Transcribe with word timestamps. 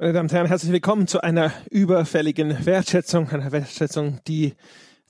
Meine 0.00 0.12
Damen 0.12 0.28
und 0.28 0.32
Herren, 0.32 0.46
herzlich 0.46 0.70
willkommen 0.70 1.08
zu 1.08 1.24
einer 1.24 1.52
überfälligen 1.72 2.64
Wertschätzung, 2.64 3.30
einer 3.30 3.50
Wertschätzung, 3.50 4.20
die 4.28 4.54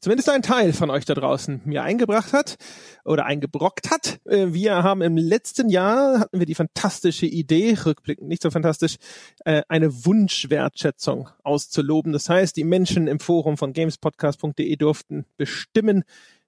zumindest 0.00 0.30
ein 0.30 0.40
Teil 0.40 0.72
von 0.72 0.88
euch 0.88 1.04
da 1.04 1.12
draußen 1.12 1.60
mir 1.66 1.82
eingebracht 1.82 2.32
hat 2.32 2.56
oder 3.04 3.26
eingebrockt 3.26 3.90
hat. 3.90 4.18
Äh, 4.24 4.54
wir 4.54 4.82
haben 4.82 5.02
im 5.02 5.18
letzten 5.18 5.68
Jahr 5.68 6.20
hatten 6.20 6.38
wir 6.38 6.46
die 6.46 6.54
fantastische 6.54 7.26
Idee, 7.26 7.76
rückblickend 7.84 8.28
nicht 8.28 8.40
so 8.40 8.50
fantastisch, 8.50 8.96
äh, 9.44 9.60
eine 9.68 10.06
Wunschwertschätzung 10.06 11.28
auszuloben. 11.44 12.14
Das 12.14 12.30
heißt, 12.30 12.56
die 12.56 12.64
Menschen 12.64 13.08
im 13.08 13.20
Forum 13.20 13.58
von 13.58 13.74
gamespodcast.de 13.74 14.74
durften 14.76 15.26
bestimmen, 15.36 16.04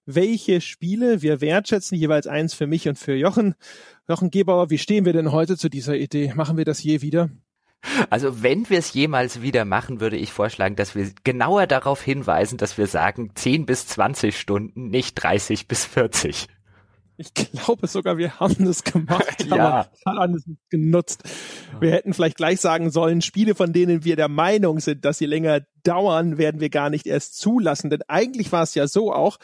welche 0.06 0.62
Spiele 0.62 1.20
wir 1.20 1.42
wertschätzen, 1.42 1.98
jeweils 1.98 2.26
eins 2.26 2.54
für 2.54 2.66
mich 2.66 2.88
und 2.88 2.98
für 2.98 3.14
Jochen. 3.14 3.54
Jochen 4.08 4.30
Gebauer, 4.30 4.70
wie 4.70 4.78
stehen 4.78 5.04
wir 5.04 5.12
denn 5.12 5.30
heute 5.30 5.58
zu 5.58 5.68
dieser 5.68 5.96
Idee? 5.96 6.32
Machen 6.34 6.56
wir 6.56 6.64
das 6.64 6.82
je 6.82 7.02
wieder? 7.02 7.28
Also 8.10 8.42
wenn 8.42 8.68
wir 8.68 8.78
es 8.78 8.92
jemals 8.92 9.42
wieder 9.42 9.64
machen, 9.64 10.00
würde 10.00 10.16
ich 10.16 10.32
vorschlagen, 10.32 10.76
dass 10.76 10.94
wir 10.94 11.10
genauer 11.24 11.66
darauf 11.66 12.02
hinweisen, 12.02 12.58
dass 12.58 12.78
wir 12.78 12.86
sagen 12.86 13.32
10 13.34 13.66
bis 13.66 13.86
20 13.86 14.38
Stunden, 14.38 14.88
nicht 14.88 15.14
30 15.14 15.66
bis 15.66 15.84
40. 15.86 16.46
Ich 17.16 17.34
glaube 17.34 17.86
sogar, 17.86 18.16
wir 18.16 18.40
haben 18.40 18.64
das 18.64 18.82
gemacht, 18.82 19.44
ja. 19.46 19.90
aber 20.04 20.18
haben 20.18 20.34
es 20.34 20.46
nicht 20.46 20.70
genutzt. 20.70 21.22
Wir 21.78 21.92
hätten 21.92 22.14
vielleicht 22.14 22.38
gleich 22.38 22.60
sagen 22.60 22.90
sollen, 22.90 23.20
Spiele, 23.20 23.54
von 23.54 23.74
denen 23.74 24.04
wir 24.04 24.16
der 24.16 24.28
Meinung 24.28 24.80
sind, 24.80 25.04
dass 25.04 25.18
sie 25.18 25.26
länger 25.26 25.60
dauern, 25.82 26.38
werden 26.38 26.62
wir 26.62 26.70
gar 26.70 26.88
nicht 26.88 27.06
erst 27.06 27.38
zulassen. 27.38 27.90
Denn 27.90 28.00
eigentlich 28.08 28.52
war 28.52 28.62
es 28.62 28.74
ja 28.74 28.88
so 28.88 29.12
auch, 29.12 29.36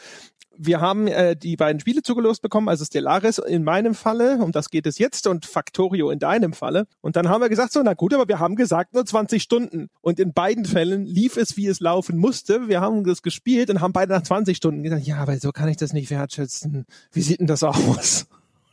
wir 0.57 0.81
haben 0.81 1.07
äh, 1.07 1.35
die 1.35 1.55
beiden 1.55 1.79
Spiele 1.79 2.01
zugelost 2.01 2.41
bekommen, 2.41 2.69
also 2.69 2.85
Stellaris 2.85 3.37
in 3.37 3.63
meinem 3.63 3.93
Falle, 3.93 4.37
um 4.41 4.51
das 4.51 4.69
geht 4.69 4.85
es 4.85 4.97
jetzt, 4.97 5.27
und 5.27 5.45
Factorio 5.45 6.09
in 6.09 6.19
deinem 6.19 6.53
Falle. 6.53 6.87
Und 7.01 7.15
dann 7.15 7.29
haben 7.29 7.41
wir 7.41 7.49
gesagt, 7.49 7.73
so, 7.73 7.81
na 7.83 7.93
gut, 7.93 8.13
aber 8.13 8.27
wir 8.27 8.39
haben 8.39 8.55
gesagt 8.55 8.93
nur 8.93 9.05
20 9.05 9.41
Stunden. 9.41 9.87
Und 10.01 10.19
in 10.19 10.33
beiden 10.33 10.65
Fällen 10.65 11.05
lief 11.05 11.37
es, 11.37 11.57
wie 11.57 11.67
es 11.67 11.79
laufen 11.79 12.17
musste. 12.17 12.67
Wir 12.67 12.81
haben 12.81 13.03
das 13.03 13.21
gespielt 13.21 13.69
und 13.69 13.81
haben 13.81 13.93
beide 13.93 14.13
nach 14.13 14.23
20 14.23 14.57
Stunden 14.57 14.83
gesagt, 14.83 15.05
ja, 15.05 15.17
aber 15.17 15.37
so 15.37 15.51
kann 15.51 15.69
ich 15.69 15.77
das 15.77 15.93
nicht 15.93 16.09
wertschätzen. 16.09 16.85
Wie 17.11 17.21
sieht 17.21 17.39
denn 17.39 17.47
das 17.47 17.63
aus? 17.63 18.27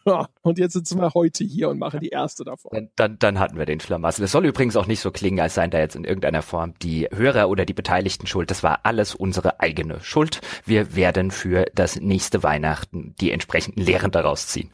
Und 0.42 0.58
jetzt 0.58 0.74
sitzen 0.74 1.00
wir 1.00 1.12
heute 1.14 1.44
hier 1.44 1.68
und 1.68 1.78
machen 1.78 2.00
die 2.00 2.08
erste 2.08 2.44
davon. 2.44 2.70
Dann, 2.72 2.90
dann, 2.96 3.18
dann 3.18 3.38
hatten 3.38 3.58
wir 3.58 3.66
den 3.66 3.80
Schlamassel. 3.80 4.22
Das 4.22 4.32
soll 4.32 4.44
übrigens 4.44 4.76
auch 4.76 4.86
nicht 4.86 5.00
so 5.00 5.10
klingen, 5.10 5.40
als 5.40 5.54
seien 5.54 5.70
da 5.70 5.78
jetzt 5.78 5.96
in 5.96 6.04
irgendeiner 6.04 6.42
Form 6.42 6.74
die 6.82 7.08
Hörer 7.12 7.48
oder 7.48 7.64
die 7.64 7.74
Beteiligten 7.74 8.26
schuld. 8.26 8.50
Das 8.50 8.62
war 8.62 8.80
alles 8.84 9.14
unsere 9.14 9.60
eigene 9.60 10.00
Schuld. 10.00 10.40
Wir 10.64 10.94
werden 10.96 11.30
für 11.30 11.66
das 11.74 12.00
nächste 12.00 12.42
Weihnachten 12.42 13.14
die 13.20 13.30
entsprechenden 13.30 13.80
Lehren 13.80 14.10
daraus 14.10 14.46
ziehen. 14.48 14.70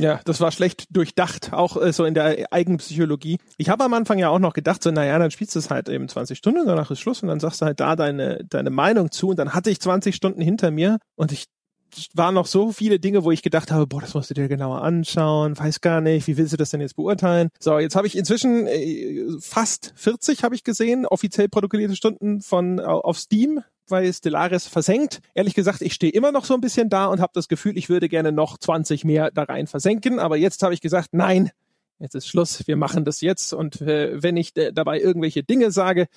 Ja, 0.00 0.18
das 0.24 0.40
war 0.40 0.50
schlecht 0.50 0.86
durchdacht, 0.96 1.52
auch 1.52 1.76
äh, 1.76 1.92
so 1.92 2.06
in 2.06 2.14
der 2.14 2.50
Eigenpsychologie. 2.50 3.38
Ich 3.58 3.68
habe 3.68 3.84
am 3.84 3.92
Anfang 3.92 4.18
ja 4.18 4.30
auch 4.30 4.38
noch 4.38 4.54
gedacht, 4.54 4.82
so, 4.82 4.90
naja, 4.90 5.18
dann 5.18 5.30
spielst 5.30 5.54
du 5.54 5.58
es 5.58 5.68
halt 5.68 5.90
eben 5.90 6.08
20 6.08 6.38
Stunden, 6.38 6.66
danach 6.66 6.90
ist 6.90 7.00
Schluss 7.00 7.22
und 7.22 7.28
dann 7.28 7.38
sagst 7.38 7.60
du 7.60 7.66
halt 7.66 7.80
da 7.80 7.96
deine, 7.96 8.42
deine 8.48 8.70
Meinung 8.70 9.10
zu 9.10 9.28
und 9.28 9.38
dann 9.38 9.52
hatte 9.52 9.68
ich 9.68 9.78
20 9.78 10.16
Stunden 10.16 10.40
hinter 10.40 10.70
mir 10.70 10.98
und 11.16 11.32
ich 11.32 11.48
waren 12.14 12.34
noch 12.34 12.46
so 12.46 12.72
viele 12.72 12.98
Dinge, 12.98 13.24
wo 13.24 13.30
ich 13.30 13.42
gedacht 13.42 13.70
habe, 13.70 13.86
boah, 13.86 14.00
das 14.00 14.14
musst 14.14 14.30
du 14.30 14.34
dir 14.34 14.48
genauer 14.48 14.82
anschauen, 14.82 15.58
weiß 15.58 15.80
gar 15.80 16.00
nicht, 16.00 16.26
wie 16.26 16.36
willst 16.36 16.52
du 16.52 16.56
das 16.56 16.70
denn 16.70 16.80
jetzt 16.80 16.96
beurteilen? 16.96 17.48
So, 17.58 17.78
jetzt 17.78 17.96
habe 17.96 18.06
ich 18.06 18.16
inzwischen 18.16 18.66
äh, 18.66 19.26
fast 19.40 19.92
40 19.96 20.44
habe 20.44 20.54
ich 20.54 20.64
gesehen, 20.64 21.06
offiziell 21.06 21.48
protokollierte 21.48 21.96
Stunden 21.96 22.40
von 22.40 22.80
auf 22.80 23.18
Steam 23.18 23.62
weil 23.90 24.12
Stellaris 24.12 24.66
versenkt. 24.66 25.20
Ehrlich 25.34 25.54
gesagt, 25.54 25.82
ich 25.82 25.94
stehe 25.94 26.12
immer 26.12 26.32
noch 26.32 26.44
so 26.44 26.54
ein 26.54 26.60
bisschen 26.60 26.88
da 26.88 27.06
und 27.06 27.20
habe 27.20 27.32
das 27.34 27.48
Gefühl, 27.48 27.76
ich 27.76 27.88
würde 27.88 28.08
gerne 28.08 28.32
noch 28.32 28.58
20 28.58 29.04
mehr 29.04 29.30
da 29.30 29.42
rein 29.44 29.66
versenken. 29.66 30.18
Aber 30.18 30.36
jetzt 30.36 30.62
habe 30.62 30.74
ich 30.74 30.80
gesagt, 30.80 31.08
nein, 31.12 31.50
jetzt 32.00 32.14
ist 32.14 32.26
Schluss, 32.26 32.66
wir 32.66 32.76
machen 32.76 33.04
das 33.04 33.20
jetzt. 33.20 33.52
Und 33.52 33.80
äh, 33.82 34.22
wenn 34.22 34.36
ich 34.36 34.56
äh, 34.56 34.72
dabei 34.72 35.00
irgendwelche 35.00 35.42
Dinge 35.42 35.70
sage, 35.70 36.08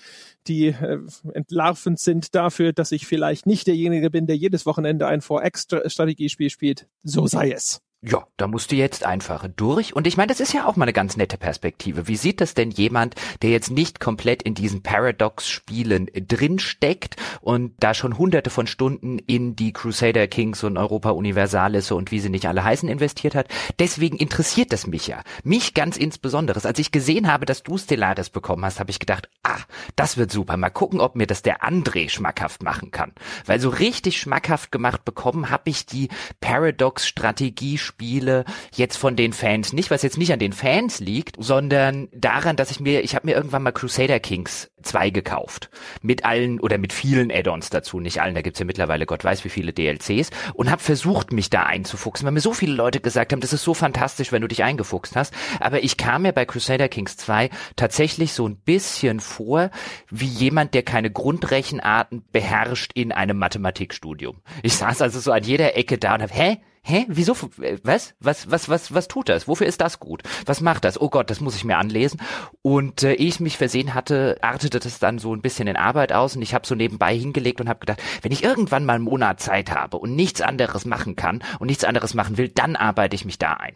die 0.47 0.67
äh, 0.67 0.99
entlarvend 1.33 1.99
sind 1.99 2.33
dafür, 2.35 2.73
dass 2.73 2.91
ich 2.91 3.05
vielleicht 3.05 3.45
nicht 3.45 3.67
derjenige 3.67 4.09
bin, 4.09 4.25
der 4.25 4.37
jedes 4.37 4.65
Wochenende 4.65 5.07
ein 5.07 5.21
4X-Strategiespiel 5.21 6.49
spielt, 6.49 6.87
so 7.03 7.27
sei 7.27 7.51
es. 7.51 7.81
Ja, 8.05 8.27
da 8.35 8.47
musst 8.47 8.69
du 8.69 8.75
jetzt 8.75 9.05
einfach 9.05 9.47
durch. 9.55 9.95
Und 9.95 10.07
ich 10.07 10.17
meine, 10.17 10.27
das 10.27 10.41
ist 10.41 10.51
ja 10.51 10.67
auch 10.67 10.75
mal 10.75 10.83
eine 10.83 10.91
ganz 10.91 11.15
nette 11.15 11.37
Perspektive. 11.37 12.05
Wie 12.05 12.17
sieht 12.17 12.41
das 12.41 12.53
denn 12.53 12.69
jemand, 12.69 13.15
der 13.41 13.51
jetzt 13.51 13.71
nicht 13.71 14.01
komplett 14.01 14.43
in 14.43 14.55
diesen 14.55 14.83
Paradox-Spielen 14.83 16.09
drinsteckt 16.13 17.15
und 17.39 17.71
da 17.79 17.93
schon 17.93 18.17
hunderte 18.17 18.49
von 18.49 18.67
Stunden 18.67 19.19
in 19.19 19.55
die 19.55 19.71
Crusader 19.71 20.27
Kings 20.27 20.65
und 20.65 20.77
Europa 20.77 21.11
Universalis 21.11 21.91
und 21.91 22.11
wie 22.11 22.19
sie 22.19 22.27
nicht 22.27 22.45
alle 22.45 22.65
heißen 22.65 22.89
investiert 22.89 23.35
hat? 23.35 23.47
Deswegen 23.79 24.17
interessiert 24.17 24.73
das 24.73 24.85
mich 24.85 25.07
ja. 25.07 25.21
Mich 25.45 25.73
ganz 25.73 25.95
insbesondere. 25.95 26.61
Als 26.67 26.79
ich 26.79 26.91
gesehen 26.91 27.31
habe, 27.31 27.45
dass 27.45 27.63
du 27.63 27.77
Stellaris 27.77 28.29
bekommen 28.29 28.65
hast, 28.65 28.81
habe 28.81 28.91
ich 28.91 28.99
gedacht, 28.99 29.29
ah, 29.43 29.59
das 29.95 30.17
wird 30.17 30.29
super. 30.29 30.57
Mal 30.57 30.71
gucken, 30.71 30.99
ob 30.99 31.15
mir 31.15 31.27
das 31.27 31.41
der 31.41 31.63
André 31.63 32.09
schmackhaft 32.09 32.63
machen 32.63 32.91
kann. 32.91 33.13
Weil 33.45 33.61
so 33.61 33.69
richtig 33.69 34.19
schmackhaft 34.19 34.73
gemacht 34.73 35.05
bekommen 35.05 35.49
habe 35.49 35.69
ich 35.69 35.85
die 35.85 36.09
Paradox-Strategie 36.41 37.77
Spiele 37.93 38.43
jetzt 38.75 38.97
von 38.97 39.15
den 39.15 39.33
Fans 39.33 39.71
nicht, 39.71 39.91
was 39.91 40.01
jetzt 40.01 40.17
nicht 40.17 40.33
an 40.33 40.39
den 40.39 40.51
Fans 40.51 40.99
liegt, 40.99 41.35
sondern 41.37 42.09
daran, 42.11 42.55
dass 42.55 42.71
ich 42.71 42.79
mir, 42.79 43.03
ich 43.03 43.13
habe 43.13 43.27
mir 43.27 43.35
irgendwann 43.35 43.61
mal 43.61 43.71
Crusader 43.71 44.19
Kings 44.19 44.71
2 44.81 45.11
gekauft. 45.11 45.69
Mit 46.01 46.25
allen 46.25 46.59
oder 46.59 46.79
mit 46.79 46.91
vielen 46.91 47.31
Add-ons 47.31 47.69
dazu, 47.69 47.99
nicht 47.99 48.19
allen, 48.21 48.33
da 48.33 48.41
gibt's 48.41 48.59
ja 48.59 48.65
mittlerweile 48.65 49.05
Gott 49.05 49.23
weiß 49.23 49.45
wie 49.45 49.49
viele 49.49 49.73
DLCs 49.73 50.31
und 50.55 50.71
habe 50.71 50.81
versucht, 50.81 51.31
mich 51.31 51.51
da 51.51 51.63
einzufuchsen, 51.63 52.25
weil 52.25 52.33
mir 52.33 52.41
so 52.41 52.53
viele 52.53 52.73
Leute 52.73 52.99
gesagt 52.99 53.31
haben, 53.31 53.41
das 53.41 53.53
ist 53.53 53.63
so 53.63 53.75
fantastisch, 53.75 54.31
wenn 54.31 54.41
du 54.41 54.47
dich 54.47 54.63
eingefuchst 54.63 55.15
hast. 55.15 55.33
Aber 55.59 55.83
ich 55.83 55.95
kam 55.95 56.23
mir 56.23 56.33
bei 56.33 56.45
Crusader 56.45 56.89
Kings 56.89 57.15
2 57.17 57.51
tatsächlich 57.75 58.33
so 58.33 58.47
ein 58.47 58.55
bisschen 58.55 59.19
vor, 59.19 59.69
wie 60.09 60.25
jemand, 60.25 60.73
der 60.73 60.81
keine 60.81 61.11
Grundrechenarten 61.11 62.23
beherrscht 62.31 62.91
in 62.95 63.11
einem 63.11 63.37
Mathematikstudium. 63.37 64.41
Ich 64.63 64.73
saß 64.73 65.03
also 65.03 65.19
so 65.19 65.31
an 65.31 65.43
jeder 65.43 65.77
Ecke 65.77 65.99
da 65.99 66.15
und 66.15 66.23
hab, 66.23 66.35
hä? 66.35 66.57
Hä, 66.83 67.05
wieso, 67.07 67.35
was, 67.83 68.13
was, 68.19 68.51
was, 68.51 68.69
was, 68.69 68.93
was 68.93 69.07
tut 69.07 69.29
das? 69.29 69.47
Wofür 69.47 69.65
ist 69.67 69.81
das 69.81 69.99
gut? 69.99 70.21
Was 70.45 70.61
macht 70.61 70.83
das? 70.83 70.99
Oh 70.99 71.09
Gott, 71.09 71.29
das 71.29 71.39
muss 71.39 71.55
ich 71.55 71.63
mir 71.63 71.77
anlesen. 71.77 72.21
Und 72.61 73.03
äh, 73.03 73.13
ehe 73.13 73.27
ich 73.27 73.39
mich 73.39 73.57
versehen 73.57 73.93
hatte, 73.93 74.37
artete 74.41 74.79
das 74.79 74.99
dann 74.99 75.17
so 75.17 75.33
ein 75.33 75.41
bisschen 75.41 75.67
in 75.67 75.77
Arbeit 75.77 76.11
aus 76.11 76.35
und 76.35 76.41
ich 76.41 76.53
habe 76.53 76.67
so 76.67 76.75
nebenbei 76.75 77.17
hingelegt 77.17 77.61
und 77.61 77.69
habe 77.69 77.79
gedacht, 77.79 78.01
wenn 78.21 78.31
ich 78.31 78.43
irgendwann 78.43 78.85
mal 78.85 78.95
einen 78.95 79.05
Monat 79.05 79.39
Zeit 79.39 79.71
habe 79.71 79.97
und 79.97 80.15
nichts 80.15 80.41
anderes 80.41 80.85
machen 80.85 81.15
kann 81.15 81.43
und 81.59 81.67
nichts 81.67 81.85
anderes 81.85 82.13
machen 82.13 82.37
will, 82.37 82.49
dann 82.49 82.75
arbeite 82.75 83.15
ich 83.15 83.25
mich 83.25 83.39
da 83.39 83.53
ein. 83.53 83.75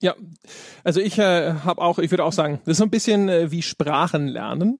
Ja, 0.00 0.14
also 0.84 1.00
ich 1.00 1.18
äh, 1.18 1.54
habe 1.64 1.80
auch, 1.80 1.98
ich 1.98 2.10
würde 2.10 2.24
auch 2.24 2.32
sagen, 2.32 2.60
das 2.64 2.72
ist 2.72 2.78
so 2.78 2.84
ein 2.84 2.90
bisschen 2.90 3.28
äh, 3.28 3.50
wie 3.50 3.62
Sprachen 3.62 4.28
lernen. 4.28 4.78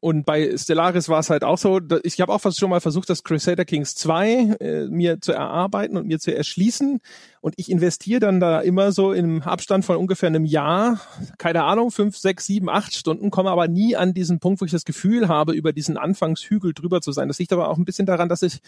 Und 0.00 0.24
bei 0.24 0.56
Stellaris 0.56 1.08
war 1.08 1.20
es 1.20 1.30
halt 1.30 1.44
auch 1.44 1.58
so, 1.58 1.80
ich 2.02 2.20
habe 2.20 2.32
auch 2.32 2.40
schon 2.52 2.70
mal 2.70 2.80
versucht, 2.80 3.10
das 3.10 3.24
Crusader 3.24 3.64
Kings 3.64 3.94
2 3.96 4.56
äh, 4.60 4.86
mir 4.86 5.20
zu 5.20 5.32
erarbeiten 5.32 5.96
und 5.96 6.06
mir 6.06 6.18
zu 6.18 6.34
erschließen. 6.34 7.00
Und 7.40 7.54
ich 7.56 7.70
investiere 7.70 8.20
dann 8.20 8.40
da 8.40 8.60
immer 8.60 8.92
so 8.92 9.12
im 9.12 9.42
Abstand 9.42 9.84
von 9.84 9.96
ungefähr 9.96 10.28
einem 10.28 10.44
Jahr, 10.44 11.00
keine 11.38 11.64
Ahnung, 11.64 11.90
fünf, 11.90 12.16
sechs, 12.16 12.46
sieben, 12.46 12.68
acht 12.68 12.94
Stunden, 12.94 13.30
komme 13.30 13.50
aber 13.50 13.68
nie 13.68 13.96
an 13.96 14.14
diesen 14.14 14.40
Punkt, 14.40 14.60
wo 14.60 14.64
ich 14.64 14.72
das 14.72 14.84
Gefühl 14.84 15.28
habe, 15.28 15.52
über 15.52 15.72
diesen 15.72 15.96
Anfangshügel 15.96 16.74
drüber 16.74 17.00
zu 17.00 17.12
sein. 17.12 17.28
Das 17.28 17.38
liegt 17.38 17.52
aber 17.52 17.68
auch 17.68 17.78
ein 17.78 17.84
bisschen 17.84 18.06
daran, 18.06 18.28
dass 18.28 18.42
ich 18.42 18.60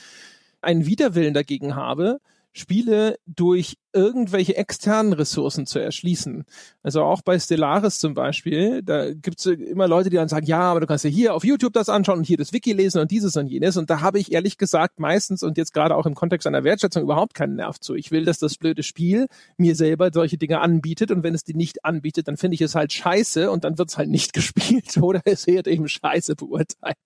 einen 0.63 0.87
Widerwillen 0.87 1.35
dagegen 1.35 1.77
habe, 1.77 2.21
Spiele 2.53 3.17
durch 3.27 3.77
irgendwelche 3.93 4.57
externen 4.57 5.13
Ressourcen 5.13 5.67
zu 5.67 5.79
erschließen. 5.79 6.45
Also 6.83 7.03
auch 7.03 7.23
bei 7.23 7.39
Stellaris 7.39 7.99
zum 7.99 8.15
Beispiel, 8.15 8.83
da 8.83 9.13
gibt's 9.13 9.47
immer 9.47 9.89
Leute, 9.89 10.11
die 10.11 10.17
dann 10.17 10.29
sagen, 10.29 10.47
ja, 10.47 10.61
aber 10.61 10.81
du 10.81 10.87
kannst 10.87 11.05
ja 11.05 11.11
hier 11.11 11.35
auf 11.35 11.45
YouTube 11.45 11.73
das 11.73 11.89
anschauen 11.89 12.19
und 12.19 12.27
hier 12.27 12.37
das 12.37 12.53
Wiki 12.53 12.73
lesen 12.73 13.01
und 13.01 13.11
dieses 13.11 13.37
und 13.37 13.49
jenes. 13.49 13.77
Und 13.77 13.91
da 13.91 14.01
habe 14.01 14.19
ich 14.19 14.33
ehrlich 14.33 14.59
gesagt 14.59 15.01
meistens 15.01 15.43
und 15.43 15.59
jetzt 15.59 15.73
gerade 15.73 15.97
auch 15.97 16.07
im 16.07 16.15
Kontext 16.15 16.47
einer 16.47 16.65
Wertschätzung 16.65 17.03
überhaupt 17.03 17.35
keinen 17.35 17.57
Nerv 17.57 17.81
zu. 17.81 17.95
Ich 17.95 18.11
will, 18.11 18.25
dass 18.25 18.39
das 18.39 18.57
blöde 18.57 18.83
Spiel 18.83 19.27
mir 19.57 19.75
selber 19.75 20.11
solche 20.13 20.39
Dinge 20.39 20.61
anbietet 20.61 21.11
und 21.11 21.23
wenn 21.23 21.35
es 21.35 21.45
die 21.45 21.55
nicht 21.55 21.85
anbietet, 21.85 22.29
dann 22.29 22.37
finde 22.37 22.55
ich 22.55 22.61
es 22.61 22.75
halt 22.75 22.93
scheiße 22.93 23.51
und 23.51 23.65
dann 23.65 23.79
wird's 23.79 23.99
halt 23.99 24.09
nicht 24.09 24.33
gespielt 24.35 24.97
oder 24.99 25.21
es 25.25 25.47
wird 25.47 25.67
eben 25.67 25.89
scheiße 25.89 26.37
beurteilt. 26.37 26.97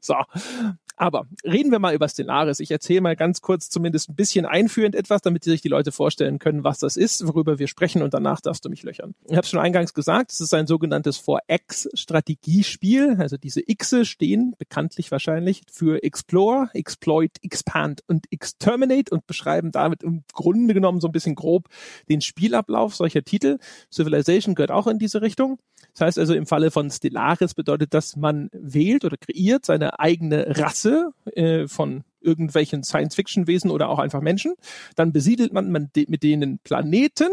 So. 0.00 0.14
Aber 1.00 1.24
reden 1.44 1.72
wir 1.72 1.78
mal 1.78 1.94
über 1.94 2.10
Stellaris. 2.10 2.60
Ich 2.60 2.70
erzähle 2.70 3.00
mal 3.00 3.16
ganz 3.16 3.40
kurz 3.40 3.70
zumindest 3.70 4.10
ein 4.10 4.16
bisschen 4.16 4.44
einführend 4.80 4.94
etwas, 4.94 5.20
damit 5.22 5.44
sich 5.44 5.60
die 5.60 5.68
Leute 5.68 5.92
vorstellen 5.92 6.38
können, 6.38 6.64
was 6.64 6.78
das 6.78 6.96
ist, 6.96 7.26
worüber 7.26 7.58
wir 7.58 7.68
sprechen 7.68 8.02
und 8.02 8.14
danach 8.14 8.40
darfst 8.40 8.64
du 8.64 8.70
mich 8.70 8.82
löchern. 8.82 9.14
Ich 9.28 9.36
habe 9.36 9.46
schon 9.46 9.60
eingangs 9.60 9.92
gesagt, 9.92 10.32
es 10.32 10.40
ist 10.40 10.54
ein 10.54 10.66
sogenanntes 10.66 11.22
4X-Strategiespiel. 11.22 13.16
Also 13.18 13.36
diese 13.36 13.62
Xe 13.62 14.04
stehen 14.04 14.54
bekanntlich 14.58 15.10
wahrscheinlich 15.10 15.62
für 15.70 16.02
Explore, 16.02 16.70
Exploit, 16.72 17.32
Expand 17.42 18.02
und 18.06 18.26
Exterminate 18.30 19.12
und 19.12 19.26
beschreiben 19.26 19.70
damit 19.70 20.02
im 20.02 20.24
Grunde 20.32 20.72
genommen 20.72 21.00
so 21.00 21.08
ein 21.08 21.12
bisschen 21.12 21.34
grob 21.34 21.68
den 22.08 22.22
Spielablauf 22.22 22.94
solcher 22.94 23.22
Titel. 23.22 23.58
Civilization 23.92 24.54
gehört 24.54 24.70
auch 24.70 24.86
in 24.86 24.98
diese 24.98 25.20
Richtung. 25.20 25.58
Das 25.94 26.02
heißt 26.02 26.18
also 26.18 26.34
im 26.34 26.46
Falle 26.46 26.70
von 26.70 26.90
Stellaris 26.90 27.54
bedeutet 27.54 27.94
das, 27.94 28.16
man 28.16 28.48
wählt 28.52 29.04
oder 29.04 29.16
kreiert 29.16 29.64
seine 29.64 29.98
eigene 29.98 30.58
Rasse 30.58 31.12
äh, 31.34 31.66
von 31.66 32.04
irgendwelchen 32.20 32.82
Science-Fiction-Wesen 32.82 33.70
oder 33.70 33.88
auch 33.88 33.98
einfach 33.98 34.20
Menschen. 34.20 34.54
Dann 34.94 35.12
besiedelt 35.12 35.52
man 35.52 35.70
mit 35.70 36.22
denen 36.22 36.58
Planeten, 36.58 37.28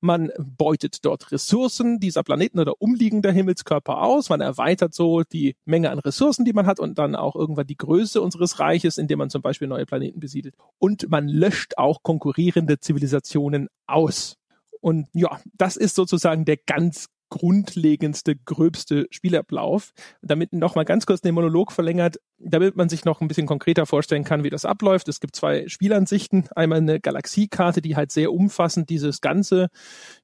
man 0.00 0.30
beutet 0.38 1.04
dort 1.04 1.32
Ressourcen 1.32 2.00
dieser 2.00 2.22
Planeten 2.22 2.58
oder 2.58 2.80
umliegender 2.80 3.32
Himmelskörper 3.32 4.02
aus, 4.02 4.28
man 4.28 4.40
erweitert 4.40 4.94
so 4.94 5.22
die 5.22 5.56
Menge 5.64 5.90
an 5.90 5.98
Ressourcen, 5.98 6.44
die 6.44 6.52
man 6.52 6.66
hat 6.66 6.80
und 6.80 6.98
dann 6.98 7.14
auch 7.14 7.36
irgendwann 7.36 7.66
die 7.66 7.76
Größe 7.76 8.20
unseres 8.20 8.58
Reiches, 8.58 8.98
indem 8.98 9.18
man 9.18 9.30
zum 9.30 9.42
Beispiel 9.42 9.68
neue 9.68 9.86
Planeten 9.86 10.20
besiedelt. 10.20 10.54
Und 10.78 11.08
man 11.08 11.28
löscht 11.28 11.78
auch 11.78 12.02
konkurrierende 12.02 12.80
Zivilisationen 12.80 13.68
aus. 13.86 14.36
Und 14.80 15.08
ja, 15.14 15.40
das 15.54 15.76
ist 15.76 15.94
sozusagen 15.94 16.44
der 16.44 16.58
ganz 16.58 17.06
grundlegendste, 17.34 18.36
gröbste 18.36 19.08
Spielablauf. 19.10 19.92
Damit 20.22 20.52
noch 20.52 20.76
mal 20.76 20.84
ganz 20.84 21.04
kurz 21.04 21.20
den 21.20 21.34
Monolog 21.34 21.72
verlängert, 21.72 22.20
damit 22.38 22.76
man 22.76 22.88
sich 22.88 23.04
noch 23.04 23.20
ein 23.20 23.26
bisschen 23.26 23.48
konkreter 23.48 23.86
vorstellen 23.86 24.22
kann, 24.22 24.44
wie 24.44 24.50
das 24.50 24.64
abläuft. 24.64 25.08
Es 25.08 25.18
gibt 25.18 25.34
zwei 25.34 25.66
Spielansichten. 25.66 26.44
Einmal 26.54 26.78
eine 26.78 27.00
Galaxiekarte, 27.00 27.82
die 27.82 27.96
halt 27.96 28.12
sehr 28.12 28.32
umfassend 28.32 28.88
dieses 28.88 29.20
ganze, 29.20 29.66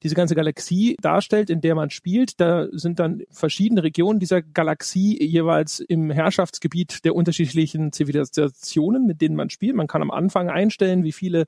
diese 0.05 0.15
ganze 0.15 0.37
Galaxie 0.37 0.97
darstellt, 1.03 1.51
in 1.51 1.61
der 1.61 1.75
man 1.75 1.91
spielt. 1.91 2.41
Da 2.41 2.69
sind 2.71 3.01
dann 3.01 3.23
verschiedene 3.33 3.83
Regionen 3.83 4.21
dieser 4.21 4.41
Galaxie 4.41 5.21
jeweils 5.21 5.81
im 5.81 6.12
Herrschaftsgebiet 6.12 7.05
der 7.05 7.17
unterschiedlichen 7.17 7.91
Zivilisationen, 7.91 9.05
mit 9.05 9.21
denen 9.21 9.35
man 9.35 9.51
spielt. 9.51 9.75
Man 9.75 9.89
kann 9.89 10.03
am 10.03 10.12
Anfang 10.12 10.49
einstellen, 10.49 11.03
wie 11.03 11.11
viele 11.11 11.47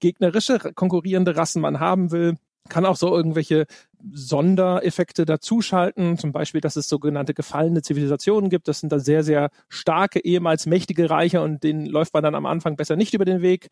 gegnerische 0.00 0.58
konkurrierende 0.74 1.36
Rassen 1.36 1.62
man 1.62 1.78
haben 1.78 2.10
will 2.10 2.36
kann 2.68 2.86
auch 2.86 2.96
so 2.96 3.14
irgendwelche 3.14 3.66
Sondereffekte 4.12 5.24
dazuschalten, 5.24 6.18
zum 6.18 6.32
Beispiel, 6.32 6.60
dass 6.60 6.76
es 6.76 6.88
sogenannte 6.88 7.32
gefallene 7.32 7.82
Zivilisationen 7.82 8.50
gibt. 8.50 8.68
Das 8.68 8.80
sind 8.80 8.92
dann 8.92 9.00
sehr, 9.00 9.22
sehr 9.22 9.50
starke, 9.68 10.20
ehemals 10.20 10.66
mächtige 10.66 11.08
Reiche 11.08 11.40
und 11.40 11.62
denen 11.62 11.86
läuft 11.86 12.12
man 12.12 12.22
dann 12.22 12.34
am 12.34 12.46
Anfang 12.46 12.76
besser 12.76 12.96
nicht 12.96 13.14
über 13.14 13.24
den 13.24 13.40
Weg. 13.40 13.68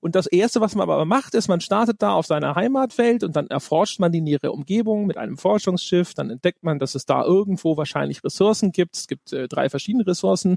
Und 0.00 0.14
das 0.14 0.26
Erste, 0.26 0.60
was 0.60 0.74
man 0.74 0.88
aber 0.88 1.04
macht, 1.04 1.34
ist, 1.34 1.48
man 1.48 1.60
startet 1.60 2.02
da 2.02 2.12
auf 2.12 2.26
seiner 2.26 2.54
Heimatwelt 2.54 3.24
und 3.24 3.36
dann 3.36 3.46
erforscht 3.46 4.00
man 4.00 4.12
die 4.12 4.20
nähere 4.20 4.52
Umgebung 4.52 5.06
mit 5.06 5.16
einem 5.16 5.38
Forschungsschiff. 5.38 6.14
Dann 6.14 6.30
entdeckt 6.30 6.62
man, 6.62 6.78
dass 6.78 6.94
es 6.94 7.06
da 7.06 7.24
irgendwo 7.24 7.76
wahrscheinlich 7.76 8.22
Ressourcen 8.22 8.72
gibt. 8.72 8.96
Es 8.96 9.06
gibt 9.06 9.32
äh, 9.32 9.48
drei 9.48 9.70
verschiedene 9.70 10.06
Ressourcen, 10.06 10.56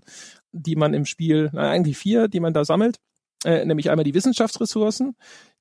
die 0.52 0.76
man 0.76 0.94
im 0.94 1.06
Spiel, 1.06 1.50
na, 1.54 1.70
eigentlich 1.70 1.98
vier, 1.98 2.28
die 2.28 2.40
man 2.40 2.54
da 2.54 2.66
sammelt. 2.66 2.98
Äh, 3.46 3.66
nämlich 3.66 3.90
einmal 3.90 4.06
die 4.06 4.14
Wissenschaftsressourcen. 4.14 5.16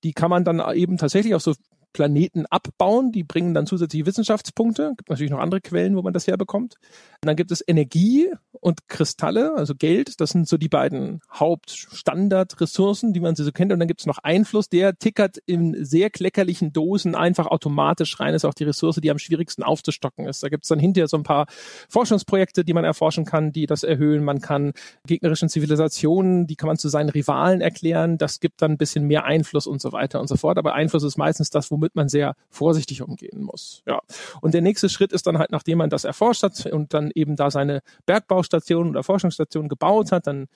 Die 0.04 0.12
kann 0.12 0.30
man 0.30 0.44
dann 0.44 0.62
eben 0.74 0.98
tatsächlich 0.98 1.34
auf 1.34 1.42
so 1.42 1.54
Planeten 1.92 2.46
abbauen. 2.46 3.12
Die 3.12 3.24
bringen 3.24 3.54
dann 3.54 3.66
zusätzliche 3.66 4.06
Wissenschaftspunkte. 4.06 4.94
Gibt 4.96 5.10
natürlich 5.10 5.30
noch 5.30 5.38
andere 5.38 5.60
Quellen, 5.60 5.96
wo 5.96 6.02
man 6.02 6.12
das 6.12 6.26
herbekommt. 6.26 6.76
Und 7.22 7.26
dann 7.26 7.36
gibt 7.36 7.50
es 7.50 7.62
Energie 7.66 8.30
und 8.52 8.88
Kristalle, 8.88 9.54
also 9.56 9.74
Geld. 9.74 10.20
Das 10.20 10.30
sind 10.30 10.48
so 10.48 10.56
die 10.56 10.68
beiden 10.68 11.20
Hauptstandardressourcen, 11.32 13.12
die 13.12 13.20
man 13.20 13.34
so 13.34 13.50
kennt. 13.52 13.72
Und 13.72 13.78
dann 13.78 13.88
gibt 13.88 14.00
es 14.00 14.06
noch 14.06 14.18
Einfluss, 14.18 14.68
der 14.68 14.96
tickert 14.98 15.38
in 15.46 15.84
sehr 15.84 16.10
kleckerlichen 16.10 16.72
Dosen 16.72 17.14
einfach 17.14 17.46
automatisch 17.46 18.18
rein. 18.20 18.34
Ist 18.34 18.44
auch 18.44 18.54
die 18.54 18.64
Ressource, 18.64 18.96
die 19.02 19.10
am 19.10 19.18
schwierigsten 19.18 19.62
aufzustocken 19.62 20.26
ist. 20.26 20.42
Da 20.42 20.48
gibt 20.48 20.64
es 20.64 20.68
dann 20.68 20.78
hinterher 20.78 21.08
so 21.08 21.16
ein 21.16 21.22
paar 21.22 21.46
Forschungsprojekte, 21.88 22.64
die 22.64 22.72
man 22.72 22.84
erforschen 22.84 23.24
kann, 23.24 23.52
die 23.52 23.66
das 23.66 23.82
erhöhen. 23.82 24.24
Man 24.24 24.40
kann 24.40 24.72
gegnerischen 25.06 25.48
Zivilisationen, 25.48 26.46
die 26.46 26.56
kann 26.56 26.68
man 26.68 26.76
zu 26.76 26.88
seinen 26.88 27.08
Rivalen 27.08 27.60
erklären. 27.60 28.18
Das 28.18 28.40
gibt 28.40 28.62
dann 28.62 28.72
ein 28.72 28.78
bisschen 28.78 29.06
mehr 29.06 29.24
Einfluss 29.24 29.66
und 29.66 29.80
so 29.80 29.92
weiter 29.92 30.20
und 30.20 30.28
so 30.28 30.36
fort. 30.36 30.58
Aber 30.58 30.74
Einfluss 30.74 31.02
ist 31.02 31.18
meistens 31.18 31.50
das, 31.50 31.70
womit 31.82 31.96
man 31.96 32.08
sehr 32.08 32.34
vorsichtig 32.48 33.02
umgehen 33.02 33.42
muss. 33.42 33.82
Ja. 33.86 34.00
Und 34.40 34.54
der 34.54 34.62
nächste 34.62 34.88
Schritt 34.88 35.12
ist 35.12 35.26
dann 35.26 35.38
halt, 35.38 35.50
nachdem 35.50 35.78
man 35.78 35.90
das 35.90 36.04
erforscht 36.04 36.44
hat 36.44 36.64
und 36.66 36.94
dann 36.94 37.10
eben 37.14 37.34
da 37.34 37.50
seine 37.50 37.82
Bergbaustation 38.06 38.88
oder 38.90 39.02
Forschungsstation 39.02 39.68
gebaut 39.68 40.12
hat, 40.12 40.28
dann 40.28 40.46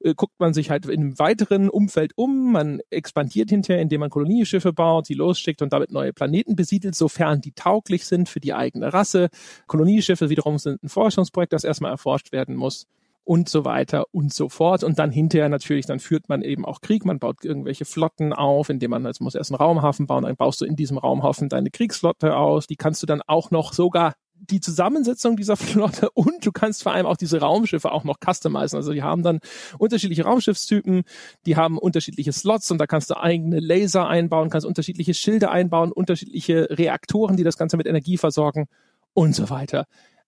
äh, 0.00 0.14
guckt 0.14 0.38
man 0.38 0.52
sich 0.52 0.70
halt 0.70 0.86
im 0.86 1.18
weiteren 1.18 1.70
Umfeld 1.70 2.12
um, 2.16 2.52
man 2.52 2.80
expandiert 2.90 3.48
hinterher, 3.48 3.80
indem 3.80 4.00
man 4.00 4.10
Kolonieschiffe 4.10 4.74
baut, 4.74 5.08
die 5.08 5.14
losschickt 5.14 5.62
und 5.62 5.72
damit 5.72 5.90
neue 5.90 6.12
Planeten 6.12 6.56
besiedelt, 6.56 6.94
sofern 6.94 7.40
die 7.40 7.52
tauglich 7.52 8.04
sind 8.04 8.28
für 8.28 8.40
die 8.40 8.52
eigene 8.52 8.92
Rasse. 8.92 9.30
Kolonieschiffe 9.66 10.28
wiederum 10.28 10.58
sind 10.58 10.82
ein 10.82 10.90
Forschungsprojekt, 10.90 11.54
das 11.54 11.64
erstmal 11.64 11.90
erforscht 11.90 12.32
werden 12.32 12.54
muss 12.54 12.86
und 13.26 13.48
so 13.48 13.64
weiter 13.64 14.04
und 14.12 14.32
so 14.32 14.48
fort. 14.48 14.84
Und 14.84 14.98
dann 15.00 15.10
hinterher 15.10 15.48
natürlich, 15.48 15.84
dann 15.84 15.98
führt 15.98 16.28
man 16.28 16.42
eben 16.42 16.64
auch 16.64 16.80
Krieg, 16.80 17.04
man 17.04 17.18
baut 17.18 17.44
irgendwelche 17.44 17.84
Flotten 17.84 18.32
auf, 18.32 18.70
indem 18.70 18.92
man, 18.92 19.04
also 19.04 19.24
muss 19.24 19.34
erst 19.34 19.50
einen 19.50 19.58
Raumhafen 19.58 20.06
bauen, 20.06 20.22
dann 20.22 20.36
baust 20.36 20.60
du 20.60 20.64
in 20.64 20.76
diesem 20.76 20.96
Raumhafen 20.96 21.48
deine 21.48 21.70
Kriegsflotte 21.70 22.36
aus, 22.36 22.68
die 22.68 22.76
kannst 22.76 23.02
du 23.02 23.06
dann 23.06 23.22
auch 23.26 23.50
noch 23.50 23.72
sogar 23.72 24.14
die 24.38 24.60
Zusammensetzung 24.60 25.36
dieser 25.36 25.56
Flotte 25.56 26.10
und 26.10 26.46
du 26.46 26.52
kannst 26.52 26.84
vor 26.84 26.92
allem 26.92 27.06
auch 27.06 27.16
diese 27.16 27.40
Raumschiffe 27.40 27.90
auch 27.90 28.04
noch 28.04 28.18
customizen. 28.24 28.76
Also 28.76 28.92
die 28.92 29.02
haben 29.02 29.24
dann 29.24 29.40
unterschiedliche 29.78 30.24
Raumschiffstypen, 30.24 31.02
die 31.46 31.56
haben 31.56 31.78
unterschiedliche 31.78 32.32
Slots 32.32 32.70
und 32.70 32.78
da 32.78 32.86
kannst 32.86 33.10
du 33.10 33.16
eigene 33.16 33.58
Laser 33.58 34.06
einbauen, 34.06 34.50
kannst 34.50 34.66
unterschiedliche 34.66 35.14
Schilde 35.14 35.50
einbauen, 35.50 35.90
unterschiedliche 35.90 36.68
Reaktoren, 36.70 37.36
die 37.36 37.44
das 37.44 37.56
Ganze 37.56 37.76
mit 37.76 37.88
Energie 37.88 38.18
versorgen 38.18 38.68
und 39.14 39.34
so 39.34 39.50
weiter. 39.50 39.86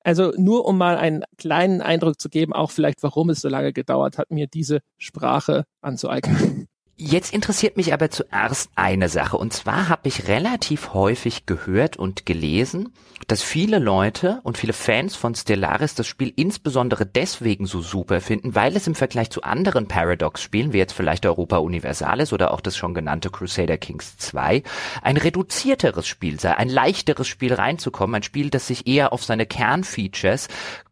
Also 0.09 0.33
nur 0.39 0.65
um 0.65 0.79
mal 0.79 0.97
einen 0.97 1.23
kleinen 1.37 1.83
Eindruck 1.83 2.19
zu 2.19 2.31
geben, 2.31 2.55
auch 2.55 2.71
vielleicht 2.71 3.03
warum 3.03 3.29
es 3.29 3.43
so 3.43 3.49
lange 3.51 3.75
gedauert 3.75 4.17
hat, 4.17 4.31
mir 4.31 4.47
diese 4.47 4.81
Sprache 4.97 5.65
anzueignen. 5.83 6.67
Jetzt 7.01 7.33
interessiert 7.33 7.77
mich 7.77 7.93
aber 7.93 8.11
zuerst 8.11 8.73
eine 8.75 9.09
Sache. 9.09 9.37
Und 9.37 9.53
zwar 9.53 9.89
habe 9.89 10.09
ich 10.09 10.27
relativ 10.27 10.95
häufig 10.95 11.47
gehört 11.47 11.97
und 11.97 12.27
gelesen, 12.27 12.93
dass 13.29 13.41
viele 13.41 13.79
Leute 13.79 14.41
und 14.43 14.59
viele 14.59 14.73
Fans 14.73 15.15
von 15.15 15.33
Stellaris 15.37 15.95
das 15.95 16.09
Spiel 16.09 16.33
insbesondere 16.35 17.07
deswegen 17.07 17.67
so 17.67 17.83
super 17.83 18.21
finden, 18.21 18.57
weil 18.57 18.75
es 18.75 18.89
im 18.89 18.97
Vergleich 18.97 19.31
zu 19.31 19.43
anderen 19.43 19.87
Paradox-Spielen, 19.87 20.73
wie 20.73 20.79
jetzt 20.79 20.93
vielleicht 20.93 21.25
Europa 21.25 21.59
Universalis 21.59 22.33
oder 22.33 22.53
auch 22.53 22.61
das 22.61 22.77
schon 22.77 22.95
genannte 22.95 23.31
Crusader 23.31 23.79
Kings 23.79 24.17
2, 24.17 24.65
ein 25.01 25.17
reduzierteres 25.17 26.09
Spiel 26.09 26.41
sei, 26.41 26.57
ein 26.57 26.69
leichteres 26.69 27.29
Spiel 27.29 27.55
reinzukommen, 27.55 28.17
ein 28.17 28.23
Spiel, 28.25 28.51
das 28.51 28.67
sich 28.67 28.89
eher 28.89 29.13
auf 29.13 29.23
seine 29.23 29.47
Kernfeatures 29.47 30.49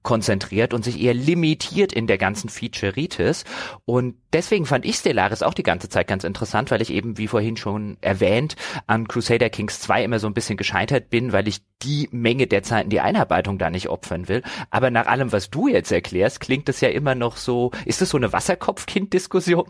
konzentriert 0.07 0.73
und 0.73 0.85
sich 0.85 1.03
eher 1.03 1.15
limitiert 1.15 1.93
in 1.93 2.07
der 2.07 2.17
ganzen 2.17 2.49
Featureitis. 2.49 3.45
Und 3.85 4.15
deswegen 4.33 4.65
fand 4.65 4.87
ich 4.87 4.95
Stellaris 4.95 5.43
auch 5.43 5.53
die 5.53 5.65
ganze 5.65 5.89
Zeit 5.89 6.07
ganz 6.07 6.23
interessant, 6.23 6.71
weil 6.71 6.81
ich 6.81 6.91
eben, 6.91 7.19
wie 7.19 7.27
vorhin 7.27 7.57
schon 7.57 7.97
erwähnt, 8.01 8.55
an 8.87 9.09
Crusader 9.09 9.51
Kings 9.51 9.81
2 9.81 10.05
immer 10.05 10.21
so 10.21 10.29
ein 10.29 10.33
bisschen 10.33 10.57
gescheitert 10.57 11.11
bin, 11.11 11.33
weil 11.33 11.49
ich 11.49 11.59
die 11.83 12.09
Menge 12.13 12.47
der 12.47 12.63
Zeit 12.63 12.85
in 12.85 12.91
die 12.91 13.01
Einarbeitung 13.01 13.59
da 13.59 13.69
nicht 13.69 13.89
opfern 13.89 14.29
will. 14.29 14.45
Aber 14.71 14.93
nach 14.93 15.07
allem, 15.07 15.33
was 15.33 15.51
du 15.51 15.67
jetzt 15.67 15.91
erklärst, 15.91 16.39
klingt 16.39 16.69
es 16.69 16.81
ja 16.81 16.89
immer 16.89 17.17
noch 17.17 17.37
so, 17.37 17.73
ist 17.85 18.01
das 18.01 18.11
so 18.11 18.17
eine 18.17 18.33
Wasserkopfkind-Diskussion? 18.33 19.67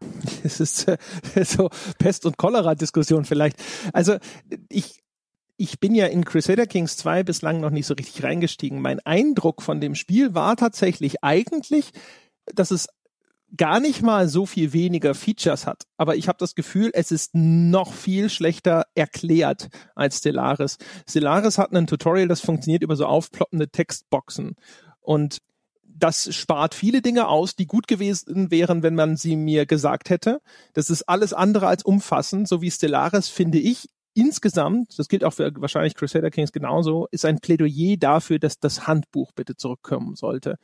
Es 0.44 0.60
ist 0.60 0.88
äh, 0.88 0.96
so 1.44 1.70
Pest- 1.98 2.26
und 2.26 2.36
Cholera-Diskussion 2.36 3.24
vielleicht. 3.24 3.56
Also 3.92 4.16
ich 4.68 5.01
ich 5.62 5.78
bin 5.78 5.94
ja 5.94 6.06
in 6.06 6.24
Crusader 6.24 6.66
Kings 6.66 6.96
2 6.96 7.22
bislang 7.22 7.60
noch 7.60 7.70
nicht 7.70 7.86
so 7.86 7.94
richtig 7.94 8.24
reingestiegen. 8.24 8.82
Mein 8.82 8.98
Eindruck 8.98 9.62
von 9.62 9.80
dem 9.80 9.94
Spiel 9.94 10.34
war 10.34 10.56
tatsächlich 10.56 11.22
eigentlich, 11.22 11.92
dass 12.46 12.72
es 12.72 12.88
gar 13.56 13.78
nicht 13.78 14.02
mal 14.02 14.26
so 14.28 14.44
viel 14.44 14.72
weniger 14.72 15.14
Features 15.14 15.68
hat. 15.68 15.84
Aber 15.96 16.16
ich 16.16 16.26
habe 16.26 16.38
das 16.38 16.56
Gefühl, 16.56 16.90
es 16.94 17.12
ist 17.12 17.30
noch 17.34 17.92
viel 17.92 18.28
schlechter 18.28 18.86
erklärt 18.96 19.68
als 19.94 20.18
Stellaris. 20.18 20.78
Stellaris 21.08 21.58
hat 21.58 21.72
ein 21.72 21.86
Tutorial, 21.86 22.26
das 22.26 22.40
funktioniert 22.40 22.82
über 22.82 22.96
so 22.96 23.06
aufploppende 23.06 23.68
Textboxen. 23.68 24.56
Und 25.00 25.38
das 25.84 26.34
spart 26.34 26.74
viele 26.74 27.02
Dinge 27.02 27.28
aus, 27.28 27.54
die 27.54 27.66
gut 27.66 27.86
gewesen 27.86 28.50
wären, 28.50 28.82
wenn 28.82 28.96
man 28.96 29.16
sie 29.16 29.36
mir 29.36 29.64
gesagt 29.64 30.10
hätte. 30.10 30.40
Das 30.72 30.90
ist 30.90 31.08
alles 31.08 31.32
andere 31.32 31.68
als 31.68 31.84
umfassend, 31.84 32.48
so 32.48 32.62
wie 32.62 32.70
Stellaris, 32.72 33.28
finde 33.28 33.58
ich, 33.58 33.88
insgesamt, 34.14 34.98
das 34.98 35.08
gilt 35.08 35.24
auch 35.24 35.32
für 35.32 35.52
wahrscheinlich 35.56 35.94
Crusader 35.94 36.30
Kings 36.30 36.52
genauso, 36.52 37.08
ist 37.10 37.24
ein 37.24 37.38
Plädoyer 37.38 37.96
dafür, 37.96 38.38
dass 38.38 38.58
das 38.58 38.86
Handbuch 38.86 39.32
bitte 39.32 39.56
zurückkommen 39.56 40.14
sollte. 40.14 40.58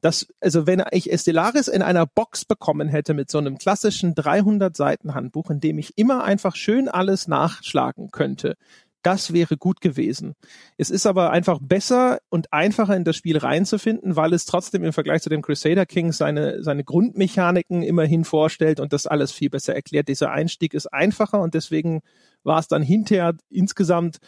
Das, 0.00 0.26
also 0.40 0.66
wenn 0.66 0.82
ich 0.90 1.12
Estelaris 1.12 1.68
in 1.68 1.82
einer 1.82 2.06
Box 2.06 2.44
bekommen 2.44 2.88
hätte 2.88 3.14
mit 3.14 3.30
so 3.30 3.38
einem 3.38 3.58
klassischen 3.58 4.14
300 4.14 4.76
Seiten 4.76 5.14
Handbuch, 5.14 5.50
in 5.50 5.60
dem 5.60 5.78
ich 5.78 5.96
immer 5.98 6.24
einfach 6.24 6.56
schön 6.56 6.88
alles 6.88 7.28
nachschlagen 7.28 8.10
könnte, 8.10 8.56
das 9.02 9.32
wäre 9.32 9.56
gut 9.56 9.80
gewesen. 9.80 10.34
Es 10.76 10.90
ist 10.90 11.06
aber 11.06 11.30
einfach 11.30 11.58
besser 11.60 12.20
und 12.28 12.52
einfacher 12.52 12.96
in 12.96 13.04
das 13.04 13.16
Spiel 13.16 13.38
reinzufinden, 13.38 14.16
weil 14.16 14.32
es 14.32 14.44
trotzdem 14.44 14.84
im 14.84 14.92
Vergleich 14.92 15.22
zu 15.22 15.30
dem 15.30 15.42
Crusader 15.42 15.86
King 15.86 16.12
seine, 16.12 16.62
seine 16.62 16.84
Grundmechaniken 16.84 17.82
immerhin 17.82 18.24
vorstellt 18.24 18.80
und 18.80 18.92
das 18.92 19.06
alles 19.06 19.32
viel 19.32 19.50
besser 19.50 19.74
erklärt. 19.74 20.08
Dieser 20.08 20.30
Einstieg 20.30 20.74
ist 20.74 20.86
einfacher 20.86 21.40
und 21.40 21.54
deswegen 21.54 22.00
war 22.42 22.58
es 22.58 22.68
dann 22.68 22.82
hinterher 22.82 23.34
insgesamt 23.48 24.18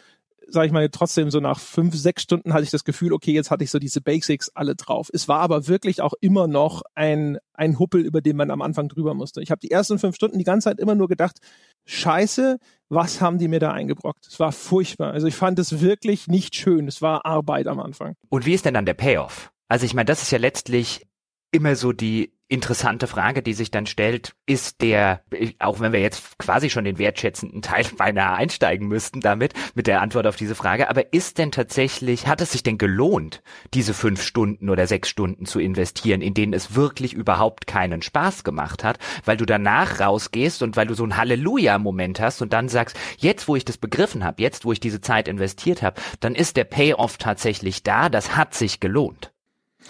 sage 0.47 0.67
ich 0.67 0.73
mal, 0.73 0.89
trotzdem 0.89 1.31
so 1.31 1.39
nach 1.39 1.59
fünf, 1.59 1.95
sechs 1.95 2.23
Stunden 2.23 2.53
hatte 2.53 2.63
ich 2.63 2.69
das 2.69 2.83
Gefühl, 2.83 3.13
okay, 3.13 3.31
jetzt 3.31 3.51
hatte 3.51 3.63
ich 3.63 3.71
so 3.71 3.79
diese 3.79 4.01
Basics 4.01 4.49
alle 4.49 4.75
drauf. 4.75 5.09
Es 5.13 5.27
war 5.27 5.39
aber 5.39 5.67
wirklich 5.67 6.01
auch 6.01 6.13
immer 6.21 6.47
noch 6.47 6.83
ein, 6.95 7.37
ein 7.53 7.79
Huppel, 7.79 8.01
über 8.01 8.21
den 8.21 8.35
man 8.35 8.51
am 8.51 8.61
Anfang 8.61 8.89
drüber 8.89 9.13
musste. 9.13 9.41
Ich 9.41 9.51
habe 9.51 9.59
die 9.61 9.71
ersten 9.71 9.99
fünf 9.99 10.15
Stunden 10.15 10.37
die 10.37 10.43
ganze 10.43 10.65
Zeit 10.65 10.79
immer 10.79 10.95
nur 10.95 11.07
gedacht, 11.07 11.39
scheiße, 11.85 12.57
was 12.89 13.21
haben 13.21 13.37
die 13.37 13.47
mir 13.47 13.59
da 13.59 13.71
eingebrockt? 13.71 14.27
Es 14.27 14.39
war 14.39 14.51
furchtbar. 14.51 15.11
Also 15.11 15.27
ich 15.27 15.35
fand 15.35 15.59
es 15.59 15.81
wirklich 15.81 16.27
nicht 16.27 16.55
schön. 16.55 16.87
Es 16.87 17.01
war 17.01 17.25
Arbeit 17.25 17.67
am 17.67 17.79
Anfang. 17.79 18.15
Und 18.29 18.45
wie 18.45 18.53
ist 18.53 18.65
denn 18.65 18.73
dann 18.73 18.85
der 18.85 18.93
Payoff? 18.93 19.51
Also 19.67 19.85
ich 19.85 19.93
meine, 19.93 20.05
das 20.05 20.21
ist 20.21 20.31
ja 20.31 20.37
letztlich 20.37 21.07
immer 21.53 21.75
so 21.75 21.93
die 21.93 22.33
interessante 22.49 23.07
Frage, 23.07 23.41
die 23.41 23.53
sich 23.53 23.71
dann 23.71 23.87
stellt, 23.87 24.35
ist 24.45 24.81
der, 24.81 25.21
auch 25.57 25.79
wenn 25.79 25.91
wir 25.91 26.01
jetzt 26.01 26.37
quasi 26.37 26.69
schon 26.69 26.83
den 26.83 26.99
wertschätzenden 26.99 27.63
Teil 27.63 27.85
beinahe 27.97 28.35
einsteigen 28.35 28.87
müssten 28.87 29.21
damit, 29.21 29.53
mit 29.73 29.87
der 29.87 30.01
Antwort 30.01 30.27
auf 30.27 30.35
diese 30.35 30.53
Frage, 30.53 30.89
aber 30.89 31.13
ist 31.13 31.39
denn 31.39 31.51
tatsächlich, 31.51 32.27
hat 32.27 32.41
es 32.41 32.51
sich 32.51 32.61
denn 32.61 32.77
gelohnt, 32.77 33.41
diese 33.73 33.95
fünf 33.95 34.21
Stunden 34.21 34.69
oder 34.69 34.85
sechs 34.85 35.09
Stunden 35.09 35.45
zu 35.45 35.59
investieren, 35.59 36.21
in 36.21 36.35
denen 36.35 36.53
es 36.53 36.75
wirklich 36.75 37.13
überhaupt 37.13 37.65
keinen 37.65 38.03
Spaß 38.03 38.43
gemacht 38.43 38.83
hat, 38.83 38.99
weil 39.25 39.37
du 39.37 39.45
danach 39.45 39.99
rausgehst 39.99 40.61
und 40.61 40.75
weil 40.75 40.87
du 40.87 40.93
so 40.93 41.03
einen 41.03 41.17
Halleluja-Moment 41.17 42.19
hast 42.19 42.41
und 42.43 42.53
dann 42.53 42.69
sagst, 42.69 42.99
jetzt 43.17 43.47
wo 43.47 43.55
ich 43.55 43.65
das 43.65 43.77
begriffen 43.77 44.23
habe, 44.23 44.43
jetzt 44.43 44.63
wo 44.63 44.71
ich 44.71 44.79
diese 44.79 45.01
Zeit 45.01 45.27
investiert 45.27 45.81
habe, 45.81 45.99
dann 46.19 46.35
ist 46.35 46.55
der 46.55 46.65
Payoff 46.65 47.17
tatsächlich 47.17 47.81
da, 47.81 48.09
das 48.09 48.35
hat 48.35 48.53
sich 48.53 48.79
gelohnt. 48.79 49.32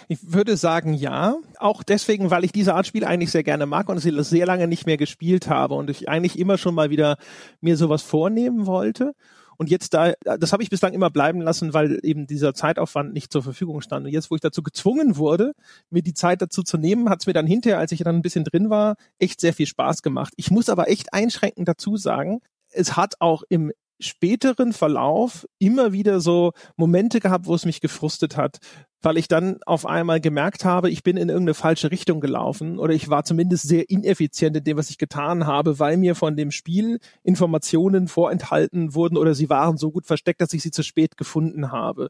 Ich 0.08 0.34
würde 0.34 0.58
sagen, 0.58 0.94
ja. 0.94 1.36
Auch 1.58 1.84
deswegen, 1.84 2.32
weil 2.32 2.44
ich 2.44 2.52
diese 2.52 2.74
Art 2.76 2.88
Spiel 2.88 3.06
eigentlich 3.06 3.32
sehr 3.32 3.44
gerne 3.44 3.66
mag 3.66 3.90
und 3.90 4.00
sie 4.00 4.24
sehr 4.24 4.46
lange 4.46 4.68
nicht 4.68 4.86
mehr 4.86 4.98
gespielt 4.98 5.50
habe 5.50 5.76
und 5.76 5.90
ich 5.90 6.10
eigentlich 6.10 6.40
immer 6.40 6.58
schon 6.58 6.76
mal 6.76 6.90
wieder 6.90 7.18
mir 7.62 7.78
sowas 7.78 8.02
vornehmen 8.02 8.66
wollte. 8.66 9.14
Und 9.58 9.70
jetzt 9.70 9.94
da, 9.94 10.14
das 10.24 10.52
habe 10.52 10.64
ich 10.64 10.70
bislang 10.70 10.94
immer 10.94 11.10
bleiben 11.10 11.42
lassen, 11.42 11.74
weil 11.74 12.00
eben 12.04 12.28
dieser 12.28 12.54
Zeitaufwand 12.54 13.14
nicht 13.14 13.32
zur 13.32 13.44
Verfügung 13.44 13.82
stand. 13.82 14.06
Und 14.06 14.12
jetzt, 14.12 14.32
wo 14.32 14.36
ich 14.36 14.42
dazu 14.42 14.64
gezwungen 14.64 15.18
wurde, 15.18 15.54
mir 15.90 16.02
die 16.02 16.14
Zeit 16.14 16.42
dazu 16.42 16.64
zu 16.64 16.78
nehmen, 16.78 17.10
hat 17.10 17.22
es 17.22 17.28
mir 17.28 17.34
dann 17.34 17.48
hinterher, 17.48 17.80
als 17.80 17.92
ich 17.92 18.04
dann 18.04 18.16
ein 18.16 18.22
bisschen 18.22 18.44
drin 18.44 18.70
war, 18.70 18.96
echt 19.20 19.40
sehr 19.40 19.54
viel 19.54 19.68
Spaß 19.68 20.02
gemacht. 20.02 20.34
Ich 20.38 20.52
muss 20.52 20.70
aber 20.70 20.90
echt 20.90 21.14
einschränkend 21.14 21.68
dazu 21.68 21.98
sagen, 21.98 22.40
es 22.72 22.98
hat 22.98 23.16
auch 23.20 23.44
im 23.50 23.72
späteren 24.00 24.74
Verlauf 24.74 25.48
immer 25.60 25.94
wieder 25.94 26.20
so 26.20 26.52
Momente 26.76 27.20
gehabt, 27.20 27.46
wo 27.46 27.56
es 27.56 27.66
mich 27.66 27.80
gefrustet 27.80 28.36
hat, 28.38 28.58
weil 29.04 29.18
ich 29.18 29.28
dann 29.28 29.60
auf 29.66 29.86
einmal 29.86 30.22
gemerkt 30.22 30.66
habe, 30.66 30.90
ich 30.90 31.04
bin 31.04 31.18
in 31.18 31.30
irgendeine 31.30 31.54
falsche 31.54 31.92
Richtung 31.92 32.22
gelaufen 32.22 32.80
oder 32.80 32.94
ich 32.94 33.10
war 33.10 33.26
zumindest 33.26 33.68
sehr 33.68 33.90
ineffizient 33.90 34.56
in 34.56 34.64
dem, 34.64 34.78
was 34.78 34.90
ich 34.90 34.98
getan 34.98 35.46
habe, 35.46 35.78
weil 35.78 35.98
mir 35.98 36.16
von 36.16 36.38
dem 36.38 36.52
Spiel 36.52 37.00
Informationen 37.22 38.08
vorenthalten 38.08 38.96
wurden 38.96 39.18
oder 39.18 39.36
sie 39.36 39.50
waren 39.50 39.78
so 39.78 39.92
gut 39.92 40.06
versteckt, 40.06 40.40
dass 40.40 40.54
ich 40.54 40.64
sie 40.64 40.72
zu 40.72 40.84
spät 40.84 41.18
gefunden 41.18 41.72
habe. 41.72 42.10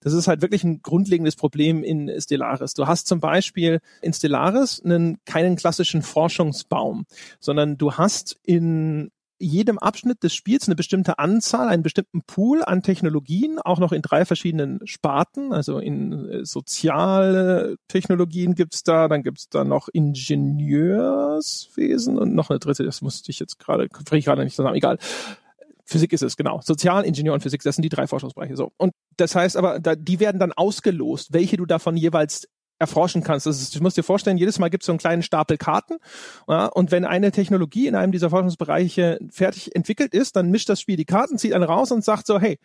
Das 0.00 0.12
ist 0.12 0.26
halt 0.26 0.42
wirklich 0.42 0.64
ein 0.64 0.82
grundlegendes 0.82 1.36
Problem 1.36 1.84
in 1.84 2.10
Stellaris. 2.20 2.74
Du 2.74 2.88
hast 2.88 3.06
zum 3.06 3.20
Beispiel 3.20 3.80
in 4.02 4.12
Stellaris 4.12 4.82
einen, 4.84 5.18
keinen 5.24 5.54
klassischen 5.54 6.02
Forschungsbaum, 6.02 7.06
sondern 7.38 7.78
du 7.78 7.92
hast 7.92 8.36
in 8.44 9.12
jedem 9.42 9.78
Abschnitt 9.78 10.22
des 10.22 10.34
Spiels 10.34 10.68
eine 10.68 10.76
bestimmte 10.76 11.18
Anzahl, 11.18 11.68
einen 11.68 11.82
bestimmten 11.82 12.22
Pool 12.22 12.62
an 12.64 12.82
Technologien, 12.82 13.58
auch 13.58 13.78
noch 13.78 13.92
in 13.92 14.00
drei 14.02 14.24
verschiedenen 14.24 14.80
Sparten. 14.86 15.52
Also 15.52 15.78
in 15.78 16.28
äh, 16.28 16.44
soziale 16.44 17.76
Technologien 17.88 18.54
gibt's 18.54 18.82
da, 18.82 19.08
dann 19.08 19.22
gibt's 19.22 19.48
da 19.48 19.64
noch 19.64 19.88
Ingenieurswesen 19.88 22.18
und 22.18 22.34
noch 22.34 22.50
eine 22.50 22.58
dritte, 22.58 22.84
das 22.84 23.00
musste 23.02 23.30
ich 23.30 23.38
jetzt 23.38 23.58
gerade, 23.58 23.88
kriege 23.88 24.18
ich 24.18 24.24
gerade 24.24 24.42
nicht 24.44 24.56
zusammen, 24.56 24.76
egal. 24.76 24.98
Physik 25.84 26.12
ist 26.12 26.22
es, 26.22 26.36
genau. 26.36 26.60
Sozial, 26.62 27.04
Ingenieur 27.04 27.34
und 27.34 27.42
Physik, 27.42 27.62
das 27.62 27.74
sind 27.76 27.82
die 27.82 27.88
drei 27.88 28.06
Forschungsbereiche. 28.06 28.56
So. 28.56 28.70
Und 28.78 28.92
das 29.16 29.34
heißt 29.34 29.56
aber, 29.56 29.80
da, 29.80 29.96
die 29.96 30.20
werden 30.20 30.38
dann 30.38 30.52
ausgelost, 30.52 31.32
welche 31.32 31.56
du 31.56 31.66
davon 31.66 31.96
jeweils 31.96 32.46
erforschen 32.82 33.22
kannst. 33.22 33.46
Das 33.46 33.62
ist, 33.62 33.74
du 33.74 33.80
musst 33.80 33.96
dir 33.96 34.02
vorstellen, 34.02 34.36
jedes 34.36 34.58
Mal 34.58 34.68
gibt 34.68 34.82
es 34.82 34.86
so 34.86 34.92
einen 34.92 34.98
kleinen 34.98 35.22
Stapel 35.22 35.56
Karten. 35.56 35.98
Ja, 36.48 36.66
und 36.66 36.90
wenn 36.90 37.04
eine 37.04 37.32
Technologie 37.32 37.86
in 37.86 37.94
einem 37.94 38.12
dieser 38.12 38.28
Forschungsbereiche 38.28 39.18
fertig 39.30 39.74
entwickelt 39.74 40.12
ist, 40.12 40.36
dann 40.36 40.50
mischt 40.50 40.68
das 40.68 40.80
Spiel 40.80 40.96
die 40.96 41.04
Karten, 41.04 41.38
zieht 41.38 41.54
einen 41.54 41.64
raus 41.64 41.92
und 41.92 42.04
sagt 42.04 42.26
so, 42.26 42.40
hey, 42.40 42.58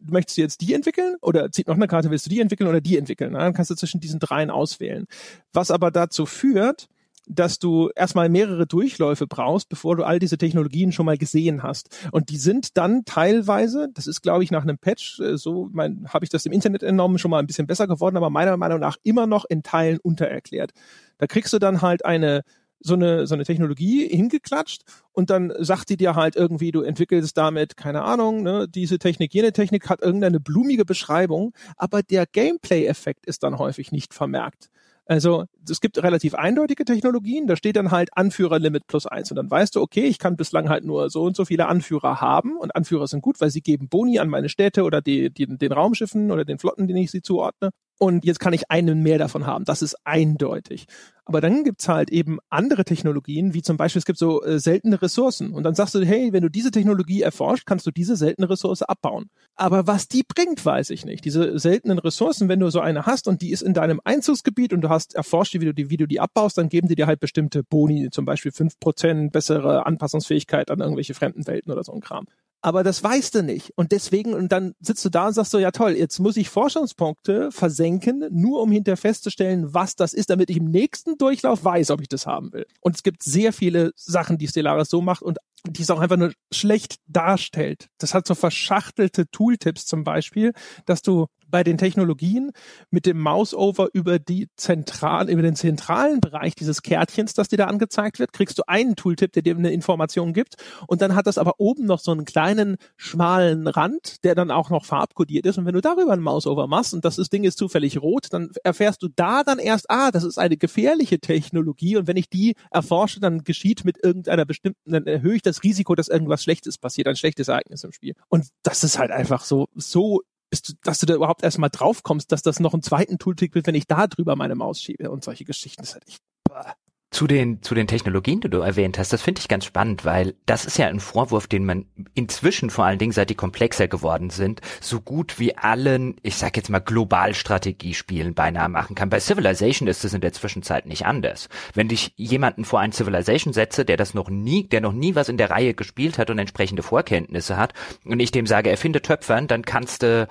möchtest 0.00 0.38
du 0.38 0.42
jetzt 0.42 0.60
die 0.62 0.74
entwickeln 0.74 1.16
oder 1.20 1.52
zieht 1.52 1.68
noch 1.68 1.76
eine 1.76 1.86
Karte, 1.86 2.10
willst 2.10 2.26
du 2.26 2.30
die 2.30 2.40
entwickeln 2.40 2.68
oder 2.68 2.80
die 2.80 2.96
entwickeln? 2.96 3.34
Ja, 3.34 3.40
dann 3.40 3.52
kannst 3.52 3.70
du 3.70 3.74
zwischen 3.74 4.00
diesen 4.00 4.18
dreien 4.18 4.50
auswählen. 4.50 5.06
Was 5.52 5.70
aber 5.70 5.90
dazu 5.90 6.26
führt, 6.26 6.88
dass 7.26 7.58
du 7.58 7.90
erstmal 7.94 8.28
mehrere 8.28 8.66
Durchläufe 8.66 9.26
brauchst, 9.26 9.68
bevor 9.68 9.96
du 9.96 10.04
all 10.04 10.18
diese 10.18 10.38
Technologien 10.38 10.92
schon 10.92 11.06
mal 11.06 11.18
gesehen 11.18 11.62
hast. 11.62 11.88
Und 12.12 12.30
die 12.30 12.38
sind 12.38 12.76
dann 12.76 13.04
teilweise, 13.04 13.88
das 13.92 14.06
ist 14.06 14.22
glaube 14.22 14.44
ich 14.44 14.50
nach 14.50 14.62
einem 14.62 14.78
Patch, 14.78 15.20
äh, 15.20 15.36
so 15.36 15.70
habe 16.08 16.24
ich 16.24 16.30
das 16.30 16.46
im 16.46 16.52
Internet 16.52 16.82
entnommen, 16.82 17.18
schon 17.18 17.30
mal 17.30 17.38
ein 17.38 17.46
bisschen 17.46 17.66
besser 17.66 17.86
geworden, 17.86 18.16
aber 18.16 18.30
meiner 18.30 18.56
Meinung 18.56 18.80
nach 18.80 18.96
immer 19.02 19.26
noch 19.26 19.44
in 19.48 19.62
Teilen 19.62 19.98
untererklärt. 20.00 20.72
Da 21.18 21.26
kriegst 21.26 21.52
du 21.52 21.58
dann 21.58 21.82
halt 21.82 22.04
eine 22.04 22.42
so 22.80 22.94
eine, 22.94 23.26
so 23.26 23.34
eine 23.34 23.44
Technologie 23.44 24.08
hingeklatscht 24.08 24.84
und 25.12 25.30
dann 25.30 25.52
sagt 25.58 25.90
die 25.90 25.96
dir 25.96 26.14
halt 26.14 26.34
irgendwie, 26.34 26.72
du 26.72 26.80
entwickelst 26.82 27.36
damit, 27.36 27.76
keine 27.76 28.02
Ahnung, 28.02 28.42
ne, 28.42 28.66
diese 28.68 28.98
Technik, 28.98 29.34
jene 29.34 29.52
Technik 29.52 29.88
hat 29.88 30.00
irgendeine 30.00 30.40
blumige 30.40 30.84
Beschreibung, 30.86 31.52
aber 31.76 32.02
der 32.02 32.26
Gameplay-Effekt 32.26 33.26
ist 33.26 33.42
dann 33.42 33.58
häufig 33.58 33.92
nicht 33.92 34.14
vermerkt. 34.14 34.70
Also 35.10 35.46
es 35.68 35.80
gibt 35.80 36.00
relativ 36.00 36.36
eindeutige 36.36 36.84
Technologien, 36.84 37.48
da 37.48 37.56
steht 37.56 37.74
dann 37.74 37.90
halt 37.90 38.10
Anführerlimit 38.16 38.86
plus 38.86 39.06
eins. 39.06 39.28
Und 39.32 39.36
dann 39.38 39.50
weißt 39.50 39.74
du, 39.74 39.80
okay, 39.80 40.04
ich 40.04 40.20
kann 40.20 40.36
bislang 40.36 40.68
halt 40.68 40.84
nur 40.84 41.10
so 41.10 41.24
und 41.24 41.34
so 41.34 41.44
viele 41.44 41.66
Anführer 41.66 42.20
haben. 42.20 42.56
Und 42.56 42.76
Anführer 42.76 43.08
sind 43.08 43.20
gut, 43.20 43.40
weil 43.40 43.50
sie 43.50 43.60
geben 43.60 43.88
Boni 43.88 44.20
an 44.20 44.28
meine 44.28 44.48
Städte 44.48 44.84
oder 44.84 45.00
die, 45.02 45.30
die, 45.34 45.46
den 45.46 45.72
Raumschiffen 45.72 46.30
oder 46.30 46.44
den 46.44 46.60
Flotten, 46.60 46.86
denen 46.86 47.00
ich 47.00 47.10
sie 47.10 47.22
zuordne 47.22 47.70
und 48.02 48.24
jetzt 48.24 48.40
kann 48.40 48.54
ich 48.54 48.70
einen 48.70 49.02
mehr 49.02 49.18
davon 49.18 49.46
haben. 49.46 49.66
Das 49.66 49.82
ist 49.82 49.94
eindeutig. 50.04 50.86
Aber 51.26 51.42
dann 51.42 51.64
gibt's 51.64 51.86
halt 51.86 52.10
eben 52.10 52.38
andere 52.48 52.84
Technologien, 52.84 53.52
wie 53.52 53.60
zum 53.60 53.76
Beispiel 53.76 54.00
es 54.00 54.06
gibt 54.06 54.18
so 54.18 54.42
äh, 54.42 54.58
seltene 54.58 55.00
Ressourcen. 55.02 55.52
Und 55.52 55.64
dann 55.64 55.74
sagst 55.74 55.94
du, 55.94 56.04
hey, 56.04 56.32
wenn 56.32 56.42
du 56.42 56.48
diese 56.48 56.70
Technologie 56.70 57.20
erforscht, 57.20 57.66
kannst 57.66 57.86
du 57.86 57.90
diese 57.90 58.16
seltene 58.16 58.48
Ressource 58.48 58.80
abbauen. 58.82 59.28
Aber 59.54 59.86
was 59.86 60.08
die 60.08 60.22
bringt, 60.26 60.64
weiß 60.64 60.88
ich 60.90 61.04
nicht. 61.04 61.26
Diese 61.26 61.58
seltenen 61.58 61.98
Ressourcen, 61.98 62.48
wenn 62.48 62.58
du 62.58 62.70
so 62.70 62.80
eine 62.80 63.04
hast 63.04 63.28
und 63.28 63.42
die 63.42 63.50
ist 63.50 63.62
in 63.62 63.74
deinem 63.74 64.00
Einzugsgebiet 64.02 64.72
und 64.72 64.80
du 64.80 64.88
hast 64.88 65.14
erforscht, 65.14 65.52
wie 65.54 65.66
du 65.66 65.74
die, 65.74 65.90
wie 65.90 65.98
du 65.98 66.08
die 66.08 66.20
abbaust, 66.20 66.56
dann 66.56 66.70
geben 66.70 66.88
die 66.88 66.94
dir 66.94 67.06
halt 67.06 67.20
bestimmte 67.20 67.62
Boni, 67.62 68.08
zum 68.10 68.24
Beispiel 68.24 68.50
fünf 68.50 68.80
Prozent 68.80 69.30
bessere 69.30 69.84
Anpassungsfähigkeit 69.84 70.70
an 70.70 70.80
irgendwelche 70.80 71.12
fremden 71.12 71.46
Welten 71.46 71.70
oder 71.70 71.84
so 71.84 71.92
ein 71.92 72.00
Kram 72.00 72.26
aber 72.62 72.82
das 72.82 73.02
weißt 73.02 73.34
du 73.34 73.42
nicht. 73.42 73.72
Und 73.76 73.92
deswegen, 73.92 74.34
und 74.34 74.52
dann 74.52 74.74
sitzt 74.80 75.04
du 75.04 75.08
da 75.08 75.28
und 75.28 75.32
sagst 75.32 75.50
so, 75.50 75.58
ja 75.58 75.70
toll, 75.70 75.92
jetzt 75.92 76.18
muss 76.18 76.36
ich 76.36 76.48
Forschungspunkte 76.48 77.50
versenken, 77.50 78.26
nur 78.30 78.62
um 78.62 78.70
hinterher 78.70 78.96
festzustellen, 78.96 79.72
was 79.72 79.96
das 79.96 80.12
ist, 80.12 80.30
damit 80.30 80.50
ich 80.50 80.58
im 80.58 80.66
nächsten 80.66 81.16
Durchlauf 81.16 81.64
weiß, 81.64 81.90
ob 81.90 82.00
ich 82.00 82.08
das 82.08 82.26
haben 82.26 82.52
will. 82.52 82.66
Und 82.80 82.96
es 82.96 83.02
gibt 83.02 83.22
sehr 83.22 83.52
viele 83.52 83.92
Sachen, 83.96 84.38
die 84.38 84.48
Stellaris 84.48 84.90
so 84.90 85.00
macht 85.00 85.22
und 85.22 85.38
die 85.66 85.82
es 85.82 85.90
auch 85.90 86.00
einfach 86.00 86.16
nur 86.16 86.32
schlecht 86.52 86.96
darstellt. 87.06 87.88
Das 87.98 88.14
hat 88.14 88.26
so 88.26 88.34
verschachtelte 88.34 89.28
Tooltips 89.30 89.86
zum 89.86 90.04
Beispiel, 90.04 90.52
dass 90.86 91.02
du 91.02 91.26
bei 91.50 91.64
den 91.64 91.78
Technologien 91.78 92.52
mit 92.90 93.06
dem 93.06 93.20
Mouseover 93.20 93.88
über 93.92 94.18
die 94.18 94.48
zentral, 94.56 95.28
über 95.28 95.42
den 95.42 95.56
zentralen 95.56 96.20
Bereich 96.20 96.54
dieses 96.54 96.82
Kärtchens, 96.82 97.34
das 97.34 97.48
dir 97.48 97.56
da 97.56 97.66
angezeigt 97.66 98.18
wird, 98.18 98.32
kriegst 98.32 98.58
du 98.58 98.62
einen 98.66 98.96
Tooltip, 98.96 99.32
der 99.32 99.42
dir 99.42 99.56
eine 99.56 99.72
Information 99.72 100.32
gibt. 100.32 100.56
Und 100.86 101.02
dann 101.02 101.14
hat 101.14 101.26
das 101.26 101.38
aber 101.38 101.54
oben 101.58 101.84
noch 101.84 102.00
so 102.00 102.12
einen 102.12 102.24
kleinen, 102.24 102.76
schmalen 102.96 103.66
Rand, 103.66 104.24
der 104.24 104.34
dann 104.34 104.50
auch 104.50 104.70
noch 104.70 104.84
farbkodiert 104.84 105.46
ist. 105.46 105.58
Und 105.58 105.66
wenn 105.66 105.74
du 105.74 105.80
darüber 105.80 106.12
ein 106.12 106.20
Mouseover 106.20 106.66
machst 106.66 106.94
und 106.94 107.04
das 107.04 107.16
Ding 107.16 107.44
ist 107.44 107.58
zufällig 107.58 108.00
rot, 108.00 108.28
dann 108.30 108.50
erfährst 108.64 109.02
du 109.02 109.08
da 109.08 109.42
dann 109.42 109.58
erst, 109.58 109.90
ah, 109.90 110.10
das 110.10 110.24
ist 110.24 110.38
eine 110.38 110.56
gefährliche 110.56 111.18
Technologie. 111.18 111.96
Und 111.96 112.06
wenn 112.06 112.16
ich 112.16 112.28
die 112.28 112.54
erforsche, 112.70 113.20
dann 113.20 113.44
geschieht 113.44 113.84
mit 113.84 114.02
irgendeiner 114.02 114.44
bestimmten, 114.44 114.92
dann 114.92 115.06
erhöhe 115.06 115.36
ich 115.36 115.42
das 115.42 115.62
Risiko, 115.62 115.94
dass 115.94 116.08
irgendwas 116.08 116.42
Schlechtes 116.42 116.78
passiert, 116.78 117.08
ein 117.08 117.16
schlechtes 117.16 117.48
Ereignis 117.48 117.84
im 117.84 117.92
Spiel. 117.92 118.14
Und 118.28 118.48
das 118.62 118.84
ist 118.84 118.98
halt 118.98 119.10
einfach 119.10 119.44
so, 119.44 119.68
so 119.74 120.22
du, 120.50 120.72
dass 120.82 120.98
du 120.98 121.06
da 121.06 121.14
überhaupt 121.14 121.42
erstmal 121.42 121.70
drauf 121.70 122.02
kommst, 122.02 122.32
dass 122.32 122.42
das 122.42 122.60
noch 122.60 122.72
einen 122.72 122.82
zweiten 122.82 123.18
Tooltip 123.18 123.54
wird, 123.54 123.66
wenn 123.66 123.74
ich 123.74 123.86
da 123.86 124.06
drüber 124.06 124.36
meine 124.36 124.54
Maus 124.54 124.82
schiebe 124.82 125.10
und 125.10 125.24
solche 125.24 125.44
Geschichten. 125.44 125.82
Das 125.82 125.90
ist 125.90 125.94
halt 125.94 126.08
echt. 126.08 126.22
Bah. 126.44 126.74
Zu 127.12 127.26
den, 127.26 127.60
zu 127.60 127.74
den 127.74 127.88
Technologien, 127.88 128.40
die 128.40 128.48
du 128.48 128.60
erwähnt 128.60 128.96
hast, 128.96 129.12
das 129.12 129.20
finde 129.20 129.40
ich 129.40 129.48
ganz 129.48 129.64
spannend, 129.64 130.04
weil 130.04 130.36
das 130.46 130.64
ist 130.64 130.78
ja 130.78 130.86
ein 130.86 131.00
Vorwurf, 131.00 131.48
den 131.48 131.64
man 131.64 131.86
inzwischen 132.14 132.70
vor 132.70 132.84
allen 132.84 133.00
Dingen, 133.00 133.10
seit 133.10 133.30
die 133.30 133.34
komplexer 133.34 133.88
geworden 133.88 134.30
sind, 134.30 134.60
so 134.80 135.00
gut 135.00 135.40
wie 135.40 135.58
allen, 135.58 136.14
ich 136.22 136.36
sag 136.36 136.56
jetzt 136.56 136.70
mal 136.70 136.78
Globalstrategiespielen 136.78 138.34
beinahe 138.34 138.68
machen 138.68 138.94
kann. 138.94 139.10
Bei 139.10 139.18
Civilization 139.18 139.88
ist 139.88 140.04
es 140.04 140.14
in 140.14 140.20
der 140.20 140.32
Zwischenzeit 140.32 140.86
nicht 140.86 141.04
anders. 141.04 141.48
Wenn 141.74 141.90
ich 141.90 142.12
jemanden 142.14 142.64
vor 142.64 142.78
ein 142.78 142.92
Civilization 142.92 143.52
setze, 143.52 143.84
der 143.84 143.96
das 143.96 144.14
noch 144.14 144.30
nie, 144.30 144.68
der 144.68 144.80
noch 144.80 144.92
nie 144.92 145.16
was 145.16 145.28
in 145.28 145.36
der 145.36 145.50
Reihe 145.50 145.74
gespielt 145.74 146.16
hat 146.16 146.30
und 146.30 146.38
entsprechende 146.38 146.84
Vorkenntnisse 146.84 147.56
hat, 147.56 147.74
und 148.04 148.20
ich 148.20 148.30
dem 148.30 148.46
sage, 148.46 148.70
erfinde 148.70 149.02
Töpfern, 149.02 149.48
dann 149.48 149.62
kannst 149.62 150.04
du, 150.04 150.28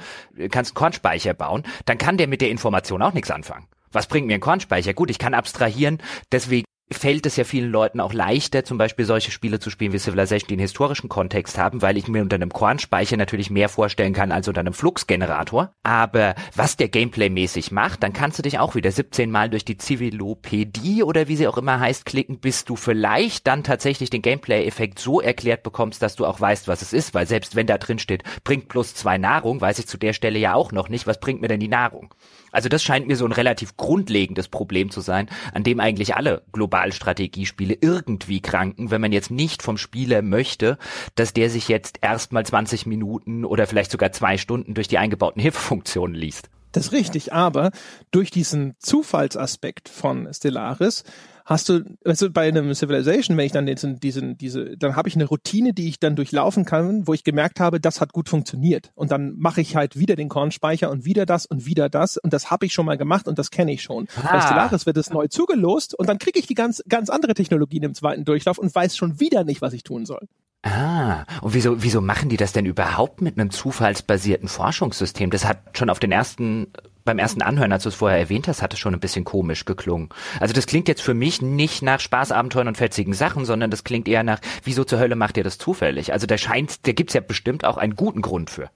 kannst 0.50 0.76
Kornspeicher 0.76 1.34
bauen, 1.34 1.64
dann 1.84 1.98
kann 1.98 2.16
der 2.16 2.28
mit 2.28 2.40
der 2.40 2.52
Information 2.52 3.02
auch 3.02 3.14
nichts 3.14 3.32
anfangen. 3.32 3.68
Was 3.92 4.08
bringt 4.08 4.28
mir 4.28 4.36
ein 4.36 4.40
Kornspeicher? 4.40 4.94
Gut, 4.94 5.10
ich 5.10 5.20
kann 5.20 5.34
abstrahieren, 5.34 5.98
deswegen 6.32 6.69
fällt 6.92 7.26
es 7.26 7.36
ja 7.36 7.44
vielen 7.44 7.72
Leuten 7.72 8.00
auch 8.00 8.14
leichter, 8.14 8.64
zum 8.64 8.78
Beispiel 8.78 9.06
solche 9.06 9.32
Spiele 9.32 9.60
zu 9.60 9.70
spielen 9.70 9.94
wie 9.94 10.00
Civilization, 10.00 10.48
die 10.48 10.54
einen 10.56 10.62
historischen 10.62 11.08
Kontext 11.10 11.58
haben, 11.58 11.82
weil 11.82 11.98
ich 11.98 12.08
mir 12.08 12.22
unter 12.22 12.36
einem 12.36 12.50
Kornspeicher 12.50 13.16
natürlich 13.16 13.50
mehr 13.50 13.70
vorstellen 13.70 14.14
kann 14.14 14.32
als 14.32 14.48
unter 14.48 14.62
einem 14.62 14.74
Fluxgenerator. 14.74 15.74
Aber 15.84 16.36
was 16.56 16.78
der 16.78 16.90
Gameplay-mäßig 16.90 17.72
macht, 17.72 18.02
dann 18.02 18.14
kannst 18.14 18.40
du 18.40 18.44
dich 18.44 18.58
auch 18.58 18.74
wieder 18.74 18.92
17 18.92 19.30
Mal 19.30 19.50
durch 19.50 19.66
die 19.66 19.78
Civilopädie 19.78 21.04
oder 21.04 21.28
wie 21.28 21.36
sie 21.36 21.48
auch 21.48 21.58
immer 21.58 21.80
heißt 21.80 22.06
klicken, 22.06 22.40
bis 22.40 22.66
du 22.66 22.76
vielleicht 22.76 23.46
dann 23.46 23.64
tatsächlich 23.64 24.10
den 24.10 24.24
Gameplay-Effekt 24.24 25.00
so 25.00 25.22
erklärt 25.22 25.62
bekommst, 25.64 26.02
dass 26.02 26.16
du 26.16 26.26
auch 26.26 26.42
weißt, 26.42 26.68
was 26.68 26.82
es 26.82 26.94
ist, 26.94 27.14
weil 27.14 27.28
selbst 27.28 27.56
wenn 27.56 27.68
da 27.68 27.78
drin 27.78 28.00
steht, 28.00 28.24
bringt 28.44 28.68
plus 28.68 28.96
zwei 28.96 29.18
Nahrung, 29.18 29.62
weiß 29.62 29.80
ich 29.80 29.88
zu 29.88 29.98
der 29.98 30.14
Stelle 30.14 30.40
ja 30.40 30.56
auch 30.56 30.72
noch 30.72 30.90
nicht, 30.90 31.06
was 31.06 31.20
bringt 31.20 31.42
mir 31.42 31.48
denn 31.48 31.60
die 31.60 31.68
Nahrung? 31.68 32.14
Also 32.52 32.70
das 32.70 32.84
scheint 32.84 33.08
mir 33.08 33.16
so 33.16 33.26
ein 33.26 33.32
relativ 33.32 33.78
grundlegendes 33.78 34.48
Problem 34.48 34.90
zu 34.90 35.02
sein, 35.02 35.30
an 35.54 35.64
dem 35.64 35.80
eigentlich 35.80 36.16
alle 36.16 36.44
Globalstrategiespiele 36.52 37.78
irgendwie 37.82 38.42
kranken, 38.42 38.92
wenn 38.92 39.02
man 39.02 39.12
jetzt 39.12 39.32
nicht 39.32 39.64
vom 39.64 39.78
Spieler 39.78 40.22
möchte, 40.22 40.78
dass 41.16 41.34
der 41.34 41.50
sich 41.50 41.68
jetzt 41.68 42.00
erstmal 42.02 42.46
20 42.46 42.86
Minuten 42.86 43.46
oder 43.46 43.68
vielleicht 43.68 43.92
sogar 43.92 44.12
zwei 44.12 44.38
Stunden 44.38 44.74
durch 44.74 44.88
die 44.88 44.98
eingebauten 44.98 45.42
Hilfefunktionen 45.42 46.16
liest. 46.16 46.50
Das 46.72 46.88
ist 46.88 46.92
richtig, 46.92 47.34
aber 47.34 47.72
durch 48.12 48.30
diesen 48.30 48.76
Zufallsaspekt 48.78 49.90
von 49.90 50.32
Stellaris 50.32 51.04
hast 51.50 51.68
du, 51.68 51.84
weißt 52.06 52.22
du, 52.22 52.30
bei 52.30 52.48
einem 52.48 52.74
Civilization, 52.76 53.36
wenn 53.36 53.46
ich 53.46 53.52
dann 53.52 53.66
diesen, 53.66 54.00
diesen, 54.00 54.38
diese, 54.38 54.78
dann 54.78 54.96
habe 54.96 55.10
ich 55.10 55.16
eine 55.16 55.26
Routine, 55.26 55.74
die 55.74 55.90
ich 55.90 56.00
dann 56.00 56.16
durchlaufen 56.16 56.64
kann, 56.64 57.08
wo 57.08 57.14
ich 57.14 57.24
gemerkt 57.24 57.60
habe, 57.60 57.80
das 57.80 58.02
hat 58.02 58.14
gut 58.14 58.30
funktioniert. 58.30 58.92
Und 58.94 59.12
dann 59.12 59.34
mache 59.36 59.60
ich 59.60 59.76
halt 59.76 59.98
wieder 59.98 60.16
den 60.16 60.30
Kornspeicher 60.30 60.92
und 60.92 61.06
wieder 61.06 61.26
das 61.26 61.48
und 61.48 61.66
wieder 61.66 61.90
das. 61.90 62.18
Und 62.18 62.34
das 62.34 62.52
habe 62.52 62.68
ich 62.68 62.74
schon 62.74 62.86
mal 62.86 62.98
gemacht 62.98 63.28
und 63.28 63.40
das 63.40 63.50
kenne 63.50 63.74
ich 63.74 63.82
schon. 63.82 64.08
Ah. 64.16 64.34
Bei 64.34 64.42
Stellaris 64.42 64.86
wird 64.86 64.98
es 64.98 65.10
neu 65.10 65.28
zugelost 65.28 65.98
und 65.98 66.08
dann 66.08 66.20
kriege 66.20 66.38
ich 66.38 66.46
die 66.46 66.54
ganz, 66.54 66.84
ganz 66.88 67.10
andere 67.10 67.34
Technologien 67.34 67.84
im 67.84 67.96
zweiten 67.96 68.26
Durchlauf 68.26 68.60
und 68.60 68.74
weiß 68.74 68.96
schon 68.96 69.20
wieder 69.20 69.44
nicht, 69.44 69.62
was 69.62 69.74
ich 69.74 69.82
tun 69.82 70.06
soll. 70.06 70.28
Ah, 70.62 71.24
und 71.42 71.54
wieso, 71.54 71.82
wieso 71.82 72.02
machen 72.02 72.28
die 72.28 72.36
das 72.36 72.52
denn 72.52 72.66
überhaupt 72.66 73.22
mit 73.22 73.40
einem 73.40 73.50
zufallsbasierten 73.50 74.50
Forschungssystem? 74.50 75.30
Das 75.30 75.46
hat 75.46 75.78
schon 75.78 75.90
auf 75.90 76.00
den 76.00 76.12
ersten, 76.12 76.68
beim 77.06 77.18
ersten 77.18 77.42
Anhören, 77.42 77.72
als 77.72 77.84
du 77.84 77.90
es 77.90 77.96
vorher 77.96 78.20
erwähnt 78.20 78.50
hast, 78.50 78.62
hat 78.62 78.74
es 78.74 78.80
schon 78.80 78.94
ein 78.94 79.00
bisschen 79.00 79.24
komisch 79.24 79.64
geklungen. 79.64 80.10
Also 80.42 80.54
das 80.54 80.68
klingt 80.68 80.90
jetzt 80.90 81.02
für 81.02 81.14
mich 81.14 81.42
nicht 81.42 81.82
nach 81.82 82.02
Spaßabenteuern 82.02 82.68
und 82.68 82.78
fetzigen 82.78 83.14
Sachen, 83.14 83.46
sondern 83.46 83.72
das 83.72 83.86
klingt 83.86 84.10
eher 84.10 84.24
nach, 84.24 84.42
wieso 84.66 84.84
zur 84.84 85.00
Hölle 85.00 85.16
macht 85.16 85.38
ihr 85.38 85.46
das 85.46 85.58
zufällig? 85.58 86.12
Also 86.12 86.28
da 86.28 86.38
scheint, 86.38 86.86
da 86.86 86.92
gibt's 86.92 87.14
ja 87.14 87.22
bestimmt 87.22 87.64
auch 87.64 87.78
einen 87.78 87.96
guten 87.96 88.22
Grund 88.22 88.50
für. 88.50 88.70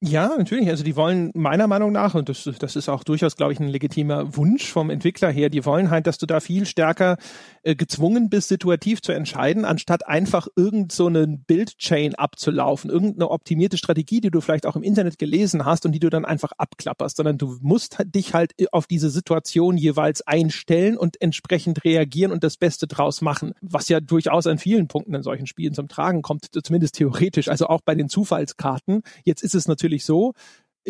Ja, 0.00 0.34
natürlich. 0.36 0.68
Also 0.68 0.84
die 0.84 0.94
wollen 0.94 1.30
meiner 1.34 1.66
Meinung 1.66 1.90
nach, 1.90 2.14
und 2.14 2.28
das, 2.28 2.48
das 2.58 2.76
ist 2.76 2.88
auch 2.90 3.02
durchaus, 3.02 3.34
glaube 3.34 3.54
ich, 3.54 3.60
ein 3.60 3.68
legitimer 3.68 4.36
Wunsch 4.36 4.70
vom 4.70 4.90
Entwickler 4.90 5.30
her, 5.30 5.48
die 5.48 5.64
wollen 5.64 5.90
halt, 5.90 6.06
dass 6.06 6.18
du 6.18 6.26
da 6.26 6.40
viel 6.40 6.66
stärker 6.66 7.16
äh, 7.62 7.74
gezwungen 7.74 8.28
bist, 8.28 8.48
situativ 8.48 9.00
zu 9.00 9.12
entscheiden, 9.12 9.64
anstatt 9.64 10.06
einfach 10.06 10.48
irgend 10.54 10.92
so 10.92 11.06
einen 11.06 11.44
Build-Chain 11.44 12.14
abzulaufen, 12.14 12.90
irgendeine 12.90 13.30
optimierte 13.30 13.78
Strategie, 13.78 14.20
die 14.20 14.30
du 14.30 14.42
vielleicht 14.42 14.66
auch 14.66 14.76
im 14.76 14.82
Internet 14.82 15.18
gelesen 15.18 15.64
hast 15.64 15.86
und 15.86 15.92
die 15.92 15.98
du 15.98 16.10
dann 16.10 16.26
einfach 16.26 16.52
abklapperst, 16.58 17.16
sondern 17.16 17.38
du 17.38 17.56
musst 17.62 17.96
dich 18.04 18.34
halt 18.34 18.52
auf 18.72 18.86
diese 18.86 19.08
Situation 19.08 19.78
jeweils 19.78 20.20
einstellen 20.26 20.98
und 20.98 21.20
entsprechend 21.22 21.84
reagieren 21.84 22.32
und 22.32 22.44
das 22.44 22.58
Beste 22.58 22.86
draus 22.86 23.22
machen, 23.22 23.54
was 23.62 23.88
ja 23.88 24.00
durchaus 24.00 24.46
an 24.46 24.58
vielen 24.58 24.88
Punkten 24.88 25.14
in 25.14 25.22
solchen 25.22 25.46
Spielen 25.46 25.72
zum 25.72 25.88
Tragen 25.88 26.20
kommt, 26.20 26.48
zumindest 26.62 26.96
theoretisch, 26.96 27.48
also 27.48 27.68
auch 27.68 27.80
bei 27.80 27.94
den 27.94 28.10
Zufallskarten. 28.10 29.00
Jetzt 29.24 29.42
ist 29.42 29.54
es 29.54 29.66
natürlich 29.66 29.85
natürlich 29.86 30.04
so, 30.04 30.34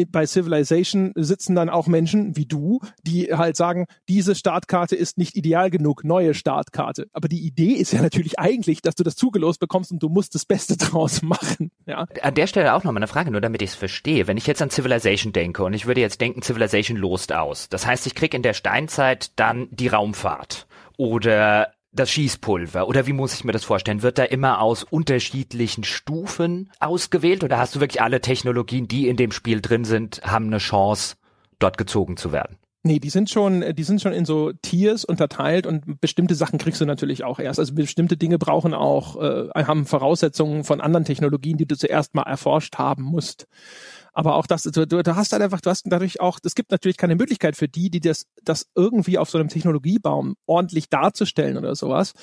bei 0.08 0.26
Civilization 0.26 1.12
sitzen 1.14 1.54
dann 1.54 1.70
auch 1.70 1.86
Menschen 1.86 2.36
wie 2.36 2.44
du, 2.44 2.80
die 3.02 3.32
halt 3.32 3.56
sagen, 3.56 3.86
diese 4.10 4.34
Startkarte 4.34 4.94
ist 4.94 5.16
nicht 5.16 5.36
ideal 5.36 5.70
genug, 5.70 6.04
neue 6.04 6.34
Startkarte. 6.34 7.08
Aber 7.14 7.28
die 7.28 7.46
Idee 7.46 7.72
ist 7.72 7.94
ja 7.94 8.02
natürlich 8.02 8.38
eigentlich, 8.38 8.82
dass 8.82 8.94
du 8.94 9.04
das 9.04 9.16
zugelost 9.16 9.58
bekommst 9.58 9.92
und 9.92 10.02
du 10.02 10.10
musst 10.10 10.34
das 10.34 10.44
Beste 10.44 10.76
draus 10.76 11.22
machen. 11.22 11.70
Ja. 11.86 12.06
An 12.20 12.34
der 12.34 12.46
Stelle 12.46 12.74
auch 12.74 12.84
noch 12.84 12.92
mal 12.92 12.98
eine 12.98 13.06
Frage, 13.06 13.30
nur 13.30 13.40
damit 13.40 13.62
ich 13.62 13.70
es 13.70 13.74
verstehe. 13.74 14.26
Wenn 14.26 14.36
ich 14.36 14.46
jetzt 14.46 14.60
an 14.60 14.68
Civilization 14.68 15.32
denke 15.32 15.64
und 15.64 15.72
ich 15.72 15.86
würde 15.86 16.02
jetzt 16.02 16.20
denken, 16.20 16.42
Civilization 16.42 16.98
lost 16.98 17.32
aus. 17.32 17.70
Das 17.70 17.86
heißt, 17.86 18.06
ich 18.06 18.14
krieg 18.14 18.34
in 18.34 18.42
der 18.42 18.52
Steinzeit 18.52 19.30
dann 19.36 19.68
die 19.70 19.88
Raumfahrt 19.88 20.66
oder 20.98 21.72
das 21.96 22.10
Schießpulver 22.10 22.88
oder 22.88 23.06
wie 23.06 23.12
muss 23.12 23.34
ich 23.34 23.44
mir 23.44 23.52
das 23.52 23.64
vorstellen? 23.64 24.02
Wird 24.02 24.18
da 24.18 24.24
immer 24.24 24.60
aus 24.60 24.84
unterschiedlichen 24.84 25.84
Stufen 25.84 26.70
ausgewählt 26.78 27.42
oder 27.44 27.58
hast 27.58 27.74
du 27.74 27.80
wirklich 27.80 28.02
alle 28.02 28.20
Technologien, 28.20 28.88
die 28.88 29.08
in 29.08 29.16
dem 29.16 29.32
Spiel 29.32 29.60
drin 29.60 29.84
sind, 29.84 30.20
haben 30.22 30.46
eine 30.46 30.58
Chance, 30.58 31.16
dort 31.58 31.78
gezogen 31.78 32.16
zu 32.16 32.32
werden? 32.32 32.58
Nee, 32.86 33.00
die 33.00 33.10
sind 33.10 33.28
schon, 33.30 33.64
die 33.74 33.82
sind 33.82 34.00
schon 34.00 34.12
in 34.12 34.24
so 34.24 34.52
Tiers 34.52 35.04
unterteilt 35.04 35.66
und 35.66 36.00
bestimmte 36.00 36.36
Sachen 36.36 36.56
kriegst 36.56 36.80
du 36.80 36.86
natürlich 36.86 37.24
auch 37.24 37.40
erst. 37.40 37.58
Also 37.58 37.74
bestimmte 37.74 38.16
Dinge 38.16 38.38
brauchen 38.38 38.74
auch, 38.74 39.20
äh, 39.20 39.48
haben 39.64 39.86
Voraussetzungen 39.86 40.62
von 40.62 40.80
anderen 40.80 41.04
Technologien, 41.04 41.56
die 41.56 41.66
du 41.66 41.76
zuerst 41.76 42.14
mal 42.14 42.22
erforscht 42.22 42.76
haben 42.78 43.02
musst. 43.02 43.48
Aber 44.16 44.36
auch 44.36 44.46
das, 44.46 44.62
du, 44.62 44.86
du 44.86 45.14
hast 45.14 45.32
halt 45.34 45.42
einfach, 45.42 45.60
du 45.60 45.68
hast 45.68 45.82
dadurch 45.84 46.20
auch, 46.22 46.38
es 46.42 46.54
gibt 46.54 46.70
natürlich 46.70 46.96
keine 46.96 47.16
Möglichkeit 47.16 47.54
für 47.54 47.68
die, 47.68 47.90
die 47.90 48.00
das, 48.00 48.24
das 48.42 48.66
irgendwie 48.74 49.18
auf 49.18 49.28
so 49.28 49.36
einem 49.36 49.48
Technologiebaum 49.48 50.36
ordentlich 50.46 50.88
darzustellen 50.88 51.58
oder 51.58 51.74
sowas. 51.74 52.14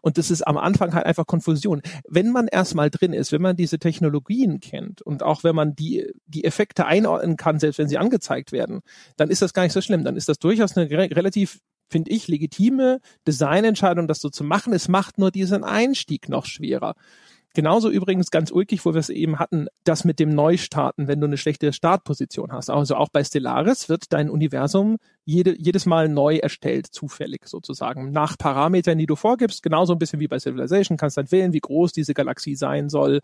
Und 0.00 0.16
das 0.16 0.30
ist 0.30 0.46
am 0.46 0.56
Anfang 0.56 0.94
halt 0.94 1.04
einfach 1.04 1.26
Konfusion. 1.26 1.82
Wenn 2.08 2.30
man 2.30 2.48
erstmal 2.48 2.88
drin 2.88 3.12
ist, 3.12 3.32
wenn 3.32 3.42
man 3.42 3.54
diese 3.54 3.78
Technologien 3.78 4.60
kennt 4.60 5.02
und 5.02 5.22
auch 5.22 5.44
wenn 5.44 5.54
man 5.54 5.74
die, 5.74 6.10
die 6.24 6.44
Effekte 6.44 6.86
einordnen 6.86 7.36
kann, 7.36 7.58
selbst 7.58 7.76
wenn 7.76 7.88
sie 7.88 7.98
angezeigt 7.98 8.50
werden, 8.52 8.80
dann 9.18 9.28
ist 9.28 9.42
das 9.42 9.52
gar 9.52 9.64
nicht 9.64 9.74
so 9.74 9.82
schlimm. 9.82 10.04
Dann 10.04 10.16
ist 10.16 10.30
das 10.30 10.38
durchaus 10.38 10.74
eine 10.74 10.88
relativ 10.90 11.58
finde 11.90 12.10
ich, 12.10 12.28
legitime 12.28 13.00
Designentscheidung, 13.26 14.08
das 14.08 14.20
so 14.20 14.30
zu 14.30 14.42
machen. 14.42 14.72
Es 14.72 14.88
macht 14.88 15.18
nur 15.18 15.30
diesen 15.30 15.64
Einstieg 15.64 16.30
noch 16.30 16.46
schwerer. 16.46 16.94
Genauso 17.54 17.90
übrigens 17.90 18.30
ganz 18.30 18.50
ulkig, 18.50 18.84
wo 18.84 18.94
wir 18.94 19.00
es 19.00 19.10
eben 19.10 19.38
hatten, 19.38 19.66
das 19.84 20.04
mit 20.04 20.18
dem 20.18 20.30
Neustarten, 20.30 21.06
wenn 21.06 21.20
du 21.20 21.26
eine 21.26 21.36
schlechte 21.36 21.72
Startposition 21.72 22.52
hast. 22.52 22.70
Also 22.70 22.96
auch 22.96 23.10
bei 23.10 23.22
Stellaris 23.22 23.88
wird 23.88 24.12
dein 24.12 24.30
Universum 24.30 24.96
jede, 25.24 25.54
jedes 25.58 25.84
Mal 25.84 26.08
neu 26.08 26.36
erstellt, 26.36 26.86
zufällig 26.86 27.46
sozusagen, 27.46 28.10
nach 28.10 28.38
Parametern, 28.38 28.98
die 28.98 29.06
du 29.06 29.16
vorgibst. 29.16 29.62
Genauso 29.62 29.92
ein 29.92 29.98
bisschen 29.98 30.20
wie 30.20 30.28
bei 30.28 30.38
Civilization 30.38 30.96
kannst 30.96 31.16
dann 31.16 31.30
wählen, 31.30 31.52
wie 31.52 31.60
groß 31.60 31.92
diese 31.92 32.14
Galaxie 32.14 32.56
sein 32.56 32.88
soll, 32.88 33.20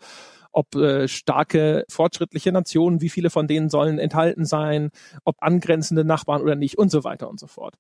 ob 0.52 0.74
äh, 0.74 1.08
starke, 1.08 1.84
fortschrittliche 1.88 2.52
Nationen, 2.52 3.00
wie 3.00 3.08
viele 3.08 3.30
von 3.30 3.46
denen 3.46 3.70
sollen 3.70 3.98
enthalten 3.98 4.44
sein, 4.44 4.90
ob 5.24 5.36
angrenzende 5.40 6.04
Nachbarn 6.04 6.42
oder 6.42 6.54
nicht 6.54 6.78
und 6.78 6.90
so 6.90 7.02
weiter 7.04 7.28
und 7.28 7.40
so 7.40 7.46
fort. 7.46 7.74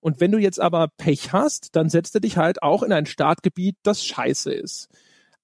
Und 0.00 0.20
wenn 0.20 0.30
du 0.30 0.38
jetzt 0.38 0.60
aber 0.60 0.88
Pech 0.98 1.32
hast, 1.32 1.74
dann 1.74 1.88
setzt 1.88 2.14
du 2.14 2.20
dich 2.20 2.36
halt 2.36 2.62
auch 2.62 2.82
in 2.82 2.92
ein 2.92 3.06
Startgebiet, 3.06 3.76
das 3.82 4.04
scheiße 4.04 4.52
ist. 4.52 4.88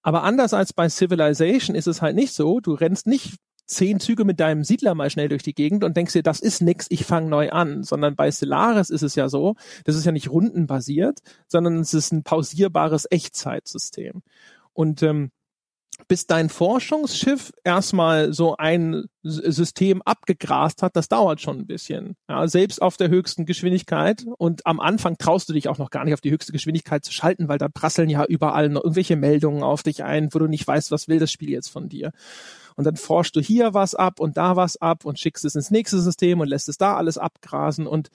Aber 0.03 0.25
anders 0.25 0.53
als 0.53 0.73
bei 0.73 0.89
Civilization 0.89 1.77
ist 1.77 1.87
es 1.87 2.03
halt 2.03 2.17
nicht 2.17 2.35
so, 2.35 2.61
du 2.61 2.75
rennst 2.75 3.07
nicht 3.07 3.37
zehn 3.67 4.01
Züge 4.01 4.25
mit 4.25 4.41
deinem 4.41 4.65
Siedler 4.65 4.95
mal 4.95 5.11
schnell 5.11 5.29
durch 5.29 5.43
die 5.43 5.55
Gegend 5.55 5.85
und 5.85 5.97
denkst 5.97 6.13
dir, 6.13 6.23
das 6.23 6.41
ist 6.41 6.61
nix, 6.61 6.87
ich 6.91 7.05
fange 7.05 7.29
neu 7.29 7.51
an, 7.51 7.83
sondern 7.83 8.17
bei 8.17 8.31
Stellaris 8.31 8.91
ist 8.91 9.03
es 9.03 9.15
ja 9.15 9.29
so, 9.29 9.55
das 9.85 9.97
ist 9.97 10.05
ja 10.05 10.13
nicht 10.13 10.31
rundenbasiert, 10.31 11.21
sondern 11.49 11.79
es 11.79 11.95
ist 11.95 12.13
ein 12.13 12.23
pausierbares 12.23 13.07
Echtzeitsystem. 13.11 14.23
Und 14.73 15.03
ähm, 15.03 15.31
bis 16.09 16.27
dein 16.27 16.49
Forschungsschiff 16.49 17.53
erstmal 17.65 18.33
so 18.33 18.57
ein 18.57 19.05
System 19.23 20.03
abgegrast 20.03 20.83
hat, 20.83 20.97
das 20.97 21.09
dauert 21.09 21.41
schon 21.41 21.59
ein 21.59 21.67
bisschen. 21.67 22.17
Ja, 22.29 22.49
selbst 22.49 22.83
auf 22.83 22.97
der 22.97 23.09
höchsten 23.09 23.47
Geschwindigkeit. 23.47 24.25
Und 24.39 24.67
am 24.67 24.81
Anfang 24.81 25.17
traust 25.19 25.49
du 25.49 25.53
dich 25.53 25.69
auch 25.69 25.79
noch 25.79 25.91
gar 25.91 26.05
nicht 26.05 26.15
auf 26.15 26.21
die 26.21 26.31
höchste 26.31 26.53
Geschwindigkeit 26.53 27.05
zu 27.05 27.13
schalten, 27.13 27.49
weil 27.49 27.59
da 27.59 27.69
prasseln 27.69 28.11
ja 28.11 28.25
überall 28.25 28.69
noch 28.69 28.83
irgendwelche 28.83 29.17
Meldungen 29.17 29.63
auf 29.63 29.83
dich 29.83 30.03
ein, 30.03 30.33
wo 30.33 30.39
du 30.39 30.47
nicht 30.47 30.67
weißt, 30.67 30.91
was 30.91 31.09
will 31.09 31.19
das 31.19 31.31
Spiel 31.31 31.51
jetzt 31.51 31.69
von 31.69 31.89
dir. 31.89 32.13
Und 32.75 32.85
dann 32.85 32.97
forschst 32.97 33.37
du 33.37 33.41
hier 33.41 33.75
was 33.75 33.95
ab 33.95 34.19
und 34.19 34.37
da 34.37 34.57
was 34.57 34.77
ab 34.79 35.05
und 35.05 35.19
schickst 35.19 35.45
es 35.45 35.55
ins 35.55 35.71
nächste 35.71 36.01
System 36.01 36.41
und 36.41 36.49
lässt 36.49 36.69
es 36.69 36.79
da 36.79 36.97
alles 36.97 37.19
abgrasen 37.19 37.87
und 37.87 38.09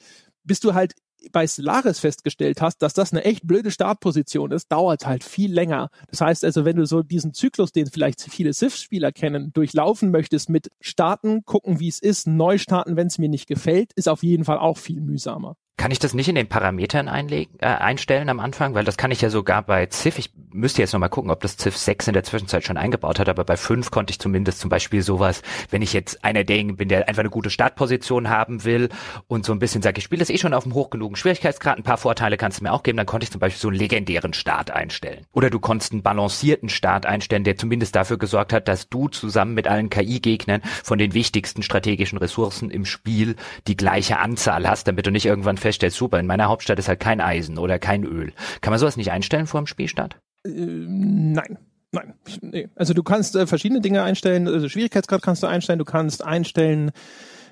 bis 0.43 0.59
du 0.59 0.73
halt 0.73 0.93
bei 1.31 1.47
Stellaris 1.47 1.99
festgestellt 1.99 2.61
hast, 2.61 2.81
dass 2.81 2.93
das 2.93 3.11
eine 3.11 3.23
echt 3.23 3.45
blöde 3.45 3.71
Startposition 3.71 4.51
ist, 4.51 4.71
dauert 4.71 5.05
halt 5.05 5.23
viel 5.23 5.53
länger. 5.53 5.89
Das 6.09 6.21
heißt 6.21 6.45
also, 6.45 6.65
wenn 6.65 6.77
du 6.77 6.85
so 6.85 7.03
diesen 7.03 7.33
Zyklus, 7.33 7.71
den 7.71 7.87
vielleicht 7.87 8.21
viele 8.21 8.53
Civ-Spieler 8.53 9.11
kennen, 9.11 9.51
durchlaufen 9.53 10.11
möchtest 10.11 10.49
mit 10.49 10.69
starten, 10.81 11.43
gucken, 11.45 11.79
wie 11.79 11.87
es 11.87 11.99
ist, 11.99 12.27
neu 12.27 12.57
starten, 12.57 12.95
wenn 12.95 13.07
es 13.07 13.17
mir 13.17 13.29
nicht 13.29 13.47
gefällt, 13.47 13.93
ist 13.93 14.09
auf 14.09 14.23
jeden 14.23 14.45
Fall 14.45 14.57
auch 14.57 14.77
viel 14.77 15.01
mühsamer. 15.01 15.55
Kann 15.77 15.91
ich 15.91 15.99
das 15.99 16.15
nicht 16.15 16.27
in 16.27 16.33
den 16.33 16.47
Parametern 16.47 17.07
einlegen, 17.07 17.55
äh, 17.59 17.67
einstellen 17.67 18.29
am 18.29 18.39
Anfang? 18.39 18.73
Weil 18.73 18.83
das 18.83 18.97
kann 18.97 19.11
ich 19.11 19.21
ja 19.21 19.29
sogar 19.29 19.61
bei 19.61 19.85
Ziff, 19.85 20.17
ich 20.17 20.31
müsste 20.51 20.81
jetzt 20.81 20.91
nochmal 20.91 21.09
gucken, 21.09 21.29
ob 21.29 21.39
das 21.41 21.55
Ziff 21.55 21.77
6 21.77 22.07
in 22.07 22.13
der 22.13 22.23
Zwischenzeit 22.23 22.63
schon 22.63 22.77
eingebaut 22.77 23.19
hat, 23.19 23.29
aber 23.29 23.43
bei 23.43 23.57
5 23.57 23.91
konnte 23.91 24.09
ich 24.09 24.17
zumindest 24.17 24.59
zum 24.59 24.71
Beispiel 24.71 25.03
sowas, 25.03 25.43
wenn 25.69 25.83
ich 25.83 25.93
jetzt 25.93 26.23
einer 26.23 26.43
derjenigen 26.43 26.77
bin, 26.77 26.89
der 26.89 27.07
einfach 27.07 27.19
eine 27.19 27.29
gute 27.29 27.51
Startposition 27.51 28.27
haben 28.27 28.63
will 28.63 28.89
und 29.27 29.45
so 29.45 29.53
ein 29.53 29.59
bisschen 29.59 29.83
sage, 29.83 29.99
ich 29.99 30.05
spiele 30.05 30.19
das 30.19 30.31
eh 30.31 30.39
schon 30.39 30.55
auf 30.55 30.65
einem 30.65 30.73
hoch 30.73 30.89
genugen 30.89 31.15
Schwierigkeitsgrad, 31.15 31.77
ein 31.77 31.83
paar 31.83 31.99
Vorteile 31.99 32.37
kannst 32.37 32.59
du 32.59 32.63
mir 32.63 32.73
auch 32.73 32.81
geben. 32.81 32.97
Dann 32.97 33.05
konnte 33.05 33.25
ich 33.25 33.31
zum 33.31 33.39
Beispiel 33.39 33.61
so 33.61 33.67
einen 33.67 33.77
legendären 33.77 34.33
Start 34.33 34.71
einstellen. 34.71 35.27
Oder 35.31 35.51
du 35.51 35.59
konntest 35.59 35.91
einen 35.91 36.01
balancierten 36.01 36.69
Start 36.69 37.05
einstellen, 37.05 37.43
der 37.43 37.55
zumindest 37.55 37.95
dafür 37.95 38.17
gesorgt 38.17 38.51
hat, 38.51 38.67
dass 38.67 38.89
du 38.89 39.09
zusammen 39.09 39.53
mit 39.53 39.67
allen 39.67 39.91
KI-Gegnern 39.91 40.61
von 40.83 40.97
den 40.97 41.13
wichtigsten 41.13 41.61
strategischen 41.61 42.17
Ressourcen 42.17 42.71
im 42.71 42.85
Spiel 42.85 43.35
die 43.67 43.77
gleiche 43.77 44.17
Anzahl 44.17 44.67
hast, 44.67 44.87
damit 44.87 45.05
du 45.05 45.11
nicht 45.11 45.27
irgendwann 45.27 45.57
feststellst, 45.67 45.97
super, 45.97 46.19
in 46.19 46.27
meiner 46.27 46.47
Hauptstadt 46.47 46.79
ist 46.79 46.87
halt 46.87 47.01
kein 47.01 47.19
Eisen 47.19 47.57
oder 47.57 47.77
kein 47.77 48.05
Öl. 48.05 48.31
Kann 48.61 48.71
man 48.71 48.79
sowas 48.79 48.95
nicht 48.95 49.11
einstellen 49.11 49.47
vor 49.47 49.61
dem 49.61 49.67
Spielstart? 49.67 50.17
Äh, 50.45 50.49
nein. 50.49 51.57
Nein, 51.91 52.13
nee. 52.41 52.69
Also 52.75 52.93
du 52.93 53.03
kannst 53.03 53.35
äh, 53.35 53.47
verschiedene 53.47 53.81
Dinge 53.81 54.03
einstellen, 54.03 54.47
also 54.47 54.67
Schwierigkeitsgrad 54.67 55.21
kannst 55.21 55.41
du 55.41 55.47
einstellen, 55.47 55.79
du 55.79 55.85
kannst 55.85 56.23
einstellen, 56.23 56.91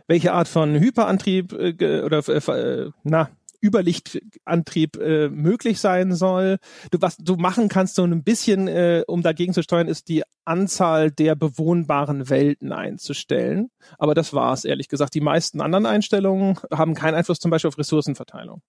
welche 0.08 0.34
Art 0.34 0.47
von 0.47 0.75
Hyperantrieb 0.75 1.54
äh, 1.54 2.01
oder 2.01 2.19
äh, 2.28 2.89
na, 3.04 3.30
Überlichtantrieb 3.63 4.97
äh, 4.97 5.30
möglich 5.30 5.80
sein 5.80 6.13
soll. 6.13 6.58
Du 6.91 7.01
was 7.01 7.17
du 7.17 7.36
machen 7.38 7.69
kannst 7.69 7.95
so 7.95 8.04
ein 8.04 8.23
bisschen, 8.23 8.67
äh, 8.67 9.04
um 9.08 9.23
dagegen 9.23 9.54
zu 9.54 9.63
steuern, 9.63 9.88
ist 9.88 10.10
die 10.10 10.23
Anzahl 10.46 11.12
der 11.12 11.36
bewohnbaren 11.36 12.30
Welten 12.30 12.72
einzustellen. 12.72 13.70
Aber 13.98 14.14
das 14.14 14.34
war's 14.34 14.66
ehrlich 14.66 14.88
gesagt. 14.88 15.14
Die 15.14 15.22
meisten 15.22 15.62
anderen 15.62 15.86
Einstellungen 15.86 16.60
haben 16.72 16.94
keinen 16.94 17.16
Einfluss 17.16 17.40
zum 17.40 17.52
Beispiel 17.52 17.70
auf 17.70 17.78
Ressourcenverteilung. 17.78 18.62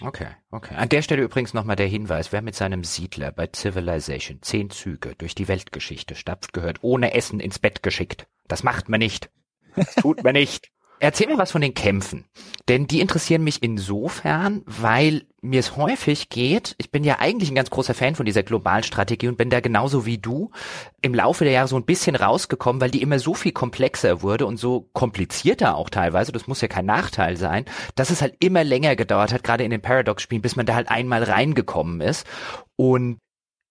Okay, 0.00 0.28
okay. 0.52 0.76
An 0.76 0.88
der 0.88 1.02
Stelle 1.02 1.22
übrigens 1.22 1.54
nochmal 1.54 1.74
der 1.74 1.88
Hinweis, 1.88 2.30
wer 2.30 2.40
mit 2.40 2.54
seinem 2.54 2.84
Siedler 2.84 3.32
bei 3.32 3.48
Civilization 3.52 4.38
zehn 4.42 4.70
Züge 4.70 5.14
durch 5.18 5.34
die 5.34 5.48
Weltgeschichte 5.48 6.14
stapft, 6.14 6.52
gehört 6.52 6.78
ohne 6.82 7.14
Essen 7.14 7.40
ins 7.40 7.58
Bett 7.58 7.82
geschickt. 7.82 8.28
Das 8.46 8.62
macht 8.62 8.88
man 8.88 9.00
nicht. 9.00 9.30
Das 9.74 9.96
tut 9.96 10.22
man 10.22 10.34
nicht. 10.34 10.70
Erzähl 11.00 11.28
mir 11.28 11.38
was 11.38 11.52
von 11.52 11.60
den 11.60 11.74
Kämpfen, 11.74 12.24
denn 12.68 12.86
die 12.86 13.00
interessieren 13.00 13.44
mich 13.44 13.62
insofern, 13.62 14.62
weil 14.66 15.22
mir 15.40 15.60
es 15.60 15.76
häufig 15.76 16.28
geht, 16.28 16.74
ich 16.78 16.90
bin 16.90 17.04
ja 17.04 17.20
eigentlich 17.20 17.50
ein 17.50 17.54
ganz 17.54 17.70
großer 17.70 17.94
Fan 17.94 18.16
von 18.16 18.26
dieser 18.26 18.42
globalen 18.42 18.82
Strategie 18.82 19.28
und 19.28 19.38
bin 19.38 19.50
da 19.50 19.60
genauso 19.60 20.06
wie 20.06 20.18
du 20.18 20.50
im 21.00 21.14
Laufe 21.14 21.44
der 21.44 21.52
Jahre 21.52 21.68
so 21.68 21.76
ein 21.76 21.84
bisschen 21.84 22.16
rausgekommen, 22.16 22.80
weil 22.80 22.90
die 22.90 23.02
immer 23.02 23.20
so 23.20 23.34
viel 23.34 23.52
komplexer 23.52 24.22
wurde 24.22 24.46
und 24.46 24.56
so 24.56 24.88
komplizierter 24.92 25.76
auch 25.76 25.88
teilweise, 25.88 26.32
das 26.32 26.48
muss 26.48 26.60
ja 26.60 26.68
kein 26.68 26.86
Nachteil 26.86 27.36
sein, 27.36 27.64
dass 27.94 28.10
es 28.10 28.20
halt 28.20 28.34
immer 28.40 28.64
länger 28.64 28.96
gedauert 28.96 29.32
hat, 29.32 29.44
gerade 29.44 29.62
in 29.62 29.70
den 29.70 29.82
Paradox-Spielen, 29.82 30.42
bis 30.42 30.56
man 30.56 30.66
da 30.66 30.74
halt 30.74 30.90
einmal 30.90 31.22
reingekommen 31.22 32.00
ist. 32.00 32.26
Und 32.74 33.18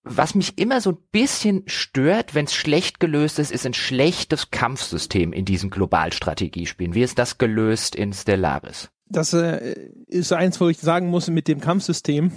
was 0.10 0.36
mich 0.36 0.58
immer 0.58 0.82
so 0.82 0.92
ein 0.92 0.98
bisschen 1.12 1.64
stört, 1.68 2.36
wenn 2.36 2.46
es 2.46 2.54
schlecht 2.54 3.00
gelöst 3.00 3.40
ist, 3.40 3.52
ist 3.52 3.66
ein 3.66 3.74
schlechtes 3.74 4.52
Kampfsystem 4.52 5.34
in 5.34 5.46
diesen 5.46 5.70
Globalstrategiespielen. 5.70 6.94
Wie 6.94 7.04
ist 7.04 7.18
das 7.18 7.38
gelöst 7.38 7.96
in 7.96 8.14
Stellaris? 8.14 8.90
Das 9.10 9.34
äh, 9.34 9.90
ist 10.08 10.34
eins, 10.34 10.60
wo 10.60 10.68
ich 10.68 10.80
sagen 10.80 11.08
muss, 11.08 11.30
mit 11.30 11.48
dem 11.48 11.62
Kampfsystem, 11.62 12.32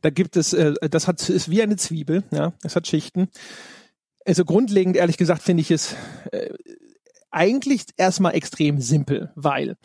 da 0.00 0.10
gibt 0.10 0.36
es, 0.36 0.52
äh, 0.52 0.74
das 0.88 1.06
hat 1.06 1.28
ist 1.28 1.50
wie 1.50 1.62
eine 1.62 1.76
Zwiebel, 1.76 2.24
ja, 2.30 2.54
es 2.62 2.76
hat 2.76 2.86
Schichten. 2.86 3.28
Also 4.24 4.44
grundlegend, 4.44 4.96
ehrlich 4.96 5.18
gesagt, 5.18 5.42
finde 5.42 5.60
ich 5.60 5.70
es 5.70 5.94
äh, 6.32 6.50
eigentlich 7.30 7.82
erstmal 7.96 8.34
extrem 8.34 8.80
simpel, 8.80 9.32
weil 9.34 9.76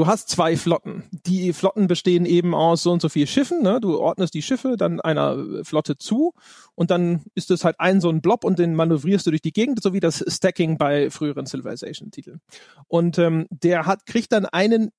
du 0.00 0.06
hast 0.06 0.30
zwei 0.30 0.56
Flotten. 0.56 1.04
Die 1.26 1.52
Flotten 1.52 1.86
bestehen 1.86 2.24
eben 2.24 2.54
aus 2.54 2.82
so 2.82 2.90
und 2.90 3.02
so 3.02 3.10
viel 3.10 3.26
Schiffen. 3.26 3.62
Ne? 3.62 3.82
Du 3.82 4.00
ordnest 4.00 4.32
die 4.32 4.40
Schiffe 4.40 4.76
dann 4.78 4.98
einer 4.98 5.62
Flotte 5.62 5.98
zu 5.98 6.32
und 6.74 6.90
dann 6.90 7.24
ist 7.34 7.50
es 7.50 7.66
halt 7.66 7.78
ein 7.80 8.00
so 8.00 8.08
ein 8.08 8.22
Blob 8.22 8.44
und 8.44 8.58
den 8.58 8.74
manövrierst 8.74 9.26
du 9.26 9.30
durch 9.30 9.42
die 9.42 9.52
Gegend, 9.52 9.82
so 9.82 9.92
wie 9.92 10.00
das 10.00 10.24
Stacking 10.26 10.78
bei 10.78 11.10
früheren 11.10 11.44
Civilization-Titeln. 11.44 12.40
Und 12.88 13.18
ähm, 13.18 13.46
der 13.50 13.84
hat 13.84 14.06
kriegt 14.06 14.32
dann 14.32 14.46
einen 14.46 14.90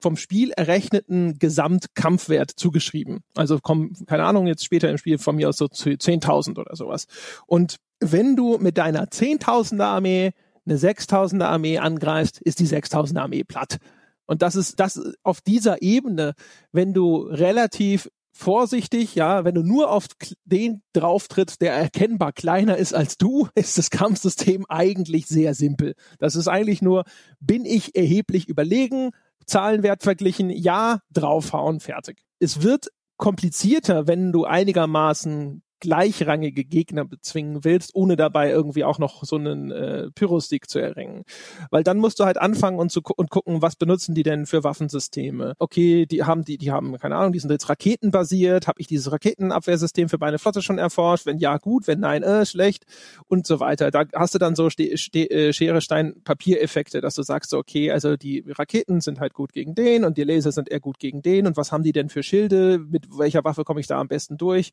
vom 0.00 0.16
Spiel 0.16 0.50
errechneten 0.50 1.38
Gesamtkampfwert 1.38 2.50
zugeschrieben. 2.50 3.20
Also 3.36 3.60
kommen, 3.60 3.94
keine 4.06 4.24
Ahnung, 4.24 4.48
jetzt 4.48 4.64
später 4.64 4.90
im 4.90 4.98
Spiel 4.98 5.18
von 5.18 5.36
mir 5.36 5.50
aus 5.50 5.56
so 5.56 5.68
zu 5.68 5.90
10.000 5.90 6.58
oder 6.58 6.74
sowas. 6.74 7.06
Und 7.46 7.76
wenn 8.00 8.34
du 8.34 8.58
mit 8.58 8.76
deiner 8.76 9.04
10.000er 9.04 9.84
Armee 9.84 10.32
eine 10.66 10.78
6.000er 10.78 11.44
Armee 11.44 11.78
angreifst, 11.78 12.40
ist 12.42 12.58
die 12.58 12.66
6.000er 12.66 13.20
Armee 13.20 13.44
platt. 13.44 13.78
Und 14.26 14.42
das 14.42 14.56
ist 14.56 14.80
das 14.80 15.00
auf 15.22 15.40
dieser 15.40 15.82
Ebene, 15.82 16.34
wenn 16.72 16.94
du 16.94 17.18
relativ 17.18 18.08
vorsichtig, 18.32 19.14
ja, 19.14 19.44
wenn 19.44 19.54
du 19.54 19.62
nur 19.62 19.90
auf 19.90 20.06
den 20.44 20.82
drauf 20.92 21.28
trittst, 21.28 21.60
der 21.60 21.74
erkennbar 21.74 22.32
kleiner 22.32 22.76
ist 22.76 22.94
als 22.94 23.18
du, 23.18 23.48
ist 23.54 23.78
das 23.78 23.90
Kampfsystem 23.90 24.64
eigentlich 24.68 25.26
sehr 25.26 25.54
simpel. 25.54 25.94
Das 26.18 26.34
ist 26.34 26.48
eigentlich 26.48 26.82
nur, 26.82 27.04
bin 27.40 27.64
ich 27.64 27.94
erheblich 27.94 28.48
überlegen, 28.48 29.10
Zahlenwert 29.46 30.02
verglichen, 30.02 30.50
ja, 30.50 31.00
draufhauen, 31.12 31.80
fertig. 31.80 32.22
Es 32.38 32.62
wird 32.62 32.88
komplizierter, 33.16 34.06
wenn 34.06 34.32
du 34.32 34.44
einigermaßen 34.44 35.61
gleichrangige 35.82 36.64
Gegner 36.64 37.04
bezwingen 37.04 37.64
willst, 37.64 37.90
ohne 37.94 38.14
dabei 38.14 38.50
irgendwie 38.50 38.84
auch 38.84 39.00
noch 39.00 39.24
so 39.24 39.34
einen 39.34 39.72
äh, 39.72 40.10
Pyrostick 40.14 40.70
zu 40.70 40.78
erringen. 40.78 41.24
Weil 41.70 41.82
dann 41.82 41.98
musst 41.98 42.20
du 42.20 42.24
halt 42.24 42.38
anfangen 42.38 42.78
und, 42.78 42.92
zu 42.92 43.02
und 43.16 43.30
gucken, 43.30 43.62
was 43.62 43.74
benutzen 43.74 44.14
die 44.14 44.22
denn 44.22 44.46
für 44.46 44.62
Waffensysteme? 44.62 45.54
Okay, 45.58 46.06
die 46.06 46.22
haben 46.22 46.44
die, 46.44 46.56
die 46.56 46.70
haben, 46.70 46.96
keine 46.98 47.16
Ahnung, 47.16 47.32
die 47.32 47.40
sind 47.40 47.50
jetzt 47.50 47.68
raketenbasiert, 47.68 48.68
habe 48.68 48.80
ich 48.80 48.86
dieses 48.86 49.10
Raketenabwehrsystem 49.10 50.08
für 50.08 50.18
meine 50.18 50.38
Flotte 50.38 50.62
schon 50.62 50.78
erforscht? 50.78 51.26
Wenn 51.26 51.38
ja, 51.38 51.58
gut, 51.58 51.88
wenn 51.88 51.98
nein, 51.98 52.22
äh, 52.22 52.46
schlecht 52.46 52.84
und 53.26 53.44
so 53.44 53.58
weiter. 53.58 53.90
Da 53.90 54.04
hast 54.14 54.36
du 54.36 54.38
dann 54.38 54.54
so 54.54 54.70
Ste 54.70 54.96
Ste 54.96 55.28
äh, 55.30 55.52
Schere, 55.52 55.80
Stein, 55.80 56.14
Papier-Effekte, 56.22 57.00
dass 57.00 57.16
du 57.16 57.24
sagst, 57.24 57.54
okay, 57.54 57.90
also 57.90 58.16
die 58.16 58.44
Raketen 58.46 59.00
sind 59.00 59.18
halt 59.18 59.34
gut 59.34 59.52
gegen 59.52 59.74
den 59.74 60.04
und 60.04 60.16
die 60.16 60.22
Laser 60.22 60.52
sind 60.52 60.70
eher 60.70 60.80
gut 60.80 61.00
gegen 61.00 61.22
den 61.22 61.48
und 61.48 61.56
was 61.56 61.72
haben 61.72 61.82
die 61.82 61.92
denn 61.92 62.08
für 62.08 62.22
Schilde? 62.22 62.78
Mit 62.78 63.08
welcher 63.18 63.42
Waffe 63.42 63.64
komme 63.64 63.80
ich 63.80 63.88
da 63.88 63.98
am 63.98 64.06
besten 64.06 64.36
durch? 64.36 64.70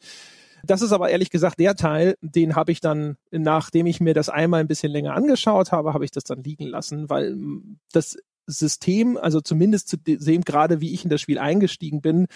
Das 0.64 0.82
ist 0.82 0.92
aber 0.92 1.10
ehrlich 1.10 1.30
gesagt 1.30 1.60
der 1.60 1.76
Teil, 1.76 2.16
den 2.22 2.56
habe 2.56 2.72
ich 2.72 2.82
dann, 2.82 3.18
nachdem 3.32 3.86
ich 3.86 4.00
mir 4.00 4.14
das 4.14 4.30
einmal 4.30 4.60
ein 4.60 4.68
bisschen 4.68 4.92
länger 4.92 5.16
angeschaut 5.16 5.72
habe, 5.72 5.94
habe 5.94 6.06
ich 6.06 6.12
das 6.12 6.24
dann 6.24 6.44
liegen 6.44 6.66
lassen, 6.66 7.10
weil 7.10 7.36
das 7.92 8.18
System, 8.46 9.18
also 9.18 9.42
zumindest 9.42 9.90
zu 9.90 9.98
sehen, 10.06 10.42
gerade 10.42 10.82
wie 10.82 10.94
ich 10.94 11.04
in 11.04 11.10
das 11.10 11.22
Spiel 11.22 11.40
eingestiegen 11.40 12.02
bin, 12.02 12.28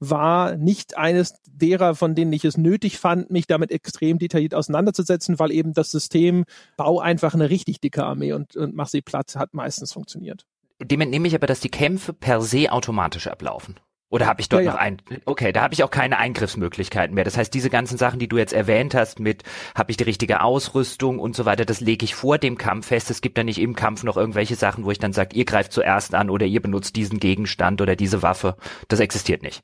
war 0.00 0.56
nicht 0.56 0.96
eines 0.96 1.34
derer, 1.46 1.94
von 1.94 2.14
denen 2.14 2.32
ich 2.32 2.44
es 2.44 2.56
nötig 2.56 2.98
fand, 2.98 3.30
mich 3.30 3.46
damit 3.46 3.72
extrem 3.72 4.18
detailliert 4.18 4.54
auseinanderzusetzen, 4.54 5.38
weil 5.38 5.50
eben 5.50 5.72
das 5.72 5.90
System 5.90 6.44
bau 6.76 7.00
einfach 7.00 7.34
eine 7.34 7.50
richtig 7.50 7.80
dicke 7.80 8.04
Armee 8.04 8.32
und, 8.32 8.56
und 8.56 8.74
mach 8.74 8.88
sie 8.88 9.02
platt 9.02 9.34
hat 9.36 9.54
meistens 9.54 9.92
funktioniert. 9.92 10.44
Dem 10.80 11.00
entnehme 11.00 11.26
ich 11.26 11.34
aber, 11.34 11.48
dass 11.48 11.60
die 11.60 11.70
Kämpfe 11.70 12.12
per 12.12 12.40
se 12.40 12.70
automatisch 12.70 13.26
ablaufen. 13.26 13.74
Oder 14.10 14.26
habe 14.26 14.40
ich 14.40 14.48
dort 14.48 14.64
ja, 14.64 14.72
noch 14.72 14.78
ein? 14.78 15.02
Okay, 15.26 15.52
da 15.52 15.60
habe 15.60 15.74
ich 15.74 15.84
auch 15.84 15.90
keine 15.90 16.16
Eingriffsmöglichkeiten 16.16 17.14
mehr. 17.14 17.24
Das 17.24 17.36
heißt, 17.36 17.52
diese 17.52 17.68
ganzen 17.68 17.98
Sachen, 17.98 18.18
die 18.18 18.28
du 18.28 18.38
jetzt 18.38 18.54
erwähnt 18.54 18.94
hast, 18.94 19.20
mit 19.20 19.42
habe 19.74 19.90
ich 19.90 19.98
die 19.98 20.04
richtige 20.04 20.40
Ausrüstung 20.40 21.18
und 21.18 21.36
so 21.36 21.44
weiter, 21.44 21.66
das 21.66 21.80
lege 21.80 22.04
ich 22.04 22.14
vor 22.14 22.38
dem 22.38 22.56
Kampf 22.56 22.86
fest. 22.86 23.10
Es 23.10 23.20
gibt 23.20 23.36
da 23.36 23.44
nicht 23.44 23.60
im 23.60 23.76
Kampf 23.76 24.04
noch 24.04 24.16
irgendwelche 24.16 24.56
Sachen, 24.56 24.84
wo 24.84 24.90
ich 24.90 24.98
dann 24.98 25.12
sage, 25.12 25.36
ihr 25.36 25.44
greift 25.44 25.72
zuerst 25.72 26.14
an 26.14 26.30
oder 26.30 26.46
ihr 26.46 26.62
benutzt 26.62 26.96
diesen 26.96 27.20
Gegenstand 27.20 27.82
oder 27.82 27.96
diese 27.96 28.22
Waffe. 28.22 28.56
Das 28.88 29.00
existiert 29.00 29.42
nicht. 29.42 29.60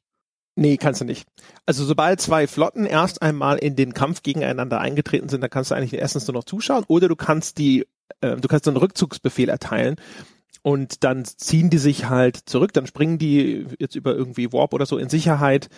Nee, 0.57 0.76
kannst 0.76 1.00
du 1.00 1.04
nicht. 1.04 1.26
Also 1.66 1.85
sobald 1.85 2.20
zwei 2.20 2.46
Flotten 2.46 2.87
erst 2.87 3.22
einmal 3.22 3.57
in 3.59 3.76
den 3.76 3.92
Kampf 3.94 4.22
gegeneinander 4.22 4.78
eingetreten 4.78 5.28
sind, 5.28 5.40
dann 5.40 5.50
kannst 5.50 5.70
du 5.70 5.74
eigentlich 5.74 5.94
erstens 5.94 6.28
nur 6.28 6.35
noch 6.35 6.44
zuschauen 6.44 6.85
oder 6.87 7.09
du 7.09 7.16
kannst 7.16 7.59
die, 7.59 7.87
äh, 8.20 8.37
du 8.37 8.46
kannst 8.46 8.68
einen 8.68 8.76
Rückzugsbefehl 8.76 9.48
erteilen 9.48 9.96
und 10.64 11.05
dann 11.05 11.27
ziehen 11.27 11.68
die 11.68 11.79
sich 11.79 12.09
halt 12.09 12.48
zurück, 12.48 12.72
dann 12.72 12.87
springen 12.87 13.18
die 13.18 13.66
jetzt 13.79 13.96
über 13.96 14.16
irgendwie 14.16 14.50
Warp 14.50 14.72
oder 14.72 14.87
so 14.87 14.96
in 14.96 15.11
Sicherheit, 15.11 15.68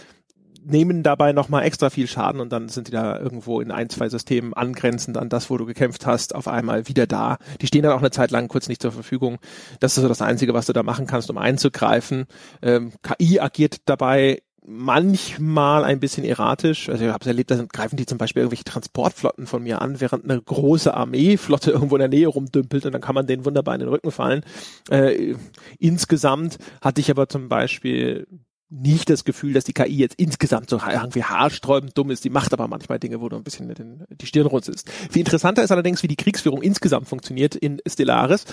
nehmen 0.62 1.02
dabei 1.02 1.32
nochmal 1.32 1.64
extra 1.64 1.90
viel 1.90 2.06
Schaden 2.06 2.40
und 2.40 2.52
dann 2.52 2.68
sind 2.68 2.86
die 2.86 2.92
da 2.92 3.18
irgendwo 3.18 3.60
in 3.60 3.72
ein, 3.72 3.88
zwei 3.88 4.08
Systemen 4.08 4.54
angrenzend 4.54 5.16
an 5.16 5.28
das, 5.28 5.50
wo 5.50 5.56
du 5.56 5.66
gekämpft 5.66 6.06
hast, 6.06 6.36
auf 6.36 6.46
einmal 6.46 6.86
wieder 6.86 7.08
da. 7.08 7.38
Die 7.60 7.66
stehen 7.66 7.82
dann 7.82 7.92
auch 7.92 7.98
eine 7.98 8.12
Zeit 8.12 8.30
lang 8.30 8.46
kurz 8.46 8.68
nicht 8.68 8.80
zur 8.80 8.92
Verfügung. 8.92 9.38
Das 9.80 9.96
ist 9.96 10.02
so 10.02 10.08
das 10.08 10.22
Einzige, 10.22 10.54
was 10.54 10.66
du 10.66 10.72
da 10.72 10.84
machen 10.84 11.08
kannst, 11.08 11.30
um 11.30 11.38
einzugreifen. 11.38 12.26
Ähm, 12.62 12.92
KI 13.02 13.40
agiert 13.40 13.78
dabei 13.86 14.42
manchmal 14.66 15.84
ein 15.84 16.00
bisschen 16.00 16.24
erratisch. 16.24 16.88
Also 16.88 17.04
ich 17.04 17.10
habe 17.10 17.22
es 17.22 17.26
erlebt, 17.26 17.50
da 17.50 17.64
greifen 17.64 17.96
die 17.96 18.06
zum 18.06 18.18
Beispiel 18.18 18.42
irgendwelche 18.42 18.64
Transportflotten 18.64 19.46
von 19.46 19.62
mir 19.62 19.80
an, 19.80 20.00
während 20.00 20.24
eine 20.24 20.40
große 20.40 20.92
Armeeflotte 20.92 21.70
irgendwo 21.72 21.96
in 21.96 22.00
der 22.00 22.08
Nähe 22.08 22.26
rumdümpelt 22.26 22.84
und 22.84 22.92
dann 22.92 23.00
kann 23.00 23.14
man 23.14 23.26
denen 23.26 23.44
wunderbar 23.44 23.74
in 23.74 23.80
den 23.80 23.88
Rücken 23.88 24.10
fallen. 24.10 24.44
Äh, 24.90 25.36
insgesamt 25.78 26.58
hatte 26.80 27.00
ich 27.00 27.10
aber 27.10 27.28
zum 27.28 27.48
Beispiel 27.48 28.26
nicht 28.68 29.08
das 29.10 29.24
Gefühl, 29.24 29.52
dass 29.52 29.62
die 29.62 29.72
KI 29.72 29.96
jetzt 29.96 30.16
insgesamt 30.16 30.68
so 30.70 30.78
irgendwie 30.78 31.22
haarsträubend 31.22 31.96
dumm 31.96 32.10
ist. 32.10 32.24
Die 32.24 32.30
macht 32.30 32.52
aber 32.52 32.66
manchmal 32.66 32.98
Dinge, 32.98 33.20
wo 33.20 33.28
du 33.28 33.36
ein 33.36 33.44
bisschen 33.44 33.72
den, 33.72 34.04
die 34.10 34.26
Stirn 34.26 34.46
runzelst. 34.46 34.90
Viel 34.90 35.20
interessanter 35.20 35.62
ist 35.62 35.70
allerdings, 35.70 36.02
wie 36.02 36.08
die 36.08 36.16
Kriegsführung 36.16 36.62
insgesamt 36.62 37.08
funktioniert 37.08 37.54
in 37.54 37.80
Stellaris. 37.86 38.44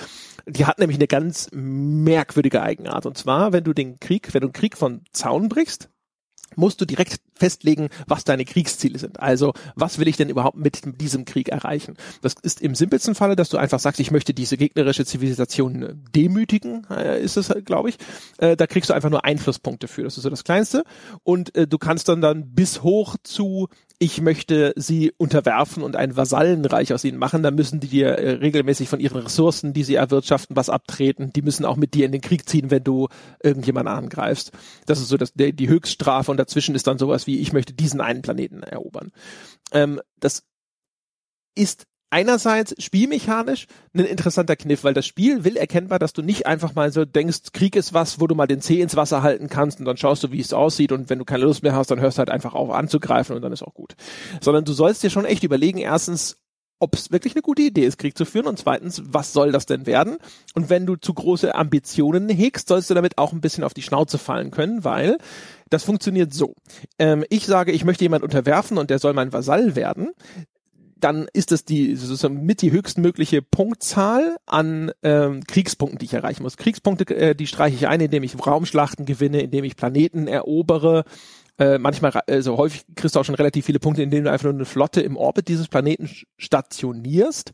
Die 0.46 0.68
hat 0.68 0.78
nämlich 0.78 0.98
eine 0.98 1.08
ganz 1.08 1.50
merkwürdige 1.52 2.62
Eigenart. 2.62 3.08
Und 3.08 3.18
zwar, 3.18 3.54
wenn 3.54 3.64
du 3.64 3.74
den 3.74 4.00
Krieg, 4.00 4.36
wenn 4.36 4.42
du 4.42 4.48
einen 4.48 4.54
Krieg 4.54 4.78
von 4.78 5.02
Zaun 5.14 5.50
brichst, 5.50 5.90
musst 6.56 6.82
du 6.82 6.86
direkt 6.86 7.18
festlegen, 7.36 7.90
was 8.08 8.24
deine 8.24 8.46
Kriegsziele 8.46 9.00
sind. 9.00 9.20
Also, 9.20 9.54
was 9.76 10.00
will 10.00 10.08
ich 10.08 10.18
denn 10.18 10.30
überhaupt 10.30 10.58
mit 10.58 11.02
diesem 11.02 11.26
Krieg 11.26 11.50
erreichen? 11.50 11.96
Das 12.22 12.36
ist 12.42 12.62
im 12.62 12.76
simpelsten 12.76 13.16
Falle, 13.16 13.36
dass 13.36 13.50
du 13.50 13.58
einfach 13.58 13.80
sagst, 13.80 14.00
ich 14.00 14.12
möchte 14.12 14.34
diese 14.34 14.58
gegnerische 14.58 15.06
Zivilisation 15.06 15.84
äh, 15.84 15.94
demütigen, 16.16 16.86
äh, 16.90 17.22
ist 17.22 17.38
es, 17.38 17.54
glaube 17.66 17.90
ich. 17.90 17.98
Äh, 18.38 18.56
da 18.56 18.68
kriegst 18.68 18.90
du 18.90 18.94
einfach 18.94 19.10
nur 19.10 19.26
Einflusspunkte 19.26 19.88
für. 19.88 20.04
Das 20.04 20.18
ist 20.18 20.24
so 20.24 20.30
das 20.30 20.44
Kleinste. 20.44 20.84
Und 21.24 21.56
äh, 21.56 21.68
du 21.68 21.78
kannst 21.78 22.10
dann 22.10 22.22
dann 22.22 22.54
bis 22.54 22.84
hoch 22.84 23.16
zu 23.24 23.68
ich 24.00 24.22
möchte 24.22 24.74
sie 24.76 25.14
unterwerfen 25.18 25.84
und 25.84 25.96
ein 25.96 26.18
Vasallenreich 26.18 26.94
aus 26.94 27.04
ihnen 27.04 27.18
machen, 27.18 27.44
dann 27.44 27.56
müssen 27.56 27.80
die 27.80 27.88
dir 27.88 28.08
äh, 28.10 28.32
regelmäßig 28.32 28.90
von 28.90 29.00
ihren 29.00 29.22
Ressourcen, 29.22 29.74
die 29.74 29.84
sie 29.84 29.96
erwirtschaften, 29.96 30.56
was 30.56 30.70
abtreten. 30.70 31.32
Die 31.34 31.42
müssen 31.42 31.66
auch 31.66 31.78
mit 31.78 31.94
dir 31.94 32.06
in 32.06 32.12
den 32.12 32.22
Krieg 32.22 32.48
ziehen, 32.48 32.72
wenn 32.72 32.84
du 32.84 33.08
irgendjemanden 33.42 33.94
angreifst. 33.94 34.52
Das 34.86 35.00
ist 35.00 35.08
so 35.08 35.18
das, 35.18 35.34
die 35.34 35.70
Höchststrafe 35.70 36.32
und 36.32 36.38
dazwischen 36.38 36.76
ist 36.76 36.88
dann 36.88 36.98
sowas 36.98 37.28
wie, 37.28 37.40
ich 37.40 37.54
möchte 37.54 37.74
diesen 37.74 38.02
einen 38.02 38.22
Planeten 38.22 38.64
erobern. 38.64 39.12
Ähm, 39.72 40.02
das 40.20 40.44
ist 41.56 41.86
einerseits 42.14 42.76
spielmechanisch 42.78 43.66
ein 43.96 44.06
interessanter 44.06 44.56
Kniff, 44.56 44.84
weil 44.84 44.94
das 44.94 45.08
Spiel 45.08 45.44
will 45.44 45.58
erkennbar, 45.58 45.98
dass 45.98 46.14
du 46.14 46.22
nicht 46.22 46.46
einfach 46.46 46.76
mal 46.76 46.92
so 46.92 47.06
denkst, 47.06 47.54
Krieg 47.54 47.76
ist 47.76 47.96
was, 47.96 48.20
wo 48.20 48.28
du 48.28 48.36
mal 48.36 48.46
den 48.46 48.62
Zeh 48.62 48.82
ins 48.82 48.96
Wasser 48.96 49.24
halten 49.24 49.50
kannst 49.50 49.80
und 49.80 49.86
dann 49.86 49.98
schaust 49.98 50.24
du, 50.24 50.32
wie 50.32 50.40
es 50.40 50.54
aussieht 50.54 50.92
und 50.92 51.10
wenn 51.10 51.18
du 51.18 51.26
keine 51.26 51.44
Lust 51.44 51.64
mehr 51.64 51.76
hast, 51.76 51.90
dann 51.90 52.00
hörst 52.00 52.18
du 52.18 52.20
halt 52.20 52.30
einfach 52.30 52.54
auf 52.54 52.70
anzugreifen 52.70 53.36
und 53.36 53.42
dann 53.42 53.52
ist 53.52 53.64
auch 53.64 53.74
gut. 53.74 53.96
Sondern 54.42 54.64
du 54.64 54.74
sollst 54.74 55.02
dir 55.02 55.10
schon 55.10 55.26
echt 55.26 55.44
überlegen, 55.44 55.80
erstens, 55.80 56.38
ob 56.78 56.94
es 56.94 57.12
wirklich 57.12 57.34
eine 57.34 57.42
gute 57.42 57.64
Idee 57.64 57.86
ist, 57.86 57.98
Krieg 57.98 58.16
zu 58.16 58.26
führen 58.26 58.46
und 58.46 58.60
zweitens, 58.60 59.02
was 59.06 59.34
soll 59.34 59.52
das 59.52 59.66
denn 59.66 59.88
werden? 59.88 60.18
Und 60.54 60.70
wenn 60.70 60.86
du 60.86 60.96
zu 60.96 61.16
große 61.16 61.56
Ambitionen 61.56 62.30
hegst, 62.30 62.68
sollst 62.68 62.92
du 62.92 62.94
damit 62.94 63.18
auch 63.18 63.34
ein 63.34 63.42
bisschen 63.42 63.64
auf 63.64 63.74
die 63.74 63.82
Schnauze 63.82 64.20
fallen 64.20 64.52
können, 64.52 64.84
weil 64.84 65.18
das 65.72 65.84
funktioniert 65.84 66.32
so. 66.32 66.54
Ähm, 67.00 67.26
ich 67.30 67.48
sage, 67.48 67.72
ich 67.72 67.86
möchte 67.86 68.04
jemand 68.04 68.24
unterwerfen 68.24 68.78
und 68.78 68.92
der 68.92 69.00
soll 69.00 69.14
mein 69.14 69.34
Vasall 69.34 69.76
werden 69.76 70.12
dann 71.04 71.28
ist 71.34 71.52
es 71.52 71.66
die 71.66 71.96
sozusagen 71.96 72.46
mit 72.46 72.62
die 72.62 72.72
höchstmögliche 72.72 73.42
Punktzahl 73.42 74.38
an 74.46 74.92
ähm, 75.04 75.44
Kriegspunkten, 75.46 76.00
die 76.00 76.06
ich 76.06 76.14
erreichen 76.14 76.44
muss. 76.44 76.56
Kriegspunkte, 76.56 77.14
äh, 77.16 77.36
die 77.36 77.48
streiche 77.48 77.76
ich 77.76 77.88
ein, 77.88 78.00
indem 78.00 78.24
ich 78.24 78.34
Raumschlachten 78.46 79.06
gewinne, 79.06 79.42
indem 79.42 79.66
ich 79.66 79.76
Planeten 79.76 80.28
erobere. 80.28 81.04
Äh, 81.60 81.78
manchmal, 81.78 82.12
also 82.28 82.58
häufig 82.58 82.86
kriegst 82.96 83.16
du 83.16 83.20
auch 83.20 83.26
schon 83.26 83.36
relativ 83.36 83.66
viele 83.66 83.80
Punkte, 83.80 84.02
indem 84.02 84.24
du 84.24 84.32
einfach 84.32 84.46
nur 84.46 84.54
eine 84.54 84.66
Flotte 84.66 85.02
im 85.02 85.18
Orbit 85.18 85.50
dieses 85.50 85.68
Planeten 85.68 86.10
stationierst 86.38 87.52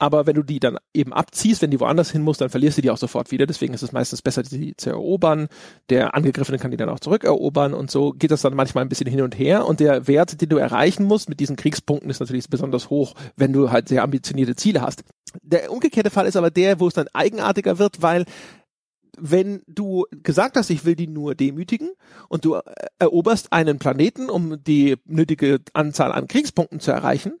aber 0.00 0.26
wenn 0.26 0.34
du 0.34 0.42
die 0.42 0.60
dann 0.60 0.78
eben 0.94 1.12
abziehst, 1.12 1.60
wenn 1.60 1.70
die 1.70 1.78
woanders 1.78 2.10
hin 2.10 2.22
muss, 2.22 2.38
dann 2.38 2.48
verlierst 2.48 2.78
du 2.78 2.82
die 2.82 2.90
auch 2.90 2.96
sofort 2.96 3.30
wieder. 3.30 3.46
Deswegen 3.46 3.74
ist 3.74 3.82
es 3.82 3.92
meistens 3.92 4.22
besser, 4.22 4.42
die 4.42 4.74
zu 4.76 4.88
erobern. 4.88 5.48
Der 5.90 6.14
Angegriffene 6.14 6.58
kann 6.58 6.70
die 6.70 6.78
dann 6.78 6.88
auch 6.88 7.00
zurückerobern 7.00 7.74
und 7.74 7.90
so 7.90 8.12
geht 8.12 8.30
das 8.30 8.40
dann 8.40 8.54
manchmal 8.54 8.84
ein 8.84 8.88
bisschen 8.88 9.08
hin 9.08 9.20
und 9.20 9.38
her. 9.38 9.66
Und 9.66 9.78
der 9.78 10.08
Wert, 10.08 10.40
den 10.40 10.48
du 10.48 10.56
erreichen 10.56 11.04
musst 11.04 11.28
mit 11.28 11.38
diesen 11.38 11.56
Kriegspunkten, 11.56 12.10
ist 12.10 12.20
natürlich 12.20 12.48
besonders 12.48 12.88
hoch, 12.88 13.14
wenn 13.36 13.52
du 13.52 13.70
halt 13.70 13.88
sehr 13.88 14.02
ambitionierte 14.02 14.56
Ziele 14.56 14.80
hast. 14.80 15.04
Der 15.42 15.70
umgekehrte 15.70 16.10
Fall 16.10 16.26
ist 16.26 16.36
aber 16.36 16.50
der, 16.50 16.80
wo 16.80 16.88
es 16.88 16.94
dann 16.94 17.08
eigenartiger 17.12 17.78
wird, 17.78 18.00
weil 18.00 18.24
wenn 19.18 19.62
du 19.66 20.06
gesagt 20.22 20.56
hast, 20.56 20.70
ich 20.70 20.86
will 20.86 20.96
die 20.96 21.08
nur 21.08 21.34
demütigen 21.34 21.90
und 22.30 22.46
du 22.46 22.58
eroberst 22.98 23.52
einen 23.52 23.78
Planeten, 23.78 24.30
um 24.30 24.64
die 24.64 24.96
nötige 25.04 25.58
Anzahl 25.74 26.12
an 26.12 26.26
Kriegspunkten 26.26 26.80
zu 26.80 26.90
erreichen, 26.90 27.34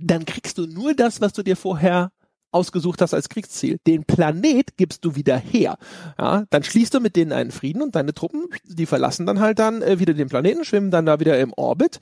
dann 0.00 0.24
kriegst 0.24 0.58
du 0.58 0.66
nur 0.66 0.94
das, 0.94 1.20
was 1.20 1.32
du 1.32 1.42
dir 1.42 1.56
vorher 1.56 2.10
ausgesucht 2.52 3.00
hast 3.00 3.14
als 3.14 3.28
Kriegsziel. 3.28 3.78
Den 3.86 4.04
Planet 4.04 4.76
gibst 4.76 5.04
du 5.04 5.14
wieder 5.14 5.36
her. 5.36 5.76
Ja, 6.18 6.44
dann 6.50 6.64
schließt 6.64 6.94
du 6.94 7.00
mit 7.00 7.16
denen 7.16 7.32
einen 7.32 7.50
Frieden 7.50 7.82
und 7.82 7.94
deine 7.94 8.12
Truppen, 8.12 8.46
die 8.64 8.86
verlassen 8.86 9.26
dann 9.26 9.40
halt 9.40 9.58
dann 9.58 9.82
äh, 9.82 9.98
wieder 9.98 10.14
den 10.14 10.28
Planeten, 10.28 10.64
schwimmen 10.64 10.90
dann 10.90 11.06
da 11.06 11.20
wieder 11.20 11.38
im 11.38 11.52
Orbit. 11.52 12.00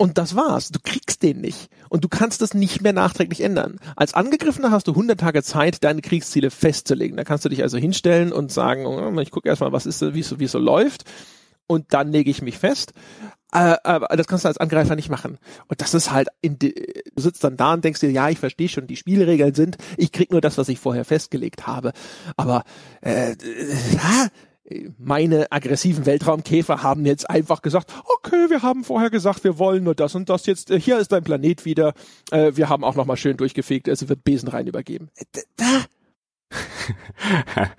Und 0.00 0.16
das 0.16 0.36
war's. 0.36 0.68
Du 0.68 0.78
kriegst 0.80 1.24
den 1.24 1.40
nicht. 1.40 1.70
Und 1.88 2.04
du 2.04 2.08
kannst 2.08 2.40
das 2.40 2.54
nicht 2.54 2.82
mehr 2.82 2.92
nachträglich 2.92 3.40
ändern. 3.40 3.80
Als 3.96 4.14
Angegriffener 4.14 4.70
hast 4.70 4.86
du 4.86 4.92
100 4.92 5.18
Tage 5.18 5.42
Zeit, 5.42 5.82
deine 5.82 6.02
Kriegsziele 6.02 6.50
festzulegen. 6.50 7.16
Da 7.16 7.24
kannst 7.24 7.44
du 7.44 7.48
dich 7.48 7.62
also 7.62 7.78
hinstellen 7.78 8.32
und 8.32 8.52
sagen, 8.52 8.86
oh, 8.86 9.20
ich 9.20 9.32
gucke 9.32 9.48
erstmal, 9.48 9.72
was 9.72 9.86
ist, 9.86 10.14
wie 10.14 10.20
es 10.20 10.28
so, 10.28 10.38
wie 10.38 10.44
es 10.44 10.52
so 10.52 10.60
läuft. 10.60 11.04
Und 11.66 11.92
dann 11.94 12.12
lege 12.12 12.30
ich 12.30 12.42
mich 12.42 12.58
fest. 12.58 12.92
Äh, 13.52 13.76
aber 13.82 14.16
das 14.16 14.26
kannst 14.26 14.44
du 14.44 14.48
als 14.48 14.58
Angreifer 14.58 14.94
nicht 14.94 15.08
machen. 15.08 15.38
Und 15.68 15.80
das 15.80 15.94
ist 15.94 16.12
halt, 16.12 16.28
in 16.42 16.58
du 16.58 16.70
sitzt 17.16 17.42
dann 17.44 17.56
da 17.56 17.74
und 17.74 17.84
denkst 17.84 18.00
dir, 18.00 18.10
ja, 18.10 18.28
ich 18.28 18.38
verstehe 18.38 18.68
schon, 18.68 18.86
die 18.86 18.96
Spielregeln 18.96 19.54
sind, 19.54 19.78
ich 19.96 20.12
krieg 20.12 20.30
nur 20.30 20.40
das, 20.40 20.58
was 20.58 20.68
ich 20.68 20.78
vorher 20.78 21.04
festgelegt 21.04 21.66
habe. 21.66 21.92
Aber 22.36 22.64
äh, 23.00 23.32
äh, 23.32 23.36
meine 24.98 25.50
aggressiven 25.50 26.04
Weltraumkäfer 26.04 26.82
haben 26.82 27.06
jetzt 27.06 27.28
einfach 27.28 27.62
gesagt, 27.62 27.92
okay, 28.04 28.50
wir 28.50 28.62
haben 28.62 28.84
vorher 28.84 29.10
gesagt, 29.10 29.44
wir 29.44 29.58
wollen 29.58 29.84
nur 29.84 29.94
das 29.94 30.14
und 30.14 30.28
das 30.28 30.46
jetzt. 30.46 30.70
Äh, 30.70 30.78
hier 30.78 30.98
ist 30.98 31.12
dein 31.12 31.24
Planet 31.24 31.64
wieder. 31.64 31.94
Äh, 32.30 32.52
wir 32.54 32.68
haben 32.68 32.84
auch 32.84 32.94
noch 32.94 33.06
mal 33.06 33.16
schön 33.16 33.36
durchgefegt. 33.36 33.88
Also 33.88 34.08
wird 34.08 34.24
Besen 34.24 34.48
rein 34.48 34.66
übergeben. 34.66 35.08
Äh, 35.16 35.24
da. 35.56 35.84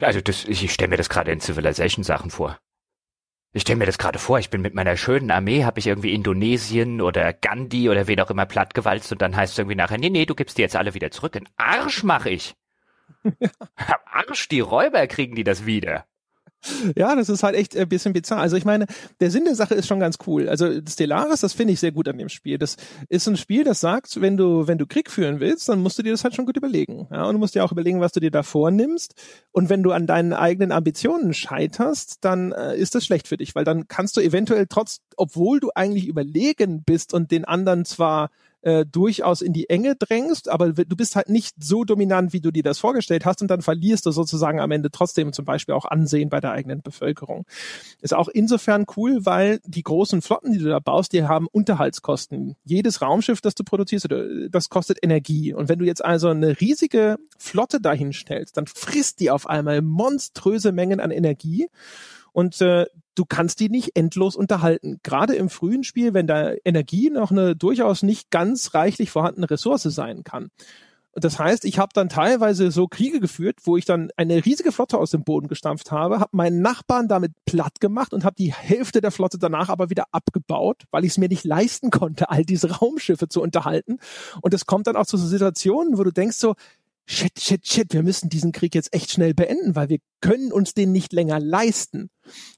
also 0.00 0.20
das, 0.20 0.44
ich 0.46 0.72
stelle 0.72 0.90
mir 0.90 0.96
das 0.96 1.08
gerade 1.08 1.32
in 1.32 1.40
Civilization 1.40 2.04
Sachen 2.04 2.30
vor. 2.30 2.58
Ich 3.56 3.62
stelle 3.62 3.78
mir 3.78 3.86
das 3.86 3.98
gerade 3.98 4.18
vor, 4.18 4.40
ich 4.40 4.50
bin 4.50 4.62
mit 4.62 4.74
meiner 4.74 4.96
schönen 4.96 5.30
Armee, 5.30 5.64
habe 5.64 5.78
ich 5.78 5.86
irgendwie 5.86 6.12
Indonesien 6.12 7.00
oder 7.00 7.32
Gandhi 7.32 7.88
oder 7.88 8.08
wen 8.08 8.20
auch 8.20 8.30
immer 8.30 8.46
plattgewalzt 8.46 9.12
und 9.12 9.22
dann 9.22 9.36
heißt 9.36 9.52
es 9.52 9.58
irgendwie 9.60 9.76
nachher, 9.76 9.96
nee, 9.96 10.10
nee, 10.10 10.26
du 10.26 10.34
gibst 10.34 10.58
die 10.58 10.62
jetzt 10.62 10.74
alle 10.74 10.94
wieder 10.94 11.12
zurück. 11.12 11.36
In 11.36 11.48
Arsch 11.56 12.02
mach 12.02 12.26
ich. 12.26 12.56
Am 13.22 14.00
Arsch, 14.06 14.48
die 14.48 14.58
Räuber 14.58 15.06
kriegen 15.06 15.36
die 15.36 15.44
das 15.44 15.66
wieder. 15.66 16.04
Ja, 16.96 17.14
das 17.14 17.28
ist 17.28 17.42
halt 17.42 17.56
echt 17.56 17.76
ein 17.76 17.88
bisschen 17.88 18.12
bizarr. 18.12 18.38
Also 18.38 18.56
ich 18.56 18.64
meine, 18.64 18.86
der 19.20 19.30
Sinn 19.30 19.44
der 19.44 19.54
Sache 19.54 19.74
ist 19.74 19.86
schon 19.86 20.00
ganz 20.00 20.18
cool. 20.26 20.48
Also 20.48 20.70
Stellaris, 20.88 21.40
das 21.40 21.52
finde 21.52 21.72
ich 21.72 21.80
sehr 21.80 21.92
gut 21.92 22.08
an 22.08 22.18
dem 22.18 22.28
Spiel. 22.28 22.58
Das 22.58 22.76
ist 23.08 23.26
ein 23.28 23.36
Spiel, 23.36 23.64
das 23.64 23.80
sagt, 23.80 24.20
wenn 24.20 24.36
du, 24.36 24.66
wenn 24.66 24.78
du 24.78 24.86
Krieg 24.86 25.10
führen 25.10 25.40
willst, 25.40 25.68
dann 25.68 25.80
musst 25.80 25.98
du 25.98 26.02
dir 26.02 26.12
das 26.12 26.24
halt 26.24 26.34
schon 26.34 26.46
gut 26.46 26.56
überlegen. 26.56 27.08
Ja, 27.10 27.24
und 27.24 27.34
du 27.34 27.38
musst 27.38 27.54
dir 27.54 27.64
auch 27.64 27.72
überlegen, 27.72 28.00
was 28.00 28.12
du 28.12 28.20
dir 28.20 28.30
da 28.30 28.42
vornimmst. 28.42 29.14
Und 29.52 29.68
wenn 29.68 29.82
du 29.82 29.92
an 29.92 30.06
deinen 30.06 30.32
eigenen 30.32 30.72
Ambitionen 30.72 31.34
scheiterst, 31.34 32.24
dann 32.24 32.52
äh, 32.52 32.76
ist 32.76 32.94
das 32.94 33.04
schlecht 33.04 33.28
für 33.28 33.36
dich, 33.36 33.54
weil 33.54 33.64
dann 33.64 33.88
kannst 33.88 34.16
du 34.16 34.20
eventuell 34.20 34.66
trotz, 34.68 35.00
obwohl 35.16 35.60
du 35.60 35.70
eigentlich 35.74 36.06
überlegen 36.06 36.82
bist 36.84 37.14
und 37.14 37.30
den 37.30 37.44
anderen 37.44 37.84
zwar 37.84 38.30
äh, 38.64 38.86
durchaus 38.86 39.42
in 39.42 39.52
die 39.52 39.68
Enge 39.68 39.94
drängst, 39.94 40.48
aber 40.48 40.72
du 40.72 40.96
bist 40.96 41.16
halt 41.16 41.28
nicht 41.28 41.54
so 41.62 41.84
dominant, 41.84 42.32
wie 42.32 42.40
du 42.40 42.50
dir 42.50 42.62
das 42.62 42.78
vorgestellt 42.78 43.26
hast 43.26 43.42
und 43.42 43.48
dann 43.48 43.60
verlierst 43.60 44.06
du 44.06 44.10
sozusagen 44.10 44.58
am 44.58 44.70
Ende 44.70 44.90
trotzdem 44.90 45.32
zum 45.34 45.44
Beispiel 45.44 45.74
auch 45.74 45.84
Ansehen 45.84 46.30
bei 46.30 46.40
der 46.40 46.52
eigenen 46.52 46.80
Bevölkerung. 46.80 47.44
Ist 48.00 48.14
auch 48.14 48.28
insofern 48.28 48.86
cool, 48.96 49.26
weil 49.26 49.60
die 49.66 49.82
großen 49.82 50.22
Flotten, 50.22 50.52
die 50.52 50.58
du 50.58 50.68
da 50.68 50.78
baust, 50.78 51.12
die 51.12 51.24
haben 51.24 51.46
Unterhaltskosten. 51.46 52.56
Jedes 52.64 53.02
Raumschiff, 53.02 53.42
das 53.42 53.54
du 53.54 53.64
produzierst, 53.64 54.08
das 54.50 54.70
kostet 54.70 54.98
Energie. 55.02 55.52
Und 55.52 55.68
wenn 55.68 55.78
du 55.78 55.84
jetzt 55.84 56.04
also 56.04 56.28
eine 56.28 56.58
riesige 56.60 57.18
Flotte 57.38 57.82
dahin 57.82 58.14
stellst, 58.14 58.56
dann 58.56 58.66
frisst 58.66 59.20
die 59.20 59.30
auf 59.30 59.46
einmal 59.46 59.82
monströse 59.82 60.72
Mengen 60.72 61.00
an 61.00 61.10
Energie 61.10 61.68
und 62.34 62.60
äh, 62.60 62.86
du 63.14 63.24
kannst 63.24 63.60
die 63.60 63.70
nicht 63.70 63.96
endlos 63.96 64.34
unterhalten. 64.34 64.98
Gerade 65.04 65.36
im 65.36 65.48
frühen 65.48 65.84
Spiel, 65.84 66.14
wenn 66.14 66.26
da 66.26 66.52
Energie 66.64 67.08
noch 67.08 67.30
eine 67.30 67.54
durchaus 67.54 68.02
nicht 68.02 68.30
ganz 68.30 68.74
reichlich 68.74 69.10
vorhandene 69.10 69.48
Ressource 69.48 69.84
sein 69.84 70.24
kann. 70.24 70.50
Das 71.16 71.38
heißt, 71.38 71.64
ich 71.64 71.78
habe 71.78 71.92
dann 71.94 72.08
teilweise 72.08 72.72
so 72.72 72.88
Kriege 72.88 73.20
geführt, 73.20 73.58
wo 73.62 73.76
ich 73.76 73.84
dann 73.84 74.10
eine 74.16 74.44
riesige 74.44 74.72
Flotte 74.72 74.98
aus 74.98 75.12
dem 75.12 75.22
Boden 75.22 75.46
gestampft 75.46 75.92
habe, 75.92 76.18
habe 76.18 76.36
meinen 76.36 76.60
Nachbarn 76.60 77.06
damit 77.06 77.32
platt 77.46 77.78
gemacht 77.78 78.12
und 78.12 78.24
habe 78.24 78.34
die 78.36 78.52
Hälfte 78.52 79.00
der 79.00 79.12
Flotte 79.12 79.38
danach 79.38 79.68
aber 79.68 79.90
wieder 79.90 80.06
abgebaut, 80.10 80.82
weil 80.90 81.04
ich 81.04 81.12
es 81.12 81.18
mir 81.18 81.28
nicht 81.28 81.44
leisten 81.44 81.90
konnte, 81.90 82.30
all 82.30 82.44
diese 82.44 82.68
Raumschiffe 82.78 83.28
zu 83.28 83.40
unterhalten. 83.40 83.98
Und 84.42 84.54
es 84.54 84.66
kommt 84.66 84.88
dann 84.88 84.96
auch 84.96 85.06
zu 85.06 85.16
so 85.16 85.28
Situationen, 85.28 85.98
wo 85.98 86.02
du 86.02 86.10
denkst 86.10 86.36
so, 86.36 86.56
shit, 87.06 87.38
shit, 87.38 87.66
shit, 87.66 87.92
wir 87.92 88.02
müssen 88.02 88.28
diesen 88.28 88.52
Krieg 88.52 88.74
jetzt 88.74 88.94
echt 88.94 89.10
schnell 89.10 89.34
beenden, 89.34 89.76
weil 89.76 89.88
wir 89.88 89.98
können 90.20 90.52
uns 90.52 90.72
den 90.72 90.92
nicht 90.92 91.12
länger 91.12 91.38
leisten. 91.38 92.08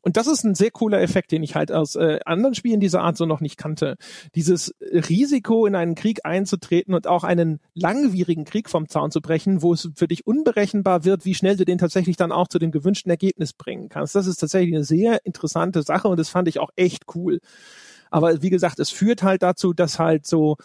Und 0.02 0.16
das 0.16 0.28
ist 0.28 0.44
ein 0.44 0.54
sehr 0.54 0.70
cooler 0.70 1.00
Effekt, 1.00 1.32
den 1.32 1.42
ich 1.42 1.56
halt 1.56 1.72
aus 1.72 1.96
äh, 1.96 2.20
anderen 2.24 2.54
Spielen 2.54 2.78
dieser 2.78 3.02
Art 3.02 3.16
so 3.16 3.26
noch 3.26 3.40
nicht 3.40 3.56
kannte. 3.56 3.96
Dieses 4.36 4.72
Risiko, 4.80 5.66
in 5.66 5.74
einen 5.74 5.96
Krieg 5.96 6.20
einzutreten 6.24 6.94
und 6.94 7.08
auch 7.08 7.24
einen 7.24 7.58
langwierigen 7.74 8.44
Krieg 8.44 8.70
vom 8.70 8.88
Zaun 8.88 9.10
zu 9.10 9.20
brechen, 9.20 9.62
wo 9.62 9.72
es 9.72 9.90
für 9.96 10.06
dich 10.06 10.26
unberechenbar 10.26 11.04
wird, 11.04 11.24
wie 11.24 11.34
schnell 11.34 11.56
du 11.56 11.64
den 11.64 11.78
tatsächlich 11.78 12.16
dann 12.16 12.30
auch 12.30 12.46
zu 12.46 12.60
dem 12.60 12.70
gewünschten 12.70 13.10
Ergebnis 13.10 13.52
bringen 13.52 13.88
kannst. 13.88 14.14
Das 14.14 14.28
ist 14.28 14.36
tatsächlich 14.36 14.74
eine 14.74 14.84
sehr 14.84 15.24
interessante 15.24 15.82
Sache 15.82 16.06
und 16.06 16.18
das 16.18 16.28
fand 16.28 16.46
ich 16.46 16.60
auch 16.60 16.70
echt 16.76 17.04
cool. 17.16 17.40
Aber 18.10 18.42
wie 18.42 18.50
gesagt, 18.50 18.78
es 18.78 18.90
führt 18.90 19.22
halt 19.22 19.42
dazu, 19.42 19.72
dass 19.72 19.98
halt 19.98 20.26
so 20.26 20.56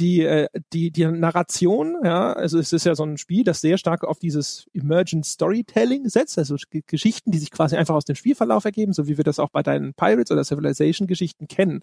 die, 0.00 0.22
äh, 0.22 0.48
die, 0.72 0.90
die 0.90 1.06
Narration, 1.06 1.96
ja, 2.02 2.32
also 2.32 2.58
es 2.58 2.72
ist 2.72 2.86
ja 2.86 2.94
so 2.94 3.04
ein 3.04 3.18
Spiel, 3.18 3.44
das 3.44 3.60
sehr 3.60 3.78
stark 3.78 4.04
auf 4.04 4.18
dieses 4.18 4.66
Emergent 4.72 5.26
Storytelling 5.26 6.08
setzt, 6.08 6.38
also 6.38 6.56
G 6.70 6.82
Geschichten, 6.86 7.30
die 7.30 7.38
sich 7.38 7.50
quasi 7.50 7.76
einfach 7.76 7.94
aus 7.94 8.06
dem 8.06 8.16
Spielverlauf 8.16 8.64
ergeben, 8.64 8.92
so 8.92 9.06
wie 9.06 9.16
wir 9.16 9.24
das 9.24 9.38
auch 9.38 9.50
bei 9.50 9.62
deinen 9.62 9.94
Pirates 9.94 10.30
oder 10.30 10.42
Civilization 10.44 11.06
Geschichten 11.06 11.46
kennen, 11.46 11.82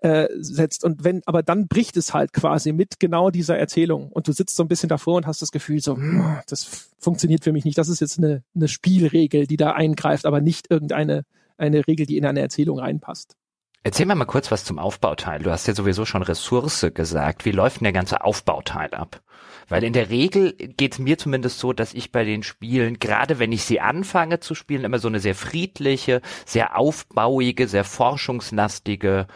äh, 0.00 0.28
setzt. 0.38 0.84
Und 0.84 1.04
wenn, 1.04 1.22
aber 1.26 1.42
dann 1.42 1.68
bricht 1.68 1.96
es 1.96 2.12
halt 2.12 2.32
quasi 2.32 2.72
mit 2.72 2.98
genau 2.98 3.30
dieser 3.30 3.56
Erzählung 3.56 4.10
und 4.10 4.28
du 4.28 4.32
sitzt 4.32 4.56
so 4.56 4.64
ein 4.64 4.68
bisschen 4.68 4.88
davor 4.88 5.16
und 5.16 5.26
hast 5.26 5.40
das 5.40 5.52
Gefühl 5.52 5.80
so, 5.80 5.96
hm, 5.96 6.38
das 6.48 6.88
funktioniert 6.98 7.44
für 7.44 7.52
mich 7.52 7.64
nicht. 7.64 7.78
Das 7.78 7.88
ist 7.88 8.00
jetzt 8.00 8.18
eine, 8.18 8.42
eine 8.54 8.68
Spielregel, 8.68 9.46
die 9.46 9.56
da 9.56 9.72
eingreift, 9.72 10.26
aber 10.26 10.40
nicht 10.40 10.70
irgendeine 10.70 11.24
eine 11.58 11.86
Regel, 11.86 12.06
die 12.06 12.16
in 12.16 12.26
eine 12.26 12.40
Erzählung 12.40 12.78
reinpasst. 12.78 13.36
Erzähl 13.84 14.06
mal 14.06 14.14
mal 14.14 14.26
kurz 14.26 14.52
was 14.52 14.64
zum 14.64 14.78
Aufbauteil. 14.78 15.40
Du 15.40 15.50
hast 15.50 15.66
ja 15.66 15.74
sowieso 15.74 16.04
schon 16.04 16.22
Ressource 16.22 16.86
gesagt. 16.94 17.44
Wie 17.44 17.50
läuft 17.50 17.80
denn 17.80 17.84
der 17.84 17.92
ganze 17.92 18.22
Aufbauteil 18.22 18.94
ab? 18.94 19.20
Weil 19.68 19.82
in 19.82 19.92
der 19.92 20.08
Regel 20.08 20.52
geht 20.52 20.92
es 20.92 20.98
mir 21.00 21.18
zumindest 21.18 21.58
so, 21.58 21.72
dass 21.72 21.94
ich 21.94 22.12
bei 22.12 22.24
den 22.24 22.44
Spielen, 22.44 23.00
gerade 23.00 23.40
wenn 23.40 23.50
ich 23.50 23.64
sie 23.64 23.80
anfange 23.80 24.38
zu 24.38 24.54
spielen, 24.54 24.84
immer 24.84 25.00
so 25.00 25.08
eine 25.08 25.18
sehr 25.18 25.34
friedliche, 25.34 26.20
sehr 26.46 26.78
aufbauige, 26.78 27.66
sehr 27.66 27.84
forschungslastige 27.84 29.26